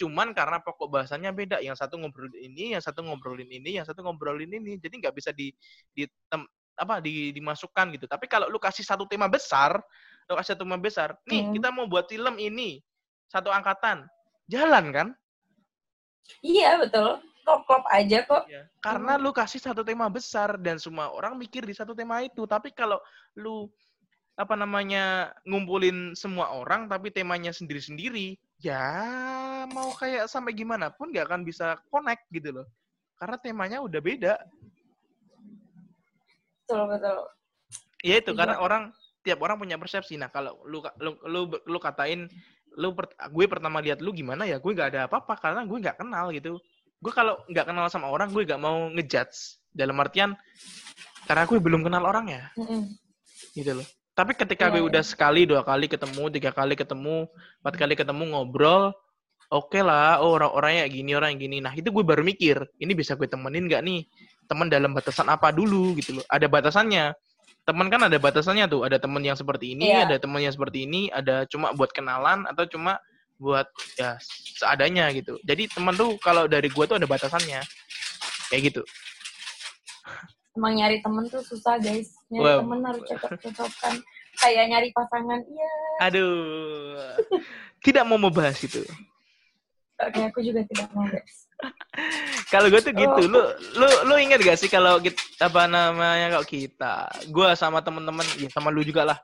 cuman 0.01 0.33
karena 0.33 0.57
pokok 0.57 0.89
bahasanya 0.89 1.29
beda. 1.29 1.61
Yang 1.61 1.85
satu 1.85 2.01
ngobrolin 2.01 2.33
ini 2.49 2.73
yang 2.73 2.81
satu 2.81 3.05
ngobrolin 3.05 3.49
ini 3.53 3.77
yang 3.77 3.85
satu 3.85 4.01
ngobrolin 4.01 4.49
ini. 4.49 4.81
Jadi 4.81 4.97
nggak 4.97 5.13
bisa 5.13 5.29
di, 5.29 5.53
di 5.93 6.09
tem, 6.25 6.41
apa 6.81 6.97
di, 6.97 7.29
dimasukkan 7.37 7.93
gitu. 7.93 8.09
Tapi 8.09 8.25
kalau 8.25 8.49
lu 8.49 8.57
kasih 8.57 8.81
satu 8.81 9.05
tema 9.05 9.29
besar 9.29 9.77
lu 10.29 10.39
kasih 10.39 10.55
satu 10.55 10.63
tema 10.63 10.79
besar 10.79 11.17
nih 11.27 11.43
hmm. 11.43 11.53
kita 11.59 11.67
mau 11.75 11.85
buat 11.91 12.07
film 12.07 12.39
ini 12.39 12.79
satu 13.27 13.51
angkatan 13.51 14.07
jalan 14.47 14.85
kan? 14.95 15.07
Iya 16.39 16.79
betul. 16.79 17.19
Klop 17.41 17.65
klop 17.65 17.83
aja 17.89 18.21
kok. 18.23 18.45
Ya, 18.45 18.69
karena 18.79 19.17
hmm. 19.17 19.23
lu 19.27 19.31
kasih 19.35 19.59
satu 19.59 19.81
tema 19.81 20.07
besar 20.07 20.55
dan 20.61 20.77
semua 20.77 21.09
orang 21.11 21.35
mikir 21.35 21.65
di 21.67 21.73
satu 21.75 21.91
tema 21.91 22.21
itu. 22.21 22.47
Tapi 22.47 22.71
kalau 22.71 23.01
lu 23.35 23.67
apa 24.39 24.55
namanya 24.55 25.35
ngumpulin 25.43 26.15
semua 26.15 26.55
orang 26.55 26.87
tapi 26.87 27.11
temanya 27.11 27.51
sendiri-sendiri 27.51 28.39
ya 28.61 28.85
mau 29.73 29.89
kayak 29.97 30.29
sampai 30.29 30.53
gimana 30.53 30.93
pun 30.93 31.09
gak 31.09 31.25
akan 31.27 31.41
bisa 31.41 31.81
connect 31.89 32.29
gitu 32.29 32.61
loh. 32.61 32.67
Karena 33.17 33.37
temanya 33.41 33.77
udah 33.81 34.01
beda. 34.01 34.33
Betul, 36.63 36.81
betul. 36.89 37.17
Ya 38.01 38.15
itu, 38.21 38.31
iya. 38.33 38.37
karena 38.37 38.55
orang, 38.61 38.93
tiap 39.21 39.41
orang 39.45 39.57
punya 39.61 39.77
persepsi. 39.77 40.17
Nah, 40.17 40.29
kalau 40.33 40.57
lu, 40.65 40.81
lu, 41.01 41.11
lu, 41.29 41.41
lu 41.65 41.79
katain, 41.81 42.25
lu 42.77 42.93
per, 42.97 43.13
gue 43.13 43.45
pertama 43.45 43.77
lihat 43.81 44.01
lu 44.01 44.09
gimana 44.13 44.45
ya, 44.45 44.57
gue 44.57 44.71
gak 44.73 44.95
ada 44.95 45.05
apa-apa, 45.05 45.37
karena 45.37 45.61
gue 45.65 45.77
gak 45.81 45.97
kenal 46.01 46.29
gitu. 46.33 46.61
gue 47.01 47.09
kalau 47.09 47.41
nggak 47.49 47.65
kenal 47.65 47.89
sama 47.89 48.13
orang 48.13 48.29
gue 48.29 48.45
nggak 48.45 48.61
mau 48.61 48.85
ngejudge 48.93 49.57
dalam 49.73 49.97
artian 49.97 50.37
karena 51.25 51.49
gue 51.49 51.57
belum 51.57 51.81
kenal 51.81 52.05
orangnya 52.05 52.53
Mm-mm. 52.53 52.93
gitu 53.57 53.81
loh 53.81 53.87
tapi 54.11 54.35
ketika 54.35 54.67
Iya, 54.67 54.71
gue 54.75 54.81
iya. 54.83 54.89
udah 54.91 55.03
sekali 55.07 55.41
dua 55.47 55.63
kali 55.63 55.87
ketemu 55.87 56.23
tiga 56.27 56.51
kali 56.51 56.75
ketemu 56.75 57.31
empat 57.63 57.73
kali 57.79 57.93
ketemu 57.95 58.23
ngobrol 58.35 58.91
oke 59.51 59.79
lah 59.79 60.19
oh 60.19 60.35
orang-orangnya 60.35 60.87
gini 60.91 61.11
orang 61.15 61.35
yang 61.35 61.41
gini. 61.47 61.57
Nah 61.63 61.71
itu 61.75 61.91
gue 61.91 62.03
baru 62.03 62.23
mikir 62.23 62.59
ini 62.79 62.91
bisa 62.95 63.15
gue 63.15 63.27
temenin 63.27 63.67
nggak 63.67 63.83
nih? 63.83 64.03
Teman 64.47 64.67
dalam 64.67 64.91
batasan 64.91 65.31
apa 65.31 65.51
dulu 65.55 65.95
gitu 65.99 66.19
loh. 66.19 66.25
Ada 66.27 66.47
batasannya. 66.51 67.15
Teman 67.63 67.87
kan 67.87 68.03
ada 68.07 68.17
batasannya 68.19 68.67
tuh. 68.67 68.83
Ada 68.83 68.99
teman 68.99 69.23
yang 69.23 69.35
seperti 69.39 69.75
ini 69.75 69.91
Iya. 69.91 70.07
ada 70.07 70.15
teman 70.19 70.43
yang 70.43 70.51
seperti 70.51 70.87
ini 70.87 71.07
ada 71.11 71.47
cuma 71.47 71.71
buat 71.71 71.91
kenalan 71.95 72.43
atau 72.47 72.67
cuma 72.67 72.99
buat 73.39 73.67
ya 73.95 74.19
seadanya 74.59 75.07
gitu. 75.15 75.39
Jadi 75.43 75.71
teman 75.71 75.95
tuh 75.95 76.19
kalau 76.19 76.51
dari 76.51 76.67
gue 76.67 76.83
tuh 76.87 76.99
ada 76.99 77.07
batasannya. 77.07 77.63
Kayak 78.51 78.75
gitu 78.75 78.83
Emang 80.51 80.73
nyari 80.73 80.99
temen 80.99 81.23
tuh 81.27 81.39
susah 81.41 81.77
guys. 81.77 82.11
Nyari 82.27 82.43
Wow. 82.43 82.59
temen 82.63 82.79
harus 82.83 83.03
cocok-cocokan. 83.05 83.95
Kayak 84.33 84.65
nyari 84.67 84.89
pasangan. 84.91 85.39
Iya. 85.43 85.71
aduh 86.01 87.13
tidak 87.79 88.03
mau 88.03 88.17
membahas 88.17 88.57
itu 88.57 88.81
Oke, 90.01 90.17
aku 90.17 90.41
juga 90.41 90.65
tidak 90.65 90.89
mau 90.97 91.05
guys. 91.05 91.45
Kalau 92.49 92.73
gue 92.73 92.81
tuh 92.81 92.89
gitu, 92.89 93.21
Oh. 93.21 93.29
lu 93.29 93.41
lu 93.77 93.87
lu 94.09 94.15
ingat 94.17 94.41
gak 94.41 94.57
sih 94.57 94.65
kalau 94.65 94.97
kita 94.97 95.21
apa 95.37 95.69
namanya 95.69 96.33
kalau 96.33 96.41
kita, 96.41 97.05
gue 97.29 97.47
sama 97.53 97.85
temen-temen, 97.85 98.25
ya 98.41 98.49
sama 98.49 98.73
lu 98.73 98.81
juga 98.81 99.05
lah, 99.05 99.17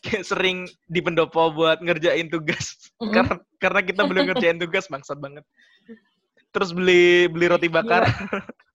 kayak 0.00 0.24
sering 0.32 0.64
di 0.88 1.04
pendopo 1.04 1.52
buat 1.52 1.84
ngerjain 1.84 2.32
tugas, 2.32 2.80
Mm-mm. 2.96 3.12
karena 3.12 3.34
karena 3.60 3.80
kita 3.84 4.02
belum 4.08 4.22
ngerjain 4.24 4.56
tugas 4.56 4.88
bangsat 4.92 5.20
banget. 5.20 5.44
Terus 6.48 6.72
beli 6.72 7.28
beli 7.28 7.52
roti 7.52 7.68
bakar, 7.68 8.08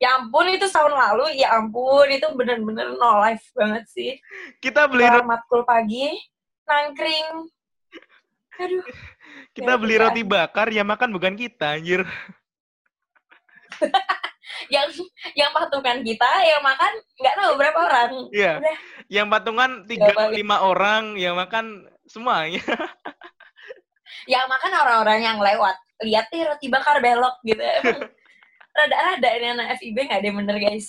Ya 0.00 0.16
ampun 0.16 0.48
itu 0.48 0.64
tahun 0.64 0.96
lalu, 0.96 1.36
ya 1.36 1.60
ampun 1.60 2.08
itu 2.08 2.24
bener-bener 2.32 2.96
no 2.96 3.20
life 3.20 3.44
banget 3.52 3.84
sih. 3.84 4.16
kita 4.58 4.88
beli 4.88 5.04
Kelar 5.04 5.20
ro- 5.20 5.28
matkul 5.28 5.60
pagi, 5.62 6.16
nangkring. 6.64 7.52
Aduh, 8.60 8.84
kita 9.52 9.76
ya, 9.76 9.80
beli 9.80 9.94
kita- 10.00 10.04
roti 10.08 10.22
bakar, 10.24 10.66
ya 10.72 10.80
makan 10.88 11.12
bukan 11.12 11.36
kita, 11.36 11.76
anjir. 11.76 12.08
yang 14.74 14.88
yang 15.36 15.50
patungan 15.52 16.00
kita, 16.00 16.30
yang 16.48 16.60
makan 16.64 16.92
nggak 17.20 17.34
tahu 17.36 17.52
berapa 17.60 17.78
orang. 17.84 18.10
Iya. 18.32 18.52
Udah. 18.56 18.76
Yang 19.10 19.26
patungan 19.28 19.70
tiga 19.84 20.12
lima 20.32 20.56
orang, 20.64 21.20
yang 21.20 21.36
makan 21.36 21.84
semuanya. 22.08 22.64
Yang 24.28 24.46
makan 24.52 24.72
orang-orang 24.84 25.20
yang 25.24 25.38
lewat. 25.40 25.74
Lihat 26.04 26.28
nih 26.28 26.44
roti 26.44 26.66
bakar 26.68 27.00
belok 27.00 27.40
gitu. 27.40 27.62
Emang 27.62 28.04
Rada-rada 28.80 29.28
ini 29.36 29.46
anak 29.52 29.66
FIB 29.76 29.96
nggak 30.08 30.18
ada 30.24 30.26
yang 30.32 30.38
bener 30.40 30.56
guys. 30.56 30.86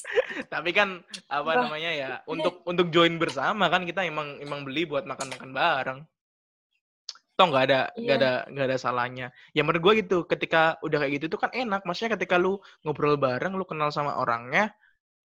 Tapi 0.47 0.69
kan 0.71 1.03
apa 1.27 1.51
namanya 1.59 1.91
ya 1.91 2.09
untuk 2.23 2.63
untuk 2.63 2.87
join 2.87 3.19
bersama 3.19 3.67
kan 3.67 3.83
kita 3.83 4.07
emang 4.07 4.39
emang 4.39 4.63
beli 4.63 4.87
buat 4.87 5.03
makan-makan 5.03 5.51
bareng. 5.51 5.99
Toh 7.35 7.45
nggak 7.51 7.63
ada 7.67 7.81
nggak 7.99 8.17
Iya. 8.17 8.23
ada 8.23 8.31
nggak 8.47 8.67
ada 8.71 8.77
salahnya. 8.79 9.27
Ya 9.51 9.61
menurut 9.67 9.81
gua 9.83 9.93
gitu 9.99 10.23
ketika 10.23 10.79
udah 10.79 11.03
kayak 11.03 11.11
gitu 11.19 11.25
itu 11.35 11.37
kan 11.39 11.51
enak. 11.51 11.83
Maksudnya 11.83 12.15
ketika 12.15 12.39
lu 12.39 12.59
ngobrol 12.87 13.19
bareng, 13.19 13.51
lu 13.59 13.67
kenal 13.67 13.91
sama 13.91 14.15
orangnya 14.15 14.71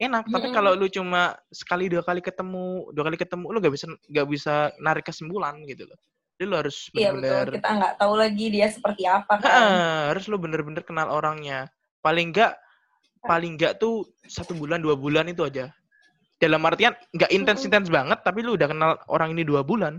enak. 0.02 0.26
Tapi 0.26 0.50
kalau 0.50 0.74
lu 0.74 0.90
cuma 0.90 1.38
sekali 1.54 1.86
dua 1.86 2.02
kali 2.02 2.18
ketemu, 2.20 2.90
dua 2.92 3.04
kali 3.06 3.16
ketemu 3.20 3.46
lu 3.52 3.58
nggak 3.62 3.74
bisa 3.74 3.86
nggak 4.10 4.26
bisa 4.26 4.54
narik 4.82 5.06
kesimpulan 5.06 5.54
gitu 5.68 5.86
loh. 5.86 5.98
Jadi 6.36 6.44
lu 6.44 6.54
harus 6.56 6.76
Iya 6.92 7.10
betul. 7.16 7.56
Kita 7.56 7.68
nggak 7.80 7.94
tahu 7.96 8.14
lagi 8.16 8.44
dia 8.52 8.68
seperti 8.68 9.02
apa 9.08 9.34
kan. 9.40 9.48
Heeh, 9.48 10.00
harus 10.12 10.24
lu 10.28 10.36
bener-bener 10.36 10.84
kenal 10.84 11.08
orangnya. 11.08 11.68
Paling 12.06 12.30
enggak, 12.30 12.54
paling 13.26 13.58
enggak 13.58 13.82
tuh 13.82 14.06
satu 14.30 14.54
bulan 14.54 14.78
dua 14.78 14.94
bulan 14.94 15.26
itu 15.26 15.42
aja. 15.42 15.74
Dalam 16.38 16.62
artian 16.62 16.94
nggak 17.10 17.34
intens 17.34 17.66
intens 17.66 17.90
banget, 17.90 18.22
tapi 18.22 18.46
lu 18.46 18.54
udah 18.54 18.70
kenal 18.70 18.90
orang 19.10 19.34
ini 19.34 19.42
dua 19.42 19.66
bulan, 19.66 19.98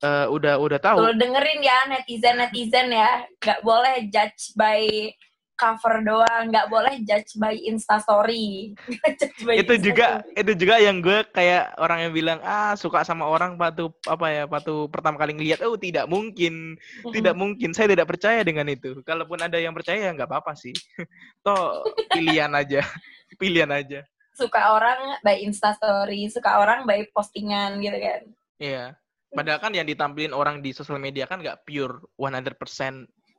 Eh 0.00 0.26
udah 0.32 0.56
udah 0.56 0.80
tahu. 0.80 0.96
Tuh 0.96 1.12
dengerin 1.12 1.60
ya 1.60 1.78
netizen 1.92 2.40
netizen 2.40 2.88
ya, 2.88 3.20
nggak 3.36 3.60
boleh 3.60 4.08
judge 4.08 4.56
by 4.56 5.12
cover 5.60 6.00
doang, 6.00 6.48
nggak 6.48 6.72
boleh 6.72 7.04
judge 7.04 7.36
by 7.36 7.52
instastory. 7.52 8.72
By 9.44 9.60
itu 9.60 9.92
juga 9.92 10.24
itu 10.32 10.52
juga 10.56 10.80
yang 10.80 11.04
gue 11.04 11.20
kayak 11.36 11.76
orang 11.76 12.08
yang 12.08 12.12
bilang 12.16 12.38
ah 12.40 12.72
suka 12.72 13.04
sama 13.04 13.28
orang 13.28 13.60
patu 13.60 13.92
apa 14.08 14.26
ya 14.32 14.44
patu 14.48 14.88
pertama 14.88 15.20
kali 15.20 15.36
ngeliat 15.36 15.60
oh 15.64 15.76
tidak 15.76 16.08
mungkin 16.08 16.76
tidak 17.12 17.36
mungkin 17.36 17.72
saya 17.72 17.92
tidak 17.92 18.08
percaya 18.08 18.44
dengan 18.44 18.68
itu 18.68 19.00
kalaupun 19.00 19.40
ada 19.40 19.56
yang 19.56 19.72
percaya 19.72 20.08
ya 20.08 20.12
nggak 20.12 20.28
apa-apa 20.28 20.52
sih 20.52 20.72
toh 21.44 21.80
pilihan 22.12 22.52
aja 22.52 22.84
pilihan 23.40 23.70
aja 23.72 24.04
suka 24.40 24.72
orang 24.72 25.20
by 25.20 25.36
instastory, 25.44 26.32
suka 26.32 26.64
orang 26.64 26.88
by 26.88 27.04
postingan 27.12 27.76
gitu 27.84 27.98
kan. 28.00 28.22
Iya. 28.56 28.84
Padahal 29.30 29.60
kan 29.62 29.72
yang 29.76 29.86
ditampilin 29.86 30.34
orang 30.34 30.64
di 30.64 30.72
sosial 30.74 30.98
media 30.98 31.28
kan 31.28 31.38
nggak 31.44 31.62
pure 31.68 32.02
100% 32.18 32.56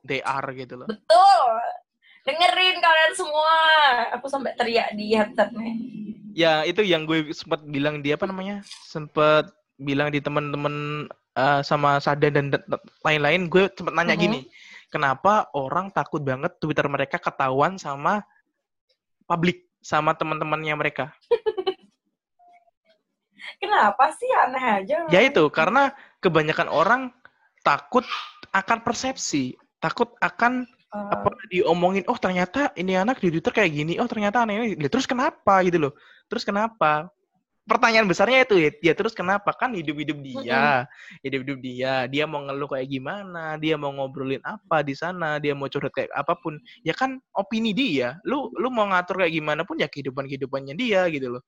they 0.06 0.22
are 0.22 0.46
gitu 0.54 0.78
loh. 0.78 0.88
Betul. 0.88 1.58
Dengerin 2.22 2.78
kalian 2.78 3.12
semua. 3.18 3.54
Aku 4.18 4.26
sampai 4.30 4.54
teriak 4.54 4.94
di 4.94 5.14
headsetnya. 5.14 5.72
Ya 6.32 6.62
itu 6.64 6.80
yang 6.86 7.04
gue 7.04 7.34
sempat 7.34 7.60
bilang 7.66 8.00
dia 8.00 8.14
apa 8.14 8.24
namanya? 8.24 8.62
Sempat 8.86 9.50
bilang 9.76 10.08
di 10.08 10.22
teman-teman 10.22 11.06
eh, 11.32 11.60
sama 11.64 11.96
Sada 11.98 12.28
dan 12.28 12.52
lain-lain 13.02 13.48
gue 13.48 13.66
sempat 13.72 13.92
nanya 13.96 14.14
Mhm. 14.16 14.22
gini. 14.22 14.40
Kenapa 14.92 15.48
orang 15.56 15.88
takut 15.88 16.20
banget 16.20 16.52
Twitter 16.60 16.84
mereka 16.84 17.16
ketahuan 17.16 17.80
sama 17.80 18.20
publik 19.24 19.64
sama 19.80 20.12
teman-temannya 20.12 20.76
mereka? 20.76 21.10
Kenapa 23.60 24.12
sih 24.14 24.28
aneh 24.30 24.64
aja? 24.84 24.96
Ya 25.08 25.20
itu 25.24 25.42
karena 25.50 25.90
kebanyakan 26.20 26.68
orang 26.68 27.02
takut 27.64 28.04
akan 28.52 28.78
persepsi, 28.84 29.56
takut 29.80 30.12
akan 30.20 30.68
Eh, 30.92 31.08
apa 31.08 31.32
diomongin 31.48 32.04
oh 32.04 32.20
ternyata 32.20 32.68
ini 32.76 32.92
anak 33.00 33.16
di 33.16 33.32
Twitter 33.32 33.48
kayak 33.48 33.72
gini 33.72 33.96
oh 33.96 34.04
ternyata 34.04 34.44
aneh 34.44 34.76
ini 34.76 34.88
terus 34.92 35.08
kenapa 35.08 35.64
gitu 35.64 35.88
loh? 35.88 35.92
Terus 36.28 36.44
kenapa? 36.44 37.08
Pertanyaan 37.64 38.04
besarnya 38.04 38.44
itu 38.44 38.60
ya, 38.60 38.70
ya 38.84 38.92
terus 38.92 39.16
kenapa? 39.16 39.56
Kan 39.56 39.72
hidup 39.72 39.96
hidup 39.96 40.20
dia 40.20 40.84
hidup 41.24 41.48
hidup 41.48 41.58
dia. 41.64 42.04
Dia 42.12 42.28
mau 42.28 42.44
ngeluh 42.44 42.68
kayak 42.68 42.92
gimana? 42.92 43.56
Dia 43.56 43.80
mau 43.80 43.88
ngobrolin 43.88 44.44
apa 44.44 44.84
di 44.84 44.92
sana? 44.92 45.40
Dia 45.40 45.56
mau 45.56 45.64
curhat 45.72 45.96
kayak 45.96 46.12
apa 46.12 46.36
pun. 46.36 46.60
Ya 46.84 46.92
kan 46.92 47.16
opini 47.32 47.72
dia. 47.72 48.20
Lu 48.28 48.52
lu 48.60 48.68
mau 48.68 48.84
ngatur 48.92 49.24
kayak 49.24 49.32
gimana 49.32 49.64
pun 49.64 49.80
ya 49.80 49.88
kehidupan 49.88 50.28
kehidupannya 50.28 50.76
dia 50.76 51.08
gitu 51.08 51.40
loh. 51.40 51.42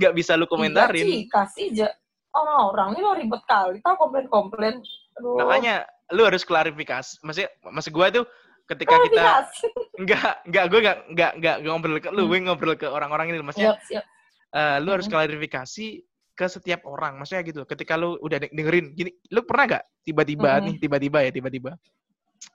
Nggak 0.00 0.16
bisa 0.16 0.32
lu 0.32 0.48
Iya 0.48 0.52
komentarin. 0.56 1.04
sih, 1.04 1.20
kasih 1.28 1.66
aja. 1.76 1.88
Orang-orang 2.32 2.96
ini 2.96 3.00
lo 3.04 3.12
ribet 3.12 3.42
kali, 3.44 3.84
tau 3.84 4.00
komplain-komplain. 4.00 4.80
Aduh. 5.20 5.44
makanya 5.44 5.84
lu 6.14 6.24
harus 6.24 6.40
klarifikasi. 6.46 7.20
Maksudnya 7.20 7.50
maksud 7.68 7.92
gue 7.92 8.06
tuh 8.22 8.24
ketika 8.68 8.94
kita 9.00 9.16
Klarifikasi. 9.16 9.66
Enggak, 9.98 10.32
enggak, 10.46 10.64
gue 10.68 10.78
enggak, 10.78 10.98
enggak, 11.08 11.32
enggak 11.34 11.56
ngobrol 11.64 11.98
ke 11.98 12.08
lu, 12.08 12.22
Hmm. 12.22 12.30
gue 12.30 12.38
ngobrol 12.46 12.74
ke 12.76 12.86
orang-orang 12.86 13.26
ini. 13.28 13.42
Maksudnya, 13.42 13.74
Siap, 13.74 13.88
siap. 13.98 14.04
eh, 14.52 14.76
lu 14.78 14.88
harus 14.92 15.04
Hmm. 15.04 15.14
klarifikasi 15.16 15.86
ke 16.32 16.46
setiap 16.46 16.86
orang. 16.86 17.18
Maksudnya 17.18 17.42
gitu, 17.42 17.60
ketika 17.64 17.98
lu 17.98 18.14
udah 18.16 18.38
de- 18.38 18.52
dengerin, 18.52 18.94
gini, 18.94 19.10
lu 19.26 19.42
pernah 19.42 19.64
gak 19.72 19.84
tiba-tiba 20.04 20.50
Hmm. 20.54 20.64
nih, 20.64 20.74
tiba-tiba 20.78 21.18
ya, 21.20 21.30
tiba-tiba, 21.32 21.70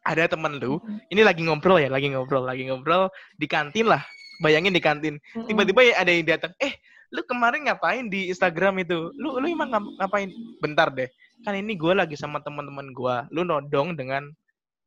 ada 0.02 0.24
temen 0.26 0.56
lu, 0.56 0.80
Mm-mm. 0.80 1.04
ini 1.10 1.22
lagi 1.22 1.44
ngobrol 1.44 1.76
ya, 1.76 1.92
lagi 1.92 2.08
ngobrol, 2.08 2.44
lagi 2.44 2.64
ngobrol 2.64 3.12
di 3.36 3.44
kantin 3.44 3.84
lah, 3.84 4.00
bayangin 4.40 4.72
di 4.72 4.80
kantin. 4.80 5.20
Mm-mm. 5.20 5.44
Tiba-tiba 5.44 5.84
ya 5.84 5.94
ada 6.00 6.08
yang 6.08 6.24
datang, 6.24 6.56
eh, 6.58 6.80
lu 7.12 7.20
kemarin 7.24 7.68
ngapain 7.68 8.08
di 8.08 8.32
Instagram 8.32 8.80
itu? 8.80 9.12
Lu, 9.14 9.36
lu 9.36 9.46
emang 9.46 9.68
ngap- 9.68 9.94
ngapain? 10.00 10.32
Bentar 10.58 10.88
deh, 10.88 11.12
kan 11.44 11.52
ini 11.54 11.76
gue 11.76 11.92
lagi 11.92 12.16
sama 12.16 12.40
teman-teman 12.40 12.88
gue, 12.90 13.16
lu 13.30 13.44
nodong 13.44 13.92
dengan 13.94 14.32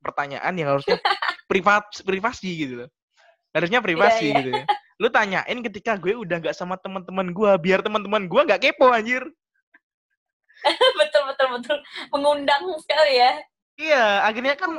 pertanyaan 0.00 0.54
yang 0.56 0.68
harusnya 0.76 0.96
privat 1.50 1.84
privasi 2.02 2.50
gitu 2.66 2.74
loh. 2.84 2.90
Harusnya 3.56 3.80
privasi 3.80 4.32
iya. 4.32 4.36
gitu 4.40 4.50
ya. 4.52 4.64
Lu 4.96 5.08
tanyain 5.12 5.58
ketika 5.64 5.96
gue 5.96 6.16
udah 6.16 6.40
nggak 6.40 6.56
sama 6.56 6.76
teman-teman 6.80 7.32
gue, 7.32 7.50
biar 7.60 7.80
teman-teman 7.84 8.28
gue 8.28 8.40
nggak 8.48 8.60
kepo 8.60 8.92
anjir. 8.92 9.24
betul, 11.00 11.22
betul, 11.28 11.48
betul. 11.60 11.78
Mengundang 12.12 12.64
sekali 12.80 13.20
ya. 13.20 13.32
Iya, 13.76 14.24
akhirnya 14.24 14.56
kan 14.56 14.72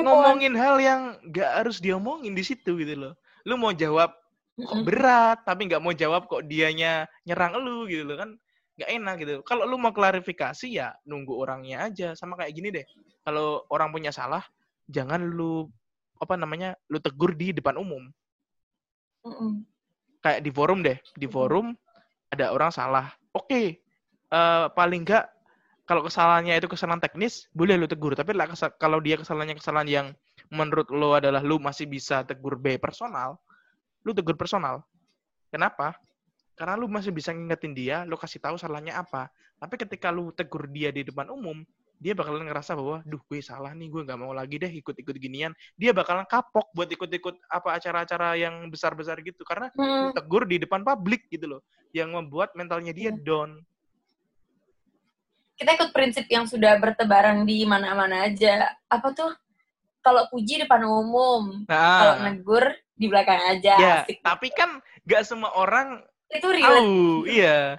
ngomongin 0.00 0.56
hal 0.56 0.80
yang 0.80 1.20
nggak 1.28 1.50
harus 1.60 1.76
diomongin 1.76 2.32
di 2.32 2.40
situ 2.40 2.72
gitu 2.80 2.96
loh. 2.96 3.12
Lu 3.44 3.60
mau 3.60 3.72
jawab 3.76 4.16
kok 4.56 4.80
berat, 4.84 5.44
tapi 5.44 5.68
nggak 5.68 5.80
mau 5.84 5.92
jawab 5.92 6.24
kok 6.24 6.48
dianya 6.48 7.04
nyerang 7.28 7.60
lu 7.60 7.84
gitu 7.84 8.08
loh 8.08 8.16
kan. 8.16 8.32
Nggak 8.80 8.90
enak 8.96 9.14
gitu. 9.20 9.32
Kalau 9.44 9.68
lu 9.68 9.76
mau 9.76 9.92
klarifikasi 9.92 10.72
ya 10.72 10.96
nunggu 11.04 11.36
orangnya 11.36 11.84
aja. 11.92 12.16
Sama 12.16 12.40
kayak 12.40 12.52
gini 12.56 12.68
deh. 12.72 12.86
Kalau 13.30 13.62
orang 13.70 13.94
punya 13.94 14.10
salah, 14.10 14.42
jangan 14.90 15.22
lu 15.22 15.70
apa 16.18 16.34
namanya 16.34 16.74
lu 16.90 16.98
tegur 16.98 17.32
di 17.38 17.54
depan 17.54 17.78
umum. 17.78 18.10
Mm-mm. 19.20 19.68
kayak 20.24 20.40
di 20.40 20.48
forum 20.48 20.80
deh 20.80 20.96
di 21.12 21.28
forum 21.28 21.76
ada 22.32 22.56
orang 22.56 22.72
salah 22.72 23.12
oke 23.36 23.52
eh, 23.52 24.66
paling 24.72 25.04
enggak 25.04 25.28
kalau 25.84 26.00
kesalahannya 26.08 26.56
itu 26.56 26.72
kesalahan 26.72 27.04
teknis 27.04 27.44
boleh 27.52 27.76
lu 27.76 27.84
tegur 27.84 28.16
tapi 28.16 28.32
lah 28.32 28.48
kalau 28.80 28.96
dia 29.04 29.20
kesalahannya 29.20 29.60
kesalahan 29.60 29.88
yang 29.92 30.06
menurut 30.50 30.90
lo 30.90 31.14
adalah 31.14 31.40
lu 31.40 31.62
masih 31.62 31.86
bisa 31.86 32.26
tegur 32.26 32.58
B 32.58 32.76
personal, 32.76 33.38
lu 34.02 34.10
tegur 34.10 34.34
personal. 34.34 34.82
Kenapa? 35.48 35.94
Karena 36.58 36.76
lu 36.76 36.90
masih 36.90 37.14
bisa 37.14 37.30
ngingetin 37.30 37.72
dia, 37.72 37.96
lu 38.04 38.18
kasih 38.18 38.42
tahu 38.42 38.58
salahnya 38.58 38.98
apa. 38.98 39.30
Tapi 39.62 39.74
ketika 39.78 40.10
lu 40.10 40.34
tegur 40.34 40.66
dia 40.68 40.90
di 40.90 41.06
depan 41.06 41.30
umum, 41.30 41.62
dia 42.00 42.16
bakalan 42.16 42.48
ngerasa 42.48 42.72
bahwa, 42.72 43.04
duh 43.04 43.20
gue 43.22 43.44
salah 43.44 43.76
nih, 43.76 43.92
gue 43.92 44.02
nggak 44.08 44.16
mau 44.16 44.32
lagi 44.32 44.56
deh 44.56 44.72
ikut-ikut 44.72 45.12
ginian. 45.14 45.52
Dia 45.76 45.92
bakalan 45.92 46.24
kapok 46.24 46.72
buat 46.72 46.88
ikut-ikut 46.88 47.36
apa 47.46 47.76
acara-acara 47.76 48.40
yang 48.40 48.72
besar-besar 48.72 49.20
gitu. 49.20 49.44
Karena 49.44 49.68
Hmm. 49.76 50.16
tegur 50.16 50.48
di 50.48 50.56
depan 50.56 50.80
publik 50.80 51.28
gitu 51.28 51.44
loh. 51.46 51.60
Yang 51.92 52.08
membuat 52.16 52.56
mentalnya 52.56 52.90
dia 52.90 53.12
Iya. 53.12 53.20
down. 53.20 53.60
kita 55.54 55.76
ikut 55.76 55.92
prinsip 55.92 56.24
yang 56.32 56.48
sudah 56.48 56.80
bertebaran 56.80 57.44
di 57.44 57.68
mana-mana 57.68 58.24
aja. 58.24 58.72
Apa 58.88 59.12
tuh? 59.12 59.28
Kalau 60.00 60.24
puji 60.32 60.56
depan 60.56 60.88
umum, 60.88 61.68
kalau 61.68 62.16
Nah, 62.16 62.32
negur 62.32 62.64
di 62.96 63.04
belakang 63.04 63.36
aja. 63.44 63.74
ya, 63.76 63.94
Asik. 64.00 64.24
tapi 64.24 64.48
kan 64.48 64.80
nggak 65.04 65.20
semua 65.20 65.52
orang 65.52 66.00
itu 66.32 66.48
relate. 66.48 66.64
tahu. 66.64 67.28
Iya. 67.28 67.76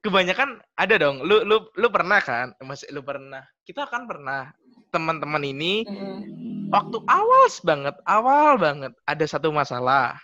Kebanyakan 0.00 0.64
ada 0.80 0.94
dong. 0.96 1.20
Lu 1.20 1.44
lu 1.44 1.68
lu 1.76 1.88
pernah 1.92 2.24
kan? 2.24 2.56
Masih 2.64 2.88
lu 2.88 3.04
pernah. 3.04 3.44
Kita 3.68 3.84
kan 3.84 4.08
pernah. 4.08 4.48
Teman-teman 4.90 5.44
ini 5.44 5.84
Mm. 5.86 6.72
waktu 6.72 6.98
awal 7.06 7.46
banget, 7.62 7.94
awal 8.08 8.58
banget 8.58 8.92
ada 9.06 9.24
satu 9.28 9.52
masalah. 9.54 10.16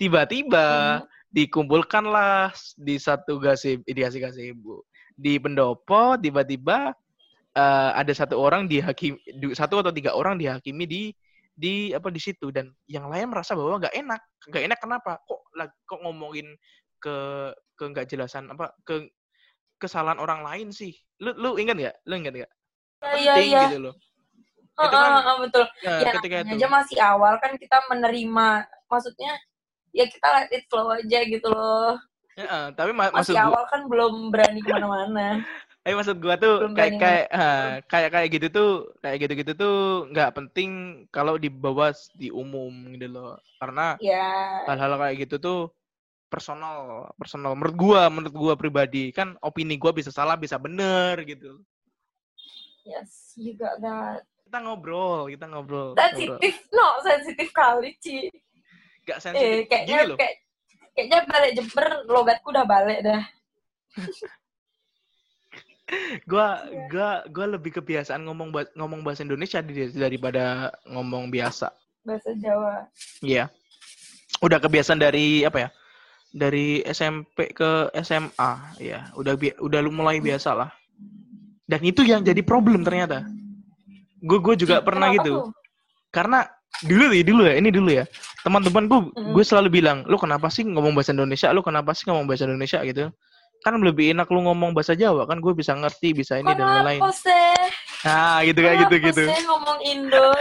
Tiba-tiba 0.00 0.98
Mm. 0.98 1.06
dikumpulkanlah 1.30 2.50
di 2.80 2.96
satu 2.96 3.36
gazebo, 3.38 3.84
di 3.84 4.00
gazebo. 4.00 4.76
Di 5.14 5.36
pendopo 5.36 6.16
tiba-tiba 6.16 6.96
eh, 7.58 7.90
ada 7.92 8.12
satu 8.14 8.38
orang 8.38 8.70
dihakimi 8.70 9.18
satu 9.52 9.82
atau 9.82 9.92
tiga 9.92 10.14
orang 10.14 10.38
dihakimi 10.38 10.84
di 10.86 11.02
di 11.58 11.90
apa 11.90 12.06
di 12.08 12.22
situ 12.22 12.54
dan 12.54 12.70
yang 12.86 13.10
lain 13.10 13.34
merasa 13.34 13.58
bahwa 13.58 13.82
nggak 13.82 13.94
enak 13.98 14.20
nggak 14.46 14.62
enak 14.70 14.78
kenapa 14.78 15.18
kok 15.26 15.42
kok 15.90 16.00
ngomongin 16.06 16.54
ke 17.02 17.50
ke 17.78 17.84
nggak 17.86 18.06
jelasan 18.10 18.50
apa 18.50 18.74
ke 18.82 19.06
kesalahan 19.78 20.18
orang 20.18 20.42
lain 20.42 20.68
sih. 20.74 20.90
Lu 21.22 21.30
lu 21.38 21.54
ingat 21.56 21.78
nggak? 21.78 21.96
Lu 22.10 22.14
ingat 22.18 22.34
nggak? 22.34 22.52
Iya, 22.98 23.14
iya, 23.14 23.32
penting 23.38 23.50
gitu 23.70 23.78
loh. 23.78 23.94
Oh, 24.78 24.86
Itu 24.86 24.94
kan- 24.94 25.14
oh, 25.14 25.22
oh, 25.26 25.36
betul. 25.42 25.64
Nah, 25.86 25.98
ya, 26.02 26.10
ketika 26.18 26.36
itu. 26.42 26.54
aja 26.54 26.66
masih 26.70 26.98
awal 27.02 27.34
kan 27.42 27.52
kita 27.58 27.76
menerima. 27.90 28.48
Maksudnya, 28.86 29.32
ya 29.90 30.04
kita 30.06 30.26
let 30.34 30.50
it 30.54 30.64
flow 30.70 30.86
aja 30.94 31.18
gitu 31.26 31.48
loh. 31.50 31.98
Ya, 32.38 32.70
tapi 32.74 32.94
ma- 32.94 33.10
maksud 33.10 33.34
Masih 33.34 33.42
gua, 33.42 33.46
awal 33.50 33.64
kan 33.66 33.80
belum 33.90 34.14
berani 34.30 34.60
ke 34.62 34.70
mana-mana. 34.70 35.42
eh 35.86 35.94
maksud 35.98 36.22
gua 36.22 36.38
tuh 36.38 36.62
Belum 36.62 36.74
kayak 36.78 36.94
kayak 37.02 37.26
kayak 37.90 38.10
kayak 38.14 38.28
gitu 38.38 38.46
tuh 38.54 38.70
kayak 39.02 39.18
gitu 39.26 39.32
gitu 39.42 39.52
tuh 39.58 39.76
nggak 40.14 40.30
penting 40.38 40.70
kalau 41.10 41.34
dibawa 41.34 41.90
di 42.14 42.30
umum 42.30 42.70
gitu 42.94 43.10
loh. 43.10 43.34
Karena 43.58 43.98
ya, 43.98 44.62
hal-hal 44.70 44.94
kayak 44.94 45.16
gitu 45.26 45.42
tuh 45.42 45.60
personal 46.28 47.08
personal 47.16 47.56
menurut 47.56 47.76
gua 47.76 48.12
menurut 48.12 48.34
gua 48.36 48.54
pribadi 48.54 49.10
kan 49.10 49.34
opini 49.40 49.80
gua 49.80 49.90
bisa 49.96 50.12
salah 50.12 50.36
bisa 50.36 50.60
bener 50.60 51.16
gitu 51.24 51.60
yes, 52.84 53.32
you 53.36 53.52
got 53.56 53.76
that. 53.80 54.24
kita 54.48 54.64
ngobrol 54.64 55.28
kita 55.28 55.44
ngobrol. 55.44 55.92
Sensitif, 55.92 56.54
no, 56.72 56.86
sensitif 57.04 57.48
kali, 57.52 57.92
Ci. 58.00 58.32
gak 59.04 59.20
Eh, 59.20 59.22
sensitif 59.24 59.48
gini 59.48 59.68
kayaknya, 59.68 59.98
loh 60.08 60.16
kayak, 60.16 60.34
kayaknya 60.96 61.18
balik 61.28 61.52
Jember, 61.52 61.86
logatku 62.08 62.48
udah 62.48 62.64
balik 62.64 63.00
dah. 63.04 63.22
gua 66.28 66.64
Iya. 66.68 66.84
gua 66.92 67.10
gua 67.32 67.46
lebih 67.56 67.76
kebiasaan 67.80 68.20
ngomong 68.24 68.52
ngomong 68.76 69.00
bahasa 69.04 69.24
Indonesia 69.24 69.64
daripada 69.96 70.72
ngomong 70.88 71.32
biasa 71.32 71.72
Bahasa 72.04 72.32
Jawa. 72.40 72.88
Iya. 73.20 73.52
Udah 74.40 74.56
kebiasaan 74.64 74.96
dari 74.96 75.44
apa 75.44 75.66
ya? 75.66 75.68
Dari 76.28 76.84
SMP 76.84 77.50
ke 77.50 77.88
SMA, 77.98 78.50
ya. 78.78 79.08
Udah 79.16 79.34
bi- 79.34 79.56
udah 79.56 79.80
lu 79.80 79.88
mulai 79.88 80.20
biasa 80.20 80.52
lah. 80.52 80.70
Dan 81.64 81.80
itu 81.82 82.04
yang 82.04 82.20
jadi 82.20 82.40
problem 82.40 82.84
ternyata. 82.84 83.24
Gue 84.20 84.38
gue 84.40 84.54
juga 84.56 84.80
pernah 84.80 85.08
Kenapa 85.08 85.24
gitu. 85.24 85.32
tuh? 85.32 85.44
Karena 86.08 86.38
dulu 86.84 87.04
nih, 87.12 87.22
dulu 87.24 87.42
ya, 87.48 87.54
ini 87.56 87.70
dulu 87.72 87.90
ya. 87.92 88.04
Teman-teman 88.44 88.84
gue 88.88 89.00
Mm. 89.14 89.32
gue 89.32 89.44
selalu 89.44 89.68
bilang, 89.80 90.04
"Lu 90.04 90.16
kenapa 90.16 90.48
sih 90.48 90.64
ngomong 90.64 90.92
bahasa 90.92 91.12
Indonesia? 91.12 91.48
Lu 91.52 91.60
kenapa 91.60 91.92
sih 91.92 92.04
ngomong 92.08 92.24
bahasa 92.28 92.44
Indonesia 92.44 92.80
gitu?" 92.84 93.08
Kan 93.66 93.74
lebih 93.82 94.14
enak 94.14 94.30
lu 94.30 94.46
ngomong 94.46 94.70
bahasa 94.70 94.94
Jawa 94.94 95.26
kan 95.26 95.42
gue 95.42 95.50
bisa 95.50 95.74
ngerti, 95.74 96.14
bisa 96.14 96.38
ini 96.38 96.46
dan 96.54 96.62
lain-lain. 96.62 97.02
Kenapa? 97.02 97.66
Nah, 98.06 98.38
gitu 98.46 98.58
kayak 98.62 98.76
Kenapa 98.78 98.82
gitu-gitu. 98.94 99.22
sih 99.26 99.42
ngomong 99.48 99.78
Indo? 99.82 100.26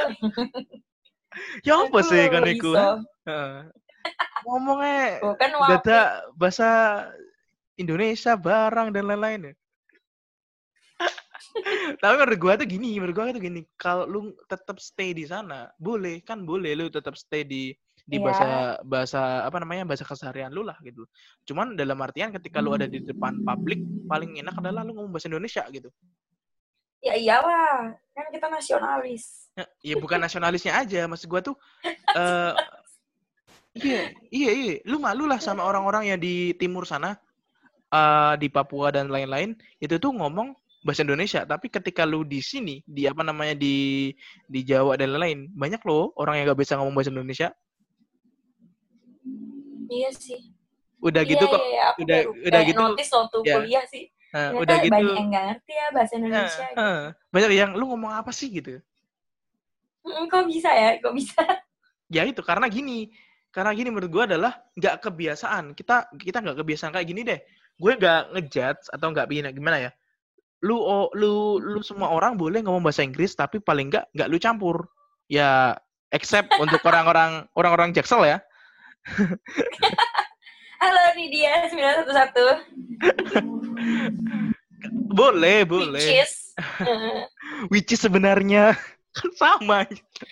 Ya 1.61 1.77
apa 1.77 2.01
sih 2.01 2.33
kan 2.33 2.49
iku? 2.49 2.73
Ngomongnya 4.45 5.19
Tuh, 5.19 5.35
kan 5.35 5.49
Data 5.67 5.99
bahasa 6.37 6.69
Indonesia 7.77 8.33
barang 8.33 8.89
dan 8.95 9.03
lain-lain 9.05 9.41
ya. 9.51 9.53
Tapi 12.01 12.13
menurut 12.17 12.39
gua 12.41 12.53
tuh 12.57 12.67
gini, 12.69 12.97
menurut 12.97 13.13
gua 13.13 13.33
tuh 13.33 13.43
gini, 13.43 13.61
kalau 13.77 14.05
lu 14.09 14.21
tetap 14.49 14.77
stay 14.81 15.13
di 15.13 15.25
sana, 15.29 15.69
boleh 15.77 16.21
kan 16.25 16.41
boleh 16.45 16.73
lu 16.73 16.89
tetap 16.89 17.13
stay 17.17 17.45
di 17.45 17.73
di 18.07 18.15
Iya. 18.15 18.23
bahasa 18.23 18.47
bahasa 18.87 19.21
apa 19.43 19.59
namanya 19.59 19.83
bahasa 19.83 20.07
keseharian 20.07 20.55
lu 20.55 20.63
lah 20.63 20.79
gitu. 20.79 21.03
Cuman 21.43 21.75
dalam 21.75 21.99
artian 21.99 22.31
ketika 22.31 22.63
lu 22.63 22.71
ada 22.71 22.87
di 22.87 23.03
depan 23.03 23.43
publik, 23.43 23.83
paling 24.07 24.39
enak 24.39 24.55
adalah 24.57 24.87
lu 24.87 24.95
ngomong 24.95 25.11
bahasa 25.11 25.27
Indonesia 25.27 25.67
gitu. 25.67 25.91
Ya 27.03 27.13
iyalah, 27.19 27.93
kan 28.15 28.25
kita 28.31 28.47
nasionalis. 28.47 29.51
Ya, 29.53 29.65
ya 29.83 29.95
bukan 29.99 30.17
nasionalisnya 30.23 30.73
aja, 30.79 31.03
maksud 31.05 31.27
gua 31.27 31.43
tuh 31.43 31.55
eh 32.17 32.53
iya, 33.79 34.01
iya, 34.29 34.51
iya, 34.51 34.75
lu 34.89 34.97
malu 34.97 35.25
lah 35.29 35.37
sama 35.37 35.61
orang-orang 35.63 36.09
yang 36.13 36.19
di 36.19 36.53
timur 36.57 36.83
sana, 36.83 37.15
eh 37.89 38.33
di 38.41 38.47
Papua 38.49 38.91
dan 38.91 39.07
lain-lain, 39.07 39.53
itu 39.77 39.95
tuh 39.97 40.11
ngomong 40.11 40.53
bahasa 40.85 41.03
Indonesia, 41.03 41.43
tapi 41.43 41.67
ketika 41.67 42.07
lu 42.07 42.23
di 42.23 42.39
sini, 42.39 42.79
di 42.87 43.03
apa 43.09 43.19
namanya 43.25 43.57
di 43.57 44.11
di 44.47 44.59
Jawa 44.63 44.95
dan 44.95 45.11
lain-lain, 45.15 45.51
banyak 45.51 45.81
loh 45.83 46.15
orang 46.15 46.39
yang 46.39 46.51
gak 46.51 46.61
bisa 46.63 46.77
ngomong 46.79 46.95
bahasa 46.95 47.11
Indonesia. 47.11 47.49
Iya 49.87 50.09
sih. 50.15 50.51
Udah 50.99 51.21
Iya, 51.23 51.31
gitu 51.35 51.45
kok, 51.47 51.61
iya, 51.61 51.67
iya, 51.69 51.83
aku 51.91 51.99
udah- 52.03 52.23
baru 52.25 52.31
udah 52.47 52.61
gitu, 52.65 52.79
notice 52.81 53.11
waktu 53.13 53.37
ya. 53.45 53.53
kuliah 53.55 53.85
sih. 53.87 54.03
Ternyata 54.27 54.59
udah 54.59 54.77
gitu, 54.83 54.91
banyak 54.93 55.15
yang 55.15 55.27
nggak 55.31 55.45
ngerti 55.47 55.71
ya 55.73 55.87
bahasa 55.95 56.13
Indonesia. 56.19 56.65
gitu. 56.67 56.79
eh, 56.83 57.01
banyak 57.31 57.51
yang 57.55 57.71
lu 57.79 57.85
ngomong 57.87 58.11
apa 58.11 58.31
sih 58.35 58.47
gitu. 58.51 58.71
Kok 60.03 60.43
bisa 60.47 60.69
ya? 60.71 60.89
Kok 60.99 61.13
bisa? 61.15 61.41
Ya 62.07 62.23
itu 62.23 62.39
karena 62.39 62.67
gini, 62.71 63.11
karena 63.57 63.73
gini 63.73 63.89
menurut 63.89 64.13
gue 64.13 64.23
adalah 64.29 64.53
nggak 64.77 65.01
kebiasaan. 65.01 65.73
Kita 65.73 66.13
kita 66.13 66.45
nggak 66.45 66.61
kebiasaan 66.61 66.93
kayak 66.93 67.09
gini 67.09 67.25
deh. 67.25 67.41
Gue 67.81 67.97
nggak 67.97 68.37
ngejudge 68.37 68.93
atau 68.93 69.09
nggak 69.09 69.25
gimana 69.25 69.49
gimana 69.49 69.77
ya. 69.81 69.91
Lu 70.61 70.77
oh, 70.77 71.09
lu 71.17 71.57
lu 71.57 71.81
semua 71.81 72.13
orang 72.13 72.37
boleh 72.37 72.61
ngomong 72.61 72.85
bahasa 72.85 73.01
Inggris 73.01 73.33
tapi 73.33 73.57
paling 73.57 73.89
nggak 73.89 74.13
nggak 74.13 74.29
lu 74.29 74.37
campur. 74.37 74.85
Ya 75.25 75.73
except 76.13 76.53
untuk 76.61 76.85
orang-orang 76.85 77.49
orang-orang 77.57 77.97
Jaksel 77.97 78.29
ya. 78.29 78.37
Halo 80.77 81.17
Nidia 81.17 81.73
911. 81.73 82.61
Boleh, 85.17 85.65
Which 85.65 85.89
boleh. 85.89 86.21
is, 86.21 86.53
eh, 86.85 87.25
Which 87.73 87.89
is 87.89 88.05
sebenarnya 88.05 88.77
kan 89.17 89.31
sama. 89.33 89.79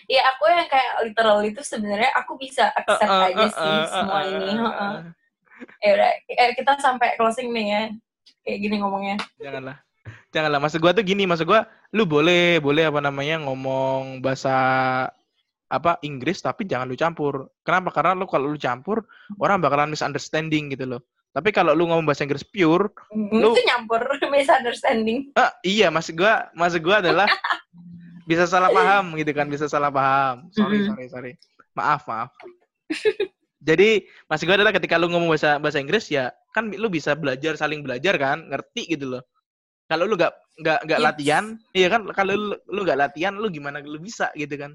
ya 0.06 0.22
aku 0.30 0.44
yang 0.46 0.68
kayak 0.68 0.94
literal 1.04 1.40
itu 1.42 1.62
sebenarnya 1.62 2.12
aku 2.14 2.38
bisa 2.38 2.70
accept 2.72 3.10
Eh, 3.10 3.20
eh, 3.20 3.30
aja 3.34 3.48
sih 3.50 3.74
eh, 3.74 3.86
semua 3.88 4.20
eh, 4.20 4.30
ini. 4.30 4.52
heeh. 4.54 4.94
eh. 4.94 5.02
Ya 5.82 5.90
udah, 5.94 6.12
eh, 6.28 6.52
kita 6.54 6.72
sampai 6.78 7.16
closing 7.16 7.50
nih 7.50 7.66
ya. 7.66 7.82
Kayak 8.42 8.60
gini 8.60 8.76
ngomongnya. 8.78 9.18
Janganlah. 9.38 9.78
Janganlah. 10.30 10.60
Maksud 10.60 10.80
gua 10.80 10.92
tuh 10.92 11.02
gini, 11.02 11.24
maksud 11.24 11.46
gua 11.46 11.64
lu 11.90 12.04
boleh, 12.04 12.60
boleh 12.60 12.86
apa 12.86 13.00
namanya 13.00 13.42
ngomong 13.42 14.20
bahasa 14.20 14.54
apa 15.66 15.98
Inggris 16.02 16.40
tapi 16.40 16.64
jangan 16.64 16.86
lu 16.86 16.94
campur. 16.94 17.50
Kenapa? 17.64 17.90
Karena 17.90 18.14
lu 18.14 18.28
kalau 18.28 18.52
lu 18.52 18.60
campur 18.60 19.02
orang 19.40 19.58
bakalan 19.58 19.90
misunderstanding 19.90 20.70
gitu 20.70 20.86
loh. 20.86 21.02
Tapi 21.32 21.52
kalau 21.52 21.72
lu 21.72 21.88
ngomong 21.88 22.06
bahasa 22.06 22.24
Inggris 22.24 22.46
pure, 22.46 22.92
Lu- 23.12 23.52
Itu 23.52 23.64
nyampur 23.66 24.00
misunderstanding. 24.32 25.34
ah, 25.34 25.52
iya 25.64 25.88
maksud 25.90 26.16
gua, 26.16 26.48
maksud 26.54 26.80
gua 26.80 27.00
adalah 27.00 27.28
bisa 28.26 28.46
salah 28.46 28.70
paham 28.78 29.14
gitu 29.16 29.32
kan, 29.32 29.46
bisa 29.48 29.66
salah 29.66 29.90
paham. 29.90 30.50
Sorry, 30.52 30.84
sorry, 30.86 31.06
sorry. 31.08 31.32
Maaf, 31.74 32.06
maaf. 32.06 32.30
Jadi 33.66 34.06
maksud 34.30 34.46
gua 34.46 34.58
adalah 34.62 34.74
ketika 34.74 34.98
lu 34.98 35.10
ngomong 35.10 35.34
bahasa 35.34 35.58
bahasa 35.58 35.82
Inggris 35.82 36.06
ya 36.14 36.30
kan 36.54 36.70
lu 36.70 36.86
bisa 36.86 37.18
belajar 37.18 37.58
saling 37.58 37.82
belajar 37.82 38.14
kan, 38.18 38.46
ngerti 38.50 38.86
gitu 38.94 39.18
loh. 39.18 39.24
Kalau 39.90 40.06
lu 40.06 40.14
nggak 40.14 40.34
nggak 40.62 40.80
nggak 40.86 41.00
Yes. 41.02 41.06
latihan, 41.06 41.46
iya 41.74 41.88
kan 41.90 42.02
kalau 42.14 42.34
lu 42.38 42.54
lu 42.70 42.80
nggak 42.86 43.00
latihan 43.00 43.34
lu 43.38 43.50
gimana 43.50 43.82
lu 43.82 43.98
bisa 43.98 44.30
gitu 44.38 44.54
kan. 44.56 44.72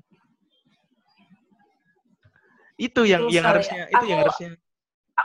Itu 2.76 3.04
yang 3.04 3.28
yang 3.28 3.44
sekali. 3.44 3.50
harusnya, 3.54 3.82
itu 3.88 4.04
yang 4.08 4.18
Aku- 4.20 4.26
harusnya. 4.26 4.50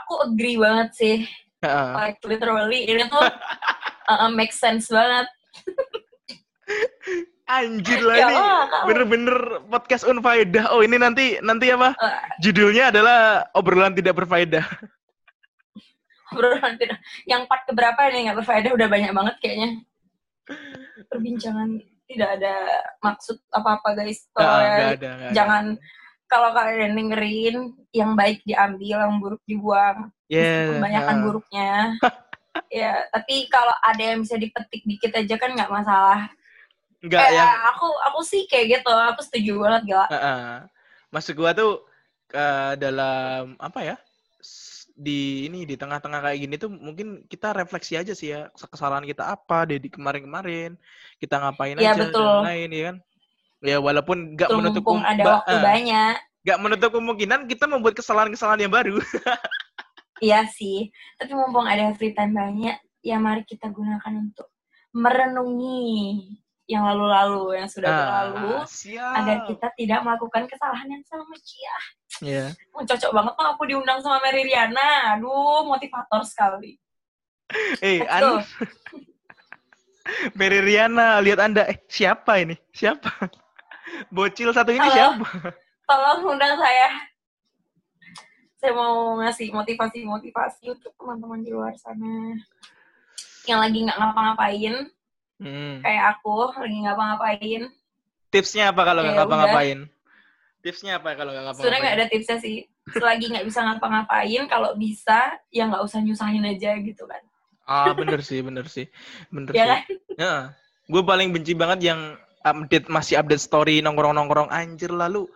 Aku 0.04 0.14
agree 0.28 0.56
banget 0.60 0.88
sih. 0.94 1.16
Like 1.64 2.20
literally 2.22 2.84
ini 2.86 3.08
tuh 3.08 3.18
uh, 4.12 4.30
make 4.30 4.52
sense 4.54 4.86
banget. 4.92 5.26
Anjir 7.46 8.02
lah 8.06 8.16
Ya 8.18 8.26
ini 8.26 8.36
Allah, 8.36 8.62
kamu. 8.66 8.86
bener-bener 8.90 9.38
podcast 9.70 10.04
unfaedah. 10.04 10.74
Oh 10.74 10.82
ini 10.82 10.98
nanti 10.98 11.38
nanti 11.40 11.70
apa? 11.70 11.94
Eh, 11.94 12.18
Judulnya 12.42 12.90
adalah 12.90 13.46
obrolan 13.54 13.94
tidak 13.94 14.18
berfaedah. 14.18 14.66
obrolan 16.34 16.74
tidak. 16.74 16.98
Yang 17.24 17.42
part 17.46 17.62
keberapa 17.70 18.00
nih 18.10 18.20
nggak 18.30 18.38
berfaedah 18.42 18.70
udah 18.74 18.88
banyak 18.90 19.12
banget 19.14 19.34
kayaknya. 19.38 19.68
Perbincangan 21.06 21.70
tidak 22.06 22.28
ada 22.38 22.54
maksud 23.02 23.38
apa-apa 23.54 23.88
guys. 23.94 24.26
Ah, 24.34 24.42
ya, 24.42 24.46
nggak 24.46 24.62
ada, 24.62 24.90
nggak 24.90 25.14
ada. 25.14 25.34
jangan 25.34 25.64
kalau 26.26 26.50
kalian 26.50 26.98
dengerin 26.98 27.56
yang 27.94 28.18
baik 28.18 28.42
diambil, 28.42 29.06
yang 29.06 29.16
buruk 29.22 29.42
dibuang. 29.46 30.10
Yeah, 30.26 30.74
Kebanyakan 30.74 31.14
ah. 31.14 31.22
buruknya. 31.22 31.70
ya, 32.82 32.92
tapi 33.14 33.46
kalau 33.46 33.74
ada 33.78 34.02
yang 34.02 34.26
bisa 34.26 34.34
dipetik 34.34 34.82
dikit 34.82 35.14
aja 35.14 35.34
kan 35.38 35.54
nggak 35.54 35.70
masalah. 35.70 36.26
Enggak 37.06 37.30
yang 37.30 37.54
aku 37.70 37.86
aku 38.10 38.20
sih 38.26 38.50
kayak 38.50 38.82
gitu, 38.82 38.90
aku 38.90 39.20
setuju 39.22 39.52
banget 39.62 39.82
gila. 39.86 40.06
Heeh. 40.10 40.42
Maksud 41.14 41.38
gua 41.38 41.54
tuh 41.54 41.86
eh, 42.34 42.74
dalam 42.76 43.54
apa 43.62 43.80
ya? 43.80 43.96
Di 44.96 45.46
ini 45.46 45.62
di 45.62 45.76
tengah-tengah 45.76 46.24
kayak 46.24 46.38
gini 46.40 46.54
tuh 46.56 46.72
mungkin 46.72 47.22
kita 47.28 47.52
refleksi 47.54 47.94
aja 47.94 48.10
sih 48.10 48.32
ya 48.32 48.48
kesalahan 48.50 49.04
kita 49.04 49.28
apa 49.28 49.68
dari 49.68 49.86
kemarin-kemarin 49.86 50.74
kita 51.20 51.36
ngapain 51.36 51.76
Iya, 51.76 51.92
aja 51.94 52.00
betul. 52.08 52.24
dan 52.26 52.42
lain 52.42 52.68
ya 52.72 52.82
kan. 52.90 52.96
Ya 53.62 53.76
walaupun 53.78 54.34
nggak 54.34 54.50
menutup 54.50 54.82
kem- 54.82 55.04
ada 55.04 55.22
ba- 55.22 55.34
waktu 55.40 55.54
eh, 55.54 55.62
banyak. 55.62 56.14
nggak 56.42 56.58
menutup 56.64 56.90
kemungkinan 56.96 57.40
kita 57.46 57.64
membuat 57.68 57.94
kesalahan-kesalahan 57.94 58.66
yang 58.66 58.74
baru. 58.74 58.98
Iya 60.16 60.48
sih, 60.48 60.88
tapi 61.20 61.36
mumpung 61.36 61.68
ada 61.68 61.92
free 61.92 62.16
time 62.16 62.32
banyak, 62.32 62.72
ya 63.04 63.20
mari 63.20 63.44
kita 63.44 63.68
gunakan 63.68 64.16
untuk 64.16 64.48
merenungi 64.96 66.40
yang 66.66 66.82
lalu-lalu, 66.82 67.62
yang 67.62 67.68
sudah 67.70 67.88
berlalu, 67.88 68.52
Ah, 68.58 68.66
siap. 68.66 69.12
agar 69.22 69.36
kita 69.46 69.66
tidak 69.78 70.00
melakukan 70.02 70.42
kesalahan 70.46 70.88
yang 70.90 71.04
sama. 71.06 71.34
Cia, 71.38 71.78
Ya. 72.20 72.44
oh, 72.74 72.82
cocok 72.82 73.10
banget 73.12 73.32
tuh 73.34 73.46
aku 73.46 73.62
diundang 73.64 74.02
sama 74.02 74.18
Mary 74.18 74.42
Riana. 74.42 75.14
Aduh, 75.14 75.62
motivator 75.62 76.26
sekali. 76.26 76.74
Eh, 77.78 78.02
Let's 78.02 78.10
An 78.10 78.20
go. 78.20 78.32
Mary 80.38 80.58
Riana, 80.58 81.18
lihat 81.18 81.38
Anda. 81.38 81.66
Eh, 81.66 81.78
siapa 81.86 82.38
ini? 82.38 82.54
Siapa? 82.70 83.10
Bocil 84.14 84.50
satu 84.50 84.74
ini 84.74 84.82
Halo. 84.82 84.94
siapa? 85.22 85.26
Tolong 85.88 86.34
undang 86.34 86.58
saya. 86.58 86.88
Saya 88.56 88.72
mau 88.74 89.14
ngasih 89.22 89.54
motivasi-motivasi 89.54 90.74
untuk 90.74 90.90
teman-teman 90.98 91.42
di 91.42 91.54
luar 91.54 91.78
sana. 91.78 92.34
Yang 93.46 93.58
lagi 93.62 93.78
nggak 93.86 93.98
ngapa-ngapain, 94.00 94.74
Hmm. 95.36 95.84
kayak 95.84 96.04
aku, 96.16 96.48
lagi 96.56 96.76
nggak 96.80 96.96
ngapa-ngapain. 96.96 97.62
Tipsnya 98.32 98.72
apa 98.72 98.82
kalau 98.82 99.00
nggak 99.04 99.14
Ya 99.14 99.20
ngapa-ngapain? 99.20 99.78
Tipsnya 100.60 100.92
apa 100.98 101.08
kalau 101.14 101.30
nggak 101.32 101.44
Sebenarnya 101.54 101.78
ngapa-ngapain? 101.78 101.82
nggak 101.84 101.96
ada 102.00 102.06
tipsnya 102.08 102.36
sih. 102.40 102.56
Selagi 102.88 103.24
nggak 103.32 103.46
bisa 103.46 103.60
ngapa-ngapain, 103.62 104.42
kalau 104.48 104.70
bisa 104.74 105.18
ya 105.50 105.68
nggak 105.68 105.82
usah 105.84 106.00
nyusahin 106.00 106.44
aja 106.46 106.74
gitu 106.80 107.04
kan. 107.04 107.22
Ah, 107.66 107.90
bener 107.92 108.22
sih, 108.22 108.40
bener 108.40 108.66
sih. 108.66 108.86
Bener 109.28 109.52
Ya 109.52 109.64
sih. 109.64 109.68
kan? 109.68 109.80
Ya. 110.16 110.34
Gue 110.86 111.02
paling 111.02 111.34
benci 111.34 111.52
banget 111.52 111.82
yang 111.82 112.14
update 112.46 112.86
masih 112.86 113.18
update 113.18 113.42
story 113.42 113.82
nongkrong-nongkrong 113.82 114.54
anjir 114.54 114.88
lalu 114.94 115.26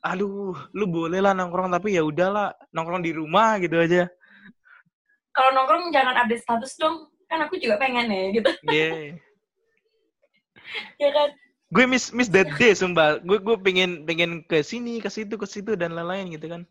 aduh 0.00 0.56
lu 0.72 0.84
boleh 0.88 1.20
lah 1.20 1.36
nongkrong 1.36 1.68
tapi 1.68 1.96
ya 1.96 2.04
udahlah 2.04 2.52
nongkrong 2.72 3.04
di 3.04 3.12
rumah 3.12 3.56
gitu 3.60 3.76
aja 3.80 4.08
Kalau 5.32 5.50
nongkrong 5.52 5.92
jangan 5.92 6.16
update 6.24 6.40
status 6.40 6.72
dong. 6.80 7.08
Kan 7.28 7.40
aku 7.44 7.56
juga 7.60 7.76
pengen 7.76 8.08
ya 8.08 8.24
gitu. 8.32 8.50
yeah. 8.68 9.16
Ya 10.98 11.10
kan? 11.10 11.30
gue 11.74 11.84
miss 11.90 12.14
miss 12.14 12.30
that 12.30 12.46
day 12.54 12.70
sumpah 12.70 13.18
gue 13.18 13.40
gue 13.40 13.56
pengen 13.58 14.06
pengen 14.06 14.46
ke 14.46 14.62
sini 14.62 15.02
ke 15.02 15.10
situ 15.10 15.34
ke 15.34 15.42
situ 15.42 15.74
dan 15.74 15.90
lain-lain 15.90 16.30
gitu 16.30 16.46
kan 16.46 16.62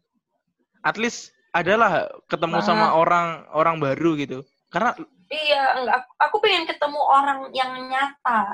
at 0.80 0.96
least 0.96 1.34
adalah 1.52 2.08
ketemu 2.32 2.64
Banget. 2.64 2.68
sama 2.72 2.96
orang 2.96 3.44
orang 3.52 3.84
baru 3.84 4.16
gitu 4.16 4.42
karena 4.72 4.96
Iya, 5.34 5.82
enggak. 5.82 5.98
Aku, 6.30 6.38
pengen 6.38 6.70
ketemu 6.70 7.00
orang 7.02 7.50
yang 7.58 7.74
nyata. 7.90 8.54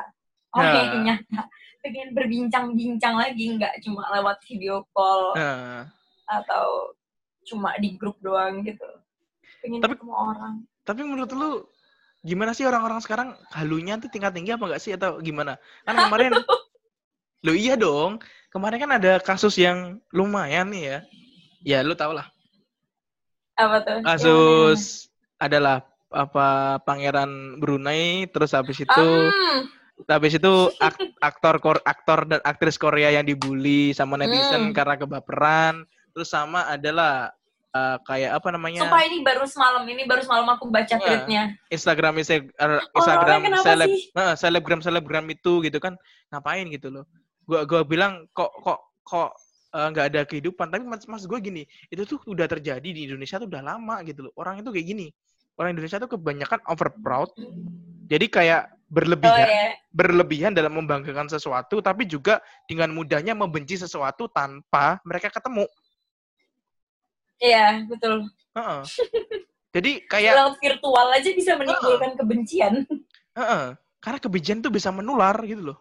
Orang 0.56 0.72
Ya. 0.72 0.84
yang 0.88 1.04
nyata. 1.04 1.42
Pengen 1.84 2.16
berbincang-bincang 2.16 3.20
lagi, 3.20 3.60
nggak 3.60 3.84
cuma 3.84 4.08
lewat 4.16 4.40
video 4.48 4.88
call 4.96 5.36
eh, 5.36 5.84
atau 6.24 6.96
cuma 7.44 7.76
di 7.84 8.00
grup 8.00 8.16
doang 8.24 8.64
gitu. 8.64 8.88
Pengen 9.60 9.84
Tapi- 9.84 10.00
ketemu 10.00 10.16
orang. 10.16 10.54
tapi 10.82 11.02
menurut 11.04 11.30
lu 11.30 11.68
gimana 12.20 12.51
sih 12.51 12.67
orang-orang 12.67 12.99
sekarang? 12.99 13.36
Halunya 13.51 13.95
tuh 13.97 14.11
tingkat 14.11 14.36
tinggi 14.36 14.51
apa 14.51 14.67
enggak 14.67 14.82
sih? 14.84 14.91
Atau 14.95 15.20
gimana? 15.24 15.55
Kan 15.88 15.95
kemarin 15.95 16.34
lo 17.45 17.53
iya 17.55 17.80
dong. 17.80 18.20
Kemarin 18.49 18.82
kan 18.82 18.91
ada 18.97 19.22
kasus 19.22 19.55
yang 19.55 20.01
lumayan 20.09 20.74
nih 20.74 20.84
ya. 20.84 20.99
Ya 21.61 21.80
lu 21.86 21.93
tau 21.95 22.11
lah. 22.15 22.28
Apa 23.59 23.84
tuh? 23.84 23.99
kasus 24.07 25.11
adalah 25.36 25.84
apa 26.09 26.80
pangeran 26.88 27.59
Brunei 27.61 28.26
terus 28.32 28.55
habis 28.55 28.80
itu 28.82 29.07
Hmm, 29.30 29.67
habis 30.07 30.39
itu 30.39 30.51
ak- 30.82 31.13
aktor 31.20 31.59
kor- 31.59 31.84
aktor 31.84 32.24
dan 32.26 32.39
aktris 32.41 32.80
Korea 32.80 33.11
yang 33.13 33.28
dibully 33.28 33.91
sama 33.91 34.15
netizen 34.15 34.72
Hmm. 34.72 34.76
karena 34.76 34.95
kebaperan. 34.95 35.84
Terus 36.15 36.32
sama 36.32 36.65
adalah 36.65 37.36
eh, 37.76 37.97
kayak 38.05 38.32
apa 38.41 38.47
namanya? 38.53 38.82
Sumpah 38.86 39.01
ini 39.05 39.17
baru 39.22 39.45
semalam, 39.45 39.84
ini 39.86 40.03
baru 40.05 40.22
semalam 40.26 40.47
aku 40.53 40.70
baca 40.70 40.95
Ya. 40.95 40.99
tweetnya. 40.99 41.41
Instagram 41.70 42.13
Insta- 42.22 42.41
er, 42.41 42.49
Orang-orang 42.55 42.89
Instagram 42.95 43.39
kenapa 43.45 43.65
seleb 43.65 43.89
eh, 43.93 44.36
selebgram 44.38 44.82
selebgram 44.82 45.26
itu 45.30 45.53
gitu 45.65 45.78
kan. 45.78 45.93
Ngapain 46.34 46.65
gitu 46.70 46.88
loh. 46.89 47.03
Gua 47.45 47.65
gua 47.65 47.82
bilang 47.86 48.26
kok 48.34 48.49
kok 48.61 48.80
kok 49.05 49.32
eh, 49.76 49.88
nggak 49.93 50.05
ada 50.13 50.22
kehidupan? 50.26 50.70
Tapi 50.74 50.84
mas 50.86 51.05
mas 51.05 51.24
gue 51.30 51.39
gini 51.41 51.63
itu 51.89 52.01
tuh 52.05 52.17
udah 52.26 52.49
terjadi 52.49 52.89
di 52.89 53.05
Indonesia 53.05 53.38
tuh 53.38 53.45
udah 53.49 53.61
lama 53.61 54.01
gitu 54.05 54.30
loh. 54.30 54.34
Orang 54.38 54.61
itu 54.61 54.70
kayak 54.74 54.88
gini. 54.89 55.07
Orang 55.59 55.76
Indonesia 55.76 55.99
tuh 55.99 56.15
kebanyakan 56.15 56.63
over 56.72 56.88
proud 57.03 57.30
jadi 58.09 58.26
kayak 58.26 58.63
Oh 58.74 58.78
berlebihan 58.89 59.45
ya, 59.45 59.70
berlebihan 59.93 60.51
dalam 60.57 60.74
membanggakan 60.74 61.30
sesuatu 61.30 61.78
tapi 61.78 62.09
juga 62.09 62.41
dengan 62.65 62.89
mudahnya 62.89 63.38
membenci 63.38 63.78
sesuatu 63.78 64.26
tanpa 64.34 64.97
mereka 65.05 65.30
ketemu 65.30 65.70
iya 67.40 67.84
betul. 67.88 68.28
Heeh. 68.56 68.82
jadi 69.70 69.92
kayak 70.06 70.34
Lewat 70.36 70.56
virtual 70.60 71.08
aja 71.14 71.30
bisa 71.32 71.52
menimbulkan 71.56 72.12
kebencian. 72.18 72.74
heeh, 73.34 73.66
karena 74.00 74.20
kebencian 74.20 74.60
tuh 74.60 74.72
bisa 74.72 74.90
menular 74.90 75.36
gitu 75.44 75.74
loh 75.74 75.80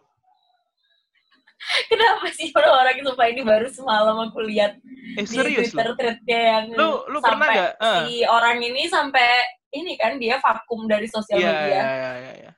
Kenapa 1.91 2.31
sih 2.31 2.55
orang-orang 2.55 3.03
sumpah 3.03 3.27
ini 3.27 3.41
baru 3.43 3.67
semalam 3.67 4.15
aku 4.31 4.39
lihat 4.47 4.79
eh 5.19 5.21
di 5.21 5.27
serius 5.27 5.69
Twitter 5.69 5.91
loh 5.91 5.95
threadnya 5.99 6.39
yang 6.39 6.65
Lu- 6.71 7.03
lu 7.11 7.19
pernah 7.19 7.45
sampai 7.51 7.55
nggak? 7.59 7.71
Eh. 7.77 7.99
si 7.99 8.15
orang 8.23 8.57
ini 8.63 8.83
sampai 8.87 9.27
ini 9.75 9.91
kan 9.99 10.15
dia 10.17 10.39
vakum 10.39 10.87
dari 10.87 11.05
sosial 11.11 11.35
Iya, 11.37 11.51
media. 11.51 11.67
iya, 11.67 11.83
iya, 11.83 12.11
iya, 12.15 12.33
iya. 12.47 12.51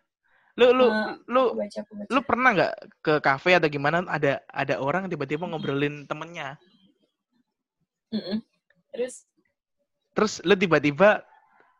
Lu 0.53 0.67
lu 0.69 0.85
Eh, 0.85 1.11
lu 1.27 1.41
Aku 1.49 1.57
baca, 1.57 1.77
aku 1.81 1.91
baca. 1.97 2.09
lu 2.13 2.19
pernah 2.21 2.49
nggak 2.53 2.73
ke 3.01 3.13
kafe 3.19 3.51
atau 3.57 3.67
gimana 3.67 4.05
ada 4.05 4.37
ada 4.47 4.75
orang 4.77 5.09
tiba-tiba 5.09 5.49
ngobrolin 5.49 6.05
temennya, 6.05 6.61
Mm-mm. 8.13 8.37
Terus 8.91 9.15
terus 10.11 10.33
lu 10.43 10.53
tiba-tiba 10.53 11.23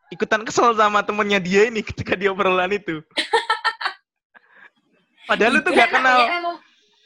ikutan 0.08 0.40
kesel 0.42 0.72
sama 0.72 1.04
temennya 1.04 1.36
dia 1.36 1.68
ini 1.68 1.84
ketika 1.88 2.16
dia 2.16 2.32
obrolan 2.32 2.72
itu. 2.72 3.00
Padahal 5.22 5.52
lu 5.54 5.60
tuh 5.62 5.72
gak 5.72 5.88
kenal, 5.88 6.18
emang 6.26 6.56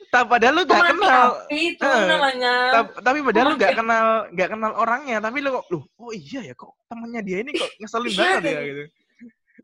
ta- 0.08 0.24
padahal 0.24 0.54
lu 0.56 0.62
gak 0.64 0.88
kenal, 0.88 1.26
itu 1.52 1.84
Eh, 1.84 2.04
namanya. 2.08 2.54
tapi 2.96 3.20
padahal 3.20 3.46
lu 3.52 3.56
gak 3.60 3.76
kenal, 3.76 4.06
gak 4.32 4.48
kenal 4.56 4.72
orangnya, 4.72 5.20
tapi 5.20 5.44
lu 5.44 5.52
kok, 5.52 5.64
lu, 5.68 5.78
oh 6.00 6.10
iya 6.10 6.40
ya 6.42 6.54
kok 6.56 6.72
temennya 6.88 7.20
dia 7.20 7.44
ini 7.44 7.52
kok 7.52 7.68
ngeselin 7.76 8.08
Iya, 8.08 8.16
banget 8.16 8.42
ya 8.42 8.60
gitu. 8.64 8.84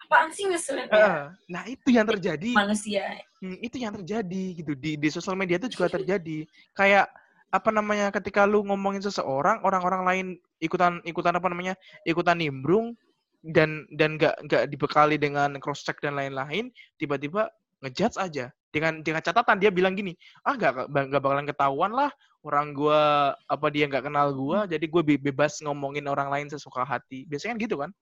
Apaan 0.02 0.28
sih 0.30 0.44
ngeselin 0.52 0.84
ya? 0.84 0.92
Heeh. 0.92 1.20
Nah 1.48 1.62
itu 1.64 1.88
yang 1.88 2.06
terjadi. 2.06 2.50
Manusia. 2.52 3.04
Hmm, 3.40 3.56
itu 3.56 3.76
yang 3.80 3.92
terjadi 3.96 4.44
gitu 4.52 4.72
di 4.76 4.90
di 5.00 5.08
sosial 5.08 5.34
media 5.34 5.56
itu 5.56 5.72
juga 5.72 5.88
terjadi 5.88 6.44
kayak 6.76 7.08
apa 7.52 7.68
namanya 7.68 8.08
ketika 8.08 8.48
lu 8.48 8.64
ngomongin 8.64 9.04
seseorang 9.04 9.60
orang-orang 9.60 10.02
lain 10.08 10.26
ikutan 10.58 11.04
ikutan 11.04 11.36
apa 11.36 11.46
namanya 11.52 11.76
ikutan 12.08 12.40
nimbrung 12.40 12.96
dan 13.44 13.84
dan 13.92 14.16
nggak 14.16 14.34
nggak 14.48 14.62
dibekali 14.72 15.20
dengan 15.20 15.60
cross 15.60 15.84
check 15.84 16.00
dan 16.00 16.16
lain-lain 16.16 16.72
tiba-tiba 16.96 17.52
ngejudge 17.84 18.16
aja 18.16 18.48
dengan 18.72 19.04
dengan 19.04 19.20
catatan 19.20 19.60
dia 19.60 19.68
bilang 19.68 19.92
gini 19.92 20.16
ah 20.48 20.56
nggak 20.56 20.88
nggak 20.88 21.20
bakalan 21.20 21.44
ketahuan 21.44 21.92
lah 21.92 22.08
orang 22.40 22.72
gua 22.72 23.32
apa 23.44 23.66
dia 23.68 23.84
nggak 23.84 24.08
kenal 24.08 24.32
gua 24.32 24.64
jadi 24.64 24.82
gue 24.82 25.02
bebas 25.20 25.60
ngomongin 25.60 26.08
orang 26.08 26.32
lain 26.32 26.48
sesuka 26.48 26.82
hati 26.82 27.28
biasanya 27.28 27.54
kan 27.54 27.60
gitu 27.60 27.76
kan 27.78 27.92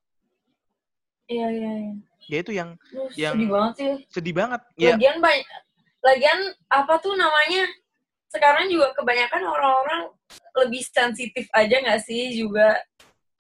Iya, 1.31 1.47
iya, 1.47 1.71
iya. 1.79 1.93
ya 2.27 2.39
itu 2.43 2.53
yang 2.55 2.71
Lu 2.91 3.07
Yang- 3.15 3.35
sedih 3.39 3.49
banget 3.55 3.75
sih. 3.79 3.93
sedih 4.11 4.35
banget 4.35 4.61
ya 4.75 4.99
Lagian 4.99 5.19
banyak 5.23 5.47
lagian 6.01 6.39
apa 6.73 6.95
tuh 6.99 7.13
namanya? 7.15 7.71
Sekarang 8.31 8.70
juga 8.70 8.95
kebanyakan 8.95 9.43
orang-orang 9.43 10.03
lebih 10.62 10.83
sensitif 10.87 11.51
aja 11.51 11.76
nggak 11.83 12.01
sih 12.03 12.39
juga 12.39 12.78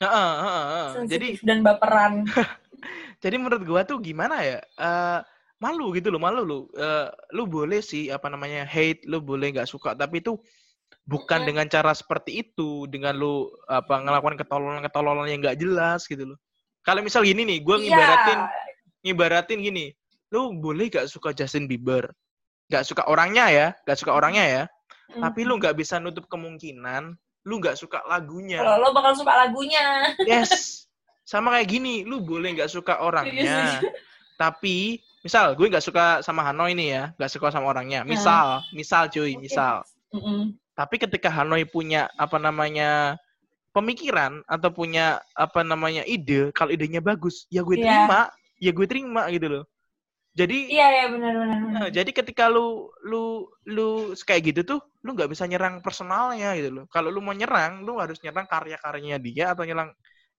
Heeh, 0.00 0.10
heeh, 0.42 0.64
heeh. 0.66 0.88
jadi 1.06 1.26
sensitif 1.30 1.38
dan 1.46 1.58
baperan. 1.62 2.24
Jadi 3.20 3.36
menurut 3.36 3.60
gua 3.68 3.84
tuh 3.84 4.00
gimana 4.00 4.40
ya? 4.40 4.58
eh 4.80 5.20
malu 5.60 5.92
gitu 5.92 6.08
loh 6.08 6.16
malu 6.16 6.40
lo 6.40 6.58
Eh, 6.72 7.06
lu 7.36 7.44
boleh 7.44 7.84
sih 7.84 8.08
apa 8.08 8.32
namanya 8.32 8.64
hate 8.64 9.04
lu 9.04 9.20
boleh 9.20 9.52
nggak 9.52 9.68
suka 9.68 9.92
tapi 9.92 10.24
itu 10.24 10.40
bukan 11.04 11.44
Mm. 11.44 11.48
dengan 11.52 11.66
cara 11.68 11.92
seperti 11.92 12.40
itu 12.40 12.88
dengan 12.88 13.12
lu 13.12 13.52
apa 13.68 14.00
ngelakukan 14.00 14.40
ketololan 14.40 14.80
ketololan 14.80 15.28
yang 15.28 15.44
nggak 15.44 15.60
jelas 15.60 16.08
gitu 16.08 16.32
loh 16.32 16.38
kalau 16.80 17.04
misal 17.04 17.20
gini 17.20 17.44
nih 17.44 17.60
gue 17.60 17.76
Iya. 17.76 17.84
ngibaratin 17.84 18.38
ngibaratin 19.04 19.58
gini 19.60 19.84
lu 20.32 20.56
boleh 20.56 20.88
gak 20.88 21.12
suka 21.12 21.36
Justin 21.36 21.68
Bieber 21.68 22.08
nggak 22.72 22.88
suka 22.88 23.04
orangnya 23.04 23.52
ya 23.52 23.66
nggak 23.84 23.98
suka 24.00 24.16
orangnya 24.16 24.44
ya 24.48 24.62
Mm. 25.10 25.22
tapi 25.26 25.40
lu 25.42 25.58
nggak 25.58 25.74
bisa 25.74 25.98
nutup 25.98 26.30
kemungkinan 26.30 27.18
lu 27.48 27.56
nggak 27.58 27.74
suka 27.74 28.04
lagunya. 28.06 28.60
Kalau 28.60 28.78
lo 28.78 28.88
bakal 28.92 29.16
suka 29.16 29.32
lagunya. 29.32 30.12
Yes. 30.22 30.84
Sama 31.24 31.56
kayak 31.56 31.68
gini 31.72 31.94
lu 32.04 32.20
boleh 32.20 32.52
nggak 32.52 32.68
suka 32.70 33.00
orangnya. 33.00 33.80
Tapi 34.36 35.00
misal 35.24 35.52
gue 35.56 35.66
nggak 35.68 35.84
suka 35.84 36.20
sama 36.20 36.44
Hanoi 36.44 36.76
nih 36.76 36.88
ya. 36.92 37.04
Nggak 37.16 37.32
suka 37.32 37.48
sama 37.48 37.72
orangnya. 37.72 38.04
Misal 38.04 38.60
misal 38.76 39.08
cuy 39.08 39.34
misal. 39.40 39.82
Mm-mm. 40.10 40.58
tapi 40.74 40.98
ketika 40.98 41.30
Hanoi 41.30 41.62
punya 41.70 42.10
apa 42.18 42.34
namanya 42.40 43.14
pemikiran 43.70 44.42
atau 44.50 44.74
punya 44.74 45.22
apa 45.38 45.62
namanya 45.62 46.02
ide 46.02 46.50
kalau 46.50 46.74
idenya 46.74 46.98
bagus 46.98 47.46
ya 47.46 47.62
gue 47.62 47.78
Iya. 47.78 47.86
terima. 47.86 48.20
Ya 48.58 48.70
gue 48.74 48.86
terima 48.90 49.22
gitu 49.30 49.46
loh. 49.48 49.64
Jadi 50.34 50.66
iya 50.70 50.86
ya 51.02 51.04
benar 51.14 51.34
benar 51.34 51.58
benar. 51.62 51.80
Nah, 51.86 51.88
jadi 51.94 52.10
ketika 52.10 52.50
lu 52.50 52.90
lu 53.06 53.46
lu 53.70 54.12
kayak 54.26 54.50
gitu 54.50 54.60
tuh 54.76 54.80
lu 55.00 55.16
nggak 55.16 55.32
bisa 55.32 55.48
nyerang 55.48 55.80
personalnya 55.80 56.52
gitu 56.60 56.70
loh. 56.70 56.84
Kalau 56.92 57.08
lu 57.08 57.24
mau 57.24 57.32
nyerang, 57.32 57.80
lu 57.84 57.96
harus 57.96 58.20
nyerang 58.20 58.44
karya-karyanya 58.44 59.16
dia 59.16 59.44
atau 59.56 59.64
nyerang 59.64 59.92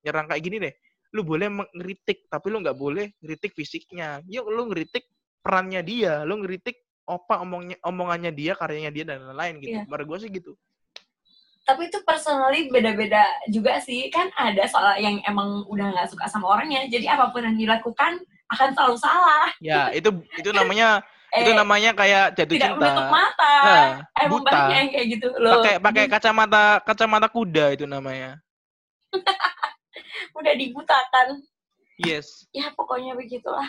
nyerang 0.06 0.26
kayak 0.30 0.42
gini 0.46 0.58
deh. 0.62 0.74
Lu 1.18 1.26
boleh 1.26 1.50
ngeritik 1.74 2.30
tapi 2.30 2.48
lu 2.54 2.62
nggak 2.62 2.78
boleh 2.78 3.10
ngeritik 3.22 3.58
fisiknya. 3.58 4.22
Yuk 4.30 4.46
lu 4.50 4.70
ngeritik 4.70 5.10
perannya 5.42 5.82
dia, 5.82 6.22
lu 6.22 6.38
ngeritik 6.46 6.78
apa 7.10 7.42
omongnya 7.42 7.76
omongannya 7.82 8.32
dia, 8.32 8.54
karyanya 8.54 8.92
dia 8.94 9.04
dan 9.10 9.26
lain-lain 9.26 9.56
gitu. 9.60 9.78
Iya. 9.82 9.84
Menurut 9.90 10.06
gue 10.16 10.20
sih 10.28 10.32
gitu. 10.32 10.54
tapi 11.62 11.88
itu 11.94 12.02
personally 12.02 12.74
beda-beda 12.74 13.22
juga 13.48 13.78
sih 13.78 14.10
kan 14.10 14.34
ada 14.34 14.66
soal 14.66 14.98
yang 14.98 15.22
emang 15.30 15.62
udah 15.70 15.94
nggak 15.94 16.10
suka 16.10 16.26
sama 16.26 16.58
orangnya 16.58 16.90
jadi 16.90 17.14
apa 17.14 17.30
pun 17.30 17.46
yang 17.46 17.54
dilakukan 17.54 18.18
akan 18.50 18.70
selalu 18.74 18.98
salah 18.98 19.48
Ya, 19.62 19.94
itu 19.94 20.10
itu 20.42 20.50
namanya 20.52 21.06
eh, 21.32 21.42
itu 21.42 21.52
namanya 21.52 21.92
kayak 21.92 22.26
jatuh 22.34 22.52
tidak 22.52 22.70
cinta. 22.70 22.80
menutup 22.82 23.08
mata 23.10 23.54
Nah, 23.62 23.88
emang 24.18 24.32
buta. 24.38 24.52
banyak 24.52 24.76
yang 24.76 24.90
kayak 24.90 25.08
gitu 25.10 25.28
loh 25.34 25.54
Pakai 25.56 25.74
pakai 25.78 26.04
kacamata 26.08 26.64
kacamata 26.82 27.28
kuda 27.28 27.66
itu 27.72 27.86
namanya. 27.86 28.40
udah 30.38 30.54
dibutakan 30.54 31.28
Yes. 31.98 32.48
ya 32.50 32.72
pokoknya 32.72 33.14
begitulah 33.14 33.68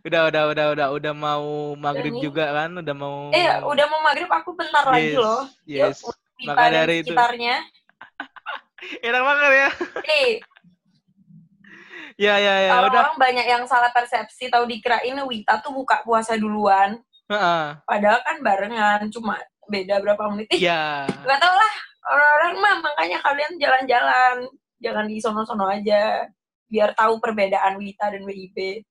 Udah, 0.00 0.26
udah, 0.26 0.42
udah, 0.48 0.66
udah, 0.72 0.86
udah 0.90 1.12
mau 1.12 1.44
maghrib 1.76 2.16
nih. 2.16 2.22
juga 2.24 2.48
kan, 2.48 2.72
udah 2.72 2.94
mau. 2.96 3.28
eh 3.30 3.46
udah 3.60 3.86
mau 3.86 4.00
maghrib 4.00 4.24
aku 4.26 4.56
bentar 4.56 4.80
lagi 4.82 5.12
Yes, 5.12 5.18
loh 5.18 5.42
Yes. 5.62 5.96
Yuk, 6.00 6.16
Maka 6.46 6.64
dari 6.72 6.96
itu. 6.98 7.12
sekitarnya 7.12 7.56
Enak 9.06 9.22
banget 9.22 9.50
ya. 9.52 9.68
eh 10.08 10.30
Ya, 12.18 12.34
ya, 12.34 12.54
ya, 12.66 12.70
udah. 12.82 12.90
orang-orang 12.90 13.14
banyak 13.14 13.46
yang 13.46 13.62
salah 13.70 13.94
persepsi 13.94 14.50
tahu 14.50 14.66
dikirain 14.66 15.14
Wita 15.22 15.62
tuh 15.62 15.70
buka 15.70 16.02
puasa 16.02 16.34
duluan. 16.34 16.98
Heeh. 17.28 17.76
padahal 17.84 18.24
kan 18.24 18.40
barengan 18.40 19.04
cuma 19.12 19.36
beda 19.68 20.00
berapa 20.00 20.32
menit. 20.32 20.48
Ya. 20.56 21.04
nggak 21.04 21.38
tau 21.38 21.52
lah 21.52 21.74
orang-orang 22.08 22.54
mah 22.58 22.76
makanya 22.88 23.18
kalian 23.22 23.52
jalan-jalan. 23.60 24.36
Jangan 24.78 25.04
di 25.10 25.18
sono-sono 25.18 25.66
aja 25.68 26.24
biar 26.68 26.92
tahu 26.94 27.18
perbedaan 27.18 27.80
Wita 27.80 28.12
dan 28.12 28.22
WIB 28.22 28.84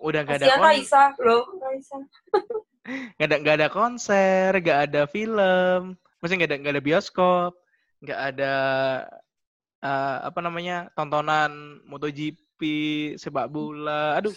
Udah 0.00 0.22
gak 0.22 0.44
ada 0.44 0.60
Raisa 0.60 1.12
loh 1.20 1.44
Raisa. 1.60 1.98
Gak 3.18 3.26
ada 3.26 3.36
gak 3.42 3.56
ada 3.58 3.68
konser, 3.68 4.54
gak 4.62 4.78
ada 4.86 5.10
film, 5.10 5.98
maksudnya 6.22 6.46
gak 6.46 6.50
ada 6.54 6.56
gak 6.62 6.74
ada 6.78 6.84
bioskop, 6.86 7.52
gak 7.98 8.20
ada 8.30 8.54
eh, 9.82 10.18
apa 10.24 10.38
namanya 10.40 10.88
tontonan 10.94 11.82
MotoGP, 11.88 12.60
sepak 13.18 13.50
bola. 13.50 14.16
Aduh. 14.20 14.34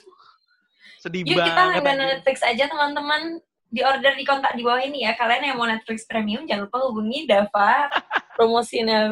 Sedih 1.00 1.24
yuk 1.24 1.40
kita 1.40 1.56
banget. 1.56 1.80
langganan 1.80 1.96
anjir. 1.96 2.12
Netflix 2.20 2.38
aja 2.44 2.66
teman-teman 2.68 3.22
di 3.70 3.82
order 3.86 4.14
di 4.18 4.26
kontak 4.26 4.58
di 4.58 4.66
bawah 4.66 4.82
ini 4.82 5.06
ya 5.06 5.14
kalian 5.14 5.54
yang 5.54 5.58
mau 5.62 5.70
Netflix 5.70 6.04
premium 6.10 6.44
jangan 6.50 6.66
lupa 6.66 6.90
hubungi 6.90 7.30
Dava 7.30 7.86
promosinya 8.36 9.06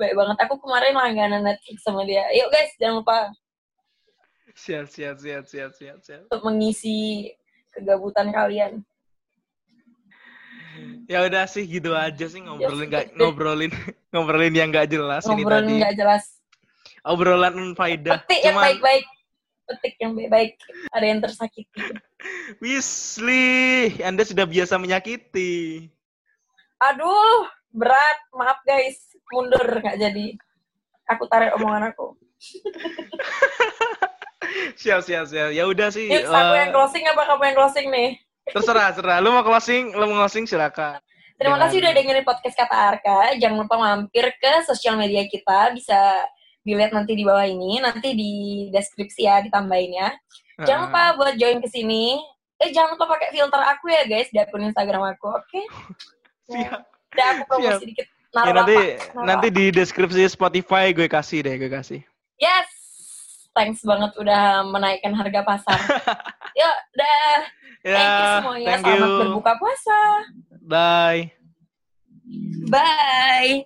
baik 0.00 0.16
banget 0.16 0.36
aku 0.40 0.56
kemarin 0.56 0.96
langganan 0.96 1.44
Netflix 1.44 1.84
sama 1.84 2.08
dia 2.08 2.24
yuk 2.32 2.48
guys 2.48 2.72
jangan 2.80 3.04
lupa 3.04 3.28
Siap, 4.50 4.92
siap, 4.92 5.16
siap, 5.16 5.44
siap, 5.46 5.72
siap, 5.72 5.98
siap. 6.02 6.22
untuk 6.26 6.42
mengisi 6.42 7.30
kegabutan 7.70 8.34
kalian 8.34 8.82
Ya 11.06 11.18
udah 11.22 11.44
sih 11.44 11.64
gitu 11.64 11.92
aja 11.92 12.24
sih 12.24 12.38
ngobrolin 12.38 12.82
Ya, 12.82 12.90
nggak 12.90 13.06
ngobrolin 13.14 13.72
ngobrolin 14.10 14.52
yang 14.52 14.68
nggak 14.68 14.88
jelas 14.88 15.22
ini 15.24 15.40
ngobrol 15.40 15.60
tadi. 15.60 15.74
nggak 15.78 15.94
jelas 15.94 16.24
Obrolan 17.00 17.54
unfaedah. 17.56 18.20
petik 18.20 18.40
yang 18.42 18.52
Cuman 18.52 18.64
baik-baik 18.66 19.04
petik 19.64 19.94
yang 19.96 20.12
baik-baik 20.12 20.50
ada 20.90 21.06
yang 21.06 21.18
tersakiti 21.18 21.80
Wisli, 22.60 23.48
Anda 24.00 24.22
sudah 24.22 24.44
biasa 24.44 24.76
menyakiti. 24.76 25.88
aduh 26.78 27.44
berat 27.70 28.18
maaf 28.30 28.60
guys 28.62 28.98
mundur 29.30 29.62
nggak 29.62 29.96
jadi 29.96 30.26
aku 31.06 31.24
tarik 31.26 31.54
omongan 31.54 31.90
aku 31.90 32.16
Siap, 34.74 35.00
siap, 35.00 35.24
siap. 35.24 35.52
Ya 35.52 35.64
udah 35.64 35.88
sih. 35.88 36.08
yuk 36.08 36.24
aku 36.24 36.34
eh, 36.50 36.58
yang 36.58 36.70
closing 36.70 37.04
apa 37.04 37.22
kamu 37.24 37.42
yang 37.44 37.56
closing 37.56 37.86
nih 37.88 38.10
terserah, 38.52 38.88
terserah. 38.92 39.18
Lu 39.22 39.30
mau 39.30 39.42
closing, 39.42 39.94
lu 39.94 40.04
mau 40.10 40.24
closing 40.24 40.44
silakan. 40.44 40.98
Terima 41.40 41.56
Dengan- 41.56 41.72
kasih 41.72 41.76
udah 41.80 41.92
dengerin 41.96 42.24
podcast 42.28 42.56
Kata 42.58 42.76
Arka. 42.76 43.20
Jangan 43.40 43.58
lupa 43.64 43.76
mampir 43.80 44.28
ke 44.36 44.52
sosial 44.68 45.00
media 45.00 45.24
kita. 45.24 45.72
Bisa 45.72 45.96
dilihat 46.60 46.92
nanti 46.92 47.16
di 47.16 47.24
bawah 47.24 47.48
ini. 47.48 47.80
Nanti 47.80 48.12
di 48.12 48.32
deskripsi 48.68 49.24
ya 49.24 49.40
ditambahin 49.40 49.92
ya. 49.96 50.10
Jangan 50.60 50.92
lupa 50.92 51.02
buat 51.16 51.34
join 51.40 51.64
ke 51.64 51.68
sini. 51.72 52.20
Eh 52.60 52.68
jangan 52.76 53.00
lupa 53.00 53.16
pakai 53.16 53.32
filter 53.32 53.56
aku 53.56 53.88
ya 53.88 54.04
guys 54.04 54.28
di 54.28 54.36
akun 54.36 54.68
Instagram 54.68 55.16
aku. 55.16 55.32
Oke? 55.32 55.64
Siap. 56.52 56.80
Udah 57.16 57.26
aku 57.32 57.42
promosi 57.48 57.64
Siap. 57.72 57.80
sedikit. 57.80 58.06
Ya, 58.30 58.36
Naruh 58.36 58.54
nanti 58.62 58.74
apa? 58.76 58.84
Naruh 58.84 59.26
nanti 59.26 59.46
apa? 59.48 59.56
di 59.56 59.64
deskripsi 59.72 60.22
Spotify 60.28 60.84
gue 60.92 61.08
kasih 61.08 61.40
deh, 61.40 61.56
gue 61.56 61.72
kasih. 61.72 62.04
Yes. 62.36 62.68
Thanks 63.50 63.82
banget 63.82 64.14
udah 64.14 64.62
menaikkan 64.68 65.10
harga 65.16 65.40
pasar. 65.42 65.74
Yuk, 66.60 66.76
dah. 66.94 67.38
Ya, 67.80 67.96
Thank 67.96 68.12
you 68.12 68.26
semuanya. 68.44 68.66
thank 68.68 68.82
Selamat 68.84 69.08
you. 69.08 69.18
berbuka 69.24 69.52
puasa. 69.56 69.98
Bye. 70.60 71.22
Bye. 72.68 73.64